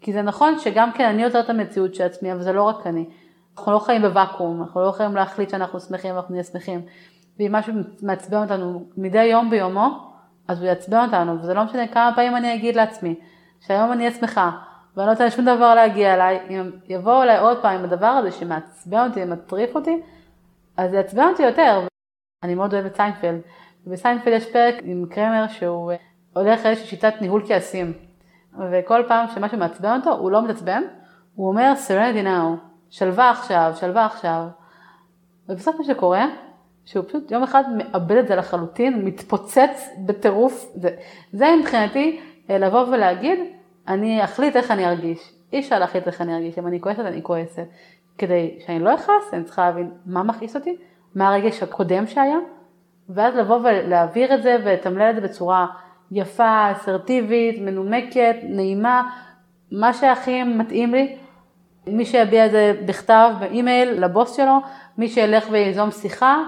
כי 0.00 0.12
זה 0.12 0.22
נכון 0.22 0.58
שגם 0.58 0.92
כן 0.92 1.04
אני 1.04 1.22
יוצרת 1.22 1.44
את 1.44 1.50
המציאות 1.50 1.94
של 1.94 2.04
עצמי, 2.04 2.32
אבל 2.32 2.42
זה 2.42 2.52
לא 2.52 2.62
רק 2.62 2.86
אני. 2.86 3.06
אנחנו 3.58 3.72
לא 3.72 3.78
חיים 3.78 4.02
בוואקום, 4.02 4.62
אנחנו 4.62 4.80
לא 4.80 4.86
יכולים 4.86 5.14
להחליט 5.14 5.50
שאנחנו 5.50 5.80
שמחים 5.80 6.14
ואנחנו 6.14 6.32
נהיה 6.32 6.44
שמחים. 6.44 6.82
ואם 7.38 7.52
משהו 7.52 7.74
מעצבן 8.02 8.42
אותנו 8.42 8.84
מדי 8.96 9.24
יום 9.24 9.50
ביומו, 9.50 10.12
אז 10.48 10.58
הוא 10.58 10.68
יעצבן 10.68 11.04
אותנו, 11.04 11.40
וזה 11.40 11.54
לא 11.54 11.64
משנה 11.64 11.86
כמה 11.86 12.12
פעמים 12.14 12.36
אני 12.36 12.54
אגיד 12.54 12.76
לעצמי, 12.76 13.14
שהיום 13.60 13.92
אני 13.92 14.06
אהיה 14.06 14.18
שמחה, 14.18 14.50
ואני 14.96 15.06
לא 15.06 15.12
רוצה 15.12 15.30
שום 15.30 15.44
דבר 15.44 15.74
להגיע 15.74 16.14
אליי, 16.14 16.40
אם 16.50 16.70
יבואו 16.88 17.22
אליי 17.22 17.38
עוד 17.38 17.62
פעם 17.62 17.78
עם 17.78 17.84
הדבר 17.84 18.06
הזה 18.06 18.30
שמעצבן 18.30 19.06
אותי 19.08 19.22
ומטריף 19.22 19.74
אותי, 19.74 20.00
אז 20.76 20.94
יעצבן 20.94 21.28
אותי 21.28 21.42
יותר. 21.42 21.86
אני 22.44 22.54
מאוד 22.54 22.74
אוהבת 22.74 22.96
סיינפלד, 22.96 23.40
ובסיינפלד 23.86 24.32
יש 24.32 24.52
פרק 24.52 24.74
עם 24.82 25.06
קרמר 25.10 25.48
שהוא 25.48 25.92
הולך 26.32 26.64
לאיזושהי 26.64 26.88
שיטת 26.88 27.14
ניהול 27.20 27.42
כעסים, 27.48 27.92
וכל 28.72 29.02
פעם 29.08 29.26
שמשהו 29.34 29.58
מעצבן 29.58 29.98
אותו, 30.00 30.10
הוא 30.10 30.30
לא 30.30 30.44
מתעצבן, 30.44 30.82
הוא 31.34 31.48
אומר 31.48 31.72
serenity 31.86 32.26
now, 32.26 32.60
שלווה 32.90 33.30
עכשיו, 33.30 33.72
שלווה 33.76 34.06
עכשיו, 34.06 34.46
ובסוף 35.48 35.76
מה 35.78 35.84
שקורה, 35.84 36.26
שהוא 36.84 37.04
פשוט 37.08 37.30
יום 37.30 37.42
אחד 37.42 37.64
מאבד 37.76 38.16
את 38.16 38.28
זה 38.28 38.36
לחלוטין, 38.36 39.04
מתפוצץ 39.04 39.88
בטירוף, 40.06 40.72
זה, 40.74 40.90
זה 41.32 41.46
מבחינתי 41.60 42.20
אה, 42.50 42.58
לבוא 42.58 42.86
ולהגיד, 42.86 43.38
אני 43.88 44.24
אחליט 44.24 44.56
איך 44.56 44.70
אני 44.70 44.86
ארגיש, 44.86 45.32
אי 45.52 45.60
אפשר 45.60 45.78
להחליט 45.78 46.06
איך 46.06 46.20
אני 46.20 46.34
ארגיש, 46.34 46.58
אם 46.58 46.66
אני 46.66 46.80
כועסת 46.80 47.00
אני 47.00 47.22
כועסת, 47.22 47.66
כדי 48.18 48.58
שאני 48.66 48.78
לא 48.78 48.94
אכעס, 48.94 49.34
אני 49.34 49.44
צריכה 49.44 49.66
להבין 49.66 49.90
מה 50.06 50.22
מכעיס 50.22 50.56
אותי, 50.56 50.76
מה 51.14 51.28
הרגש 51.28 51.62
הקודם 51.62 52.06
שהיה, 52.06 52.38
ואז 53.14 53.36
לבוא 53.36 53.56
ולהעביר 53.56 54.34
את 54.34 54.42
זה 54.42 54.56
ולתמלל 54.64 55.10
את 55.10 55.14
זה 55.14 55.20
בצורה 55.20 55.66
יפה, 56.10 56.72
אסרטיבית, 56.72 57.60
מנומקת, 57.60 58.36
נעימה, 58.42 59.10
מה 59.72 59.94
שהכי 59.94 60.42
מתאים 60.42 60.94
לי. 60.94 61.16
מי 61.86 62.04
שיביע 62.04 62.46
את 62.46 62.50
זה 62.50 62.80
בכתב, 62.86 63.30
באימייל, 63.40 64.04
לבוס 64.04 64.36
שלו, 64.36 64.58
מי 64.98 65.08
שילך 65.08 65.46
ויזום 65.50 65.90
שיחה, 65.90 66.42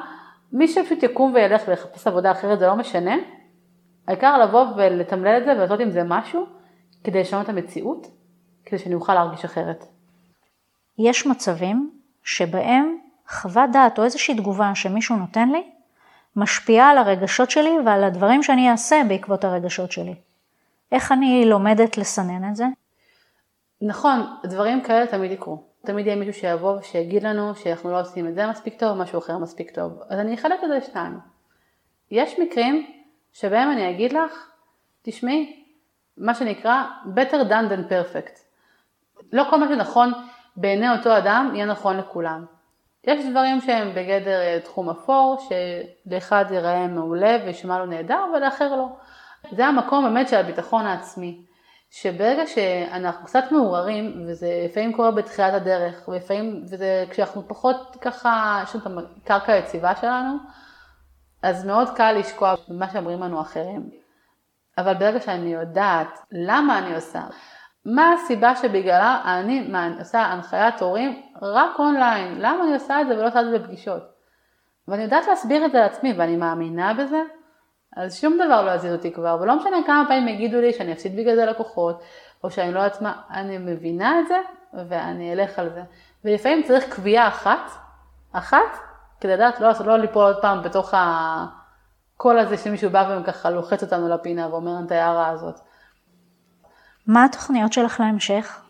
מי 0.53 0.69
שפשוט 0.69 1.03
יקום 1.03 1.33
וילך 1.35 1.63
ויחפש 1.69 2.07
עבודה 2.07 2.31
אחרת, 2.31 2.59
זה 2.59 2.67
לא 2.67 2.77
משנה. 2.77 3.15
העיקר 4.09 4.39
לבוא 4.39 4.67
ולתמלל 4.77 5.39
את 5.39 5.45
זה 5.45 5.53
ולעשות 5.53 5.81
עם 5.81 5.91
זה 5.91 6.03
משהו, 6.05 6.47
כדי 7.05 7.21
לשנות 7.21 7.45
את 7.45 7.49
המציאות, 7.49 8.07
כדי 8.65 8.79
שאני 8.79 8.95
אוכל 8.95 9.15
להרגיש 9.15 9.45
אחרת. 9.45 9.85
יש 10.99 11.27
מצבים 11.27 11.91
שבהם 12.23 12.97
חוות 13.29 13.71
דעת 13.73 13.99
או 13.99 14.05
איזושהי 14.05 14.35
תגובה 14.35 14.75
שמישהו 14.75 15.17
נותן 15.17 15.49
לי, 15.49 15.72
משפיעה 16.37 16.91
על 16.91 16.99
הרגשות 16.99 17.51
שלי 17.51 17.77
ועל 17.87 18.05
הדברים 18.05 18.43
שאני 18.43 18.71
אעשה 18.71 19.03
בעקבות 19.09 19.45
הרגשות 19.45 19.93
שלי. 19.93 20.15
איך 20.93 21.13
אני 21.13 21.45
לומדת 21.47 21.99
לסנן 21.99 22.51
את 22.51 22.57
זה? 22.57 22.65
נכון, 23.83 24.37
דברים 24.45 24.83
כאלה 24.83 25.07
תמיד 25.07 25.33
יקרו. 25.33 25.63
תמיד 25.87 26.07
יהיה 26.07 26.17
מישהו 26.17 26.35
שיבוא 26.35 26.79
ושיגיד 26.79 27.23
לנו 27.23 27.55
שאנחנו 27.55 27.91
לא 27.91 28.01
עושים 28.01 28.29
את 28.29 28.35
זה 28.35 28.47
מספיק 28.47 28.79
טוב, 28.79 28.99
משהו 28.99 29.19
אחר 29.19 29.39
מספיק 29.39 29.71
טוב. 29.71 30.01
אז 30.09 30.19
אני 30.19 30.35
אחלק 30.35 30.65
את 30.65 30.69
זה 30.69 30.77
לשתיים. 30.77 31.19
יש 32.11 32.39
מקרים 32.39 32.87
שבהם 33.33 33.71
אני 33.71 33.91
אגיד 33.91 34.13
לך, 34.13 34.51
תשמעי, 35.03 35.65
מה 36.17 36.35
שנקרא 36.35 36.85
better 37.15 37.49
done 37.49 37.73
than 37.73 37.93
perfect. 37.93 38.39
לא 39.33 39.45
כל 39.51 39.57
מה 39.57 39.69
שנכון 39.69 40.13
בעיני 40.57 40.91
אותו 40.91 41.19
אדם 41.19 41.51
יהיה 41.55 41.67
נכון 41.67 41.97
לכולם. 41.97 42.45
יש 43.05 43.27
דברים 43.27 43.61
שהם 43.61 43.91
בגדר 43.95 44.41
אה, 44.41 44.61
תחום 44.65 44.91
אפור, 44.91 45.49
שלאחד 45.49 46.45
ייראה 46.51 46.87
מעולה 46.87 47.39
וישמע 47.45 47.79
לו 47.79 47.87
נהדר 47.87 48.25
ולאחר 48.37 48.77
לא. 48.77 48.87
זה 49.51 49.67
המקום 49.67 50.05
באמת 50.05 50.29
של 50.29 50.37
הביטחון 50.37 50.87
העצמי. 50.87 51.45
שברגע 51.91 52.47
שאנחנו 52.47 53.27
קצת 53.27 53.45
מעורערים, 53.51 54.25
וזה 54.27 54.63
לפעמים 54.65 54.93
קורה 54.93 55.11
בתחילת 55.11 55.55
הדרך, 55.55 56.09
ולפעמים, 56.09 56.63
וזה 56.65 57.05
כשאנחנו 57.11 57.49
פחות 57.49 57.97
ככה, 58.01 58.63
יש 58.65 58.77
לנו 58.87 59.01
את 59.01 59.05
הקרקע 59.25 59.53
היציבה 59.53 59.97
שלנו, 59.97 60.37
אז 61.43 61.65
מאוד 61.65 61.89
קל 61.97 62.13
לשקוע 62.13 62.55
במה 62.69 62.91
שאומרים 62.91 63.21
לנו 63.21 63.41
אחרים. 63.41 63.91
אבל 64.79 64.95
ברגע 64.95 65.21
שאני 65.21 65.53
יודעת 65.53 66.19
למה 66.33 66.79
אני 66.79 66.95
עושה, 66.95 67.23
מה 67.85 68.13
הסיבה 68.13 68.57
שבגללה 68.57 69.23
אני 69.25 69.73
עושה 69.99 70.21
הנחיית 70.21 70.81
הורים 70.83 71.23
רק 71.43 71.79
אונליין, 71.79 72.35
למה 72.39 72.65
אני 72.65 72.75
עושה 72.75 73.01
את 73.01 73.07
זה 73.07 73.15
ולא 73.15 73.29
עושה 73.29 73.41
את 73.41 73.47
זה 73.51 73.59
בפגישות. 73.59 74.03
ואני 74.89 75.03
יודעת 75.03 75.27
להסביר 75.27 75.67
את 75.67 75.73
זה 75.73 75.79
לעצמי 75.81 76.13
ואני 76.13 76.37
מאמינה 76.37 76.95
בזה, 76.95 77.23
אז 77.97 78.21
שום 78.21 78.35
דבר 78.35 78.63
לא 78.63 78.71
יזיז 78.71 78.93
אותי 78.93 79.13
כבר, 79.13 79.39
ולא 79.41 79.57
משנה 79.57 79.77
כמה 79.87 80.05
פעמים 80.09 80.29
יגידו 80.29 80.61
לי 80.61 80.73
שאני 80.73 80.93
אפסיד 80.93 81.17
בגלל 81.17 81.37
זה 81.37 81.47
לקוחות, 81.47 82.03
או 82.45 82.51
שאני 82.51 82.73
לא 82.73 82.79
יודעת 82.79 83.03
מה, 83.03 83.23
אני 83.31 83.59
מבינה 83.59 84.21
את 84.21 84.29
זה 84.29 84.39
ואני 84.89 85.33
אלך 85.33 85.59
על 85.59 85.71
זה. 85.71 85.83
ולפעמים 86.25 86.63
צריך 86.63 86.95
קביעה 86.95 87.29
אחת, 87.29 87.71
אחת, 88.33 88.79
כדי 89.21 89.33
לדעת 89.33 89.61
לא, 89.61 89.71
לא 89.85 89.99
ליפול 89.99 90.23
עוד 90.23 90.43
פעם 90.43 90.63
בתוך 90.63 90.95
הקול 90.97 92.39
הזה 92.39 92.57
שמישהו 92.57 92.91
בא 92.91 93.19
וככה 93.23 93.51
לוחץ 93.51 93.83
אותנו 93.83 94.09
לפינה 94.09 94.49
ואומר 94.51 94.73
את 94.87 94.93
ההערה 94.93 95.29
הזאת. 95.29 95.61
מה 97.07 97.25
התוכניות 97.25 97.73
שלך 97.73 98.01
להמשך? 98.01 98.61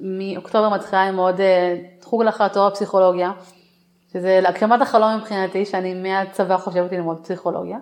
מאוקטובר 0.00 0.68
מתחילה 0.68 1.02
עם 1.02 1.16
עוד 1.16 1.40
אה, 1.40 1.76
חוג 2.02 2.22
לאחר 2.22 2.48
תואר 2.48 2.66
הפסיכולוגיה, 2.66 3.32
שזה 4.12 4.40
להגשמת 4.42 4.80
החלום 4.80 5.16
מבחינתי, 5.16 5.66
שאני 5.66 5.94
מהצבא 5.94 6.56
חושבת 6.56 6.92
ללמוד 6.92 7.20
פסיכולוגיה. 7.22 7.78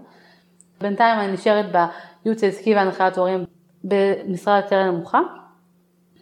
בינתיים 0.81 1.21
אני 1.21 1.33
נשארת 1.33 1.67
בייעוץ 1.73 2.45
העסקי 2.45 2.75
והנחיית 2.75 3.19
הורים 3.19 3.45
במשרד 3.85 4.63
יותר 4.63 4.85
נמוכה. 4.85 5.21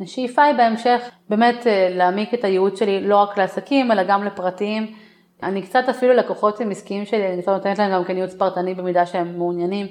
השאיפה 0.00 0.42
היא 0.42 0.56
בהמשך 0.56 1.02
באמת 1.28 1.66
אה, 1.66 1.88
להעמיק 1.90 2.34
את 2.34 2.44
הייעוץ 2.44 2.78
שלי 2.78 3.00
לא 3.00 3.16
רק 3.16 3.38
לעסקים 3.38 3.92
אלא 3.92 4.02
גם 4.02 4.24
לפרטיים. 4.24 4.94
אני 5.42 5.62
קצת 5.62 5.84
אפילו 5.90 6.12
לקוחות 6.12 6.60
עם 6.60 6.70
עסקיים 6.70 7.04
שלי, 7.04 7.26
אני 7.32 7.42
נותנת 7.46 7.78
להם 7.78 7.92
גם 7.92 8.04
כן 8.04 8.16
ייעוץ 8.16 8.34
פרטני 8.34 8.74
במידה 8.74 9.06
שהם 9.06 9.38
מעוניינים, 9.38 9.86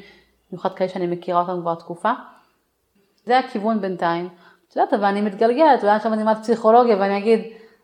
במיוחד 0.52 0.74
כאלה 0.74 0.90
שאני 0.90 1.08
מכירה 1.08 1.42
אותם 1.42 1.62
כבר 1.62 1.76
תקופה. 1.76 2.12
זה 3.26 3.40
הכיוון 3.40 3.82
בינתיים. 3.82 4.30
את 4.68 4.76
יודעת, 4.76 4.94
אבל 4.94 5.06
אני 5.06 5.22
מתגלגלת, 5.22 5.84
ואני 5.84 5.96
עכשיו 5.96 6.14
אני 6.14 6.22
אלמד 6.22 6.38
פסיכולוגיה 6.42 6.98
ואני 6.98 7.18
אגיד, 7.18 7.40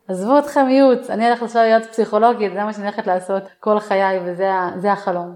עזבו 0.08 0.40
אתכם 0.40 0.70
ייעוץ, 0.70 1.10
אני 1.10 1.28
הולכת 1.28 1.42
לעשות 1.42 1.62
ייעוץ 1.66 1.88
פסיכולוגית, 1.88 2.54
זה 2.54 2.64
מה 2.64 2.74
שאני 2.74 2.86
הולכת 2.88 3.08
לעשות 3.08 3.44
כל 3.60 3.80
חיי 3.80 4.20
וזה 4.26 4.92
החלום. 4.92 5.36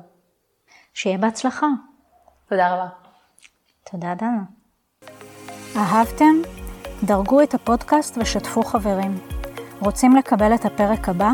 שיהיה 0.94 1.18
בהצלחה. 1.18 1.68
תודה 2.50 2.74
רבה. 2.74 2.88
תודה 3.92 4.14
דנה. 4.16 4.44
אהבתם? 5.78 6.36
דרגו 7.04 7.44
את 7.44 7.54
הפודקאסט 7.54 8.18
ושתפו 8.18 8.64
חברים. 8.64 9.18
רוצים 9.80 10.16
לקבל 10.16 10.56
את 10.56 10.66
הפרק 10.66 11.10
הבא? 11.10 11.32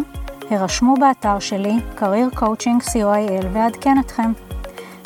הרשמו 0.50 0.94
באתר 1.00 1.40
שלי, 1.40 1.74
career 1.98 2.36
coaching 2.36 2.90
co.il 2.90 3.46
ועדכן 3.54 4.00
אתכם. 4.00 4.32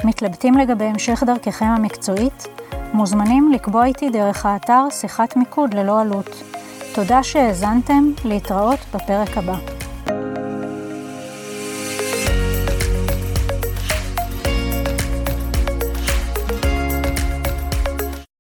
מתלבטים 0.04 0.58
לגבי 0.58 0.86
המשך 0.86 1.24
דרככם 1.26 1.66
המקצועית? 1.66 2.48
מוזמנים 2.94 3.52
לקבוע 3.52 3.86
איתי 3.86 4.10
דרך 4.10 4.46
האתר 4.46 4.88
שיחת 4.92 5.38
מיקוד 5.38 5.74
ללא 5.74 6.02
עלות. 6.02 6.44
תודה 6.96 7.24
שהאזנתם, 7.24 8.04
להתראות 8.26 8.80
בפרק 8.94 9.38
הבא. 9.38 9.75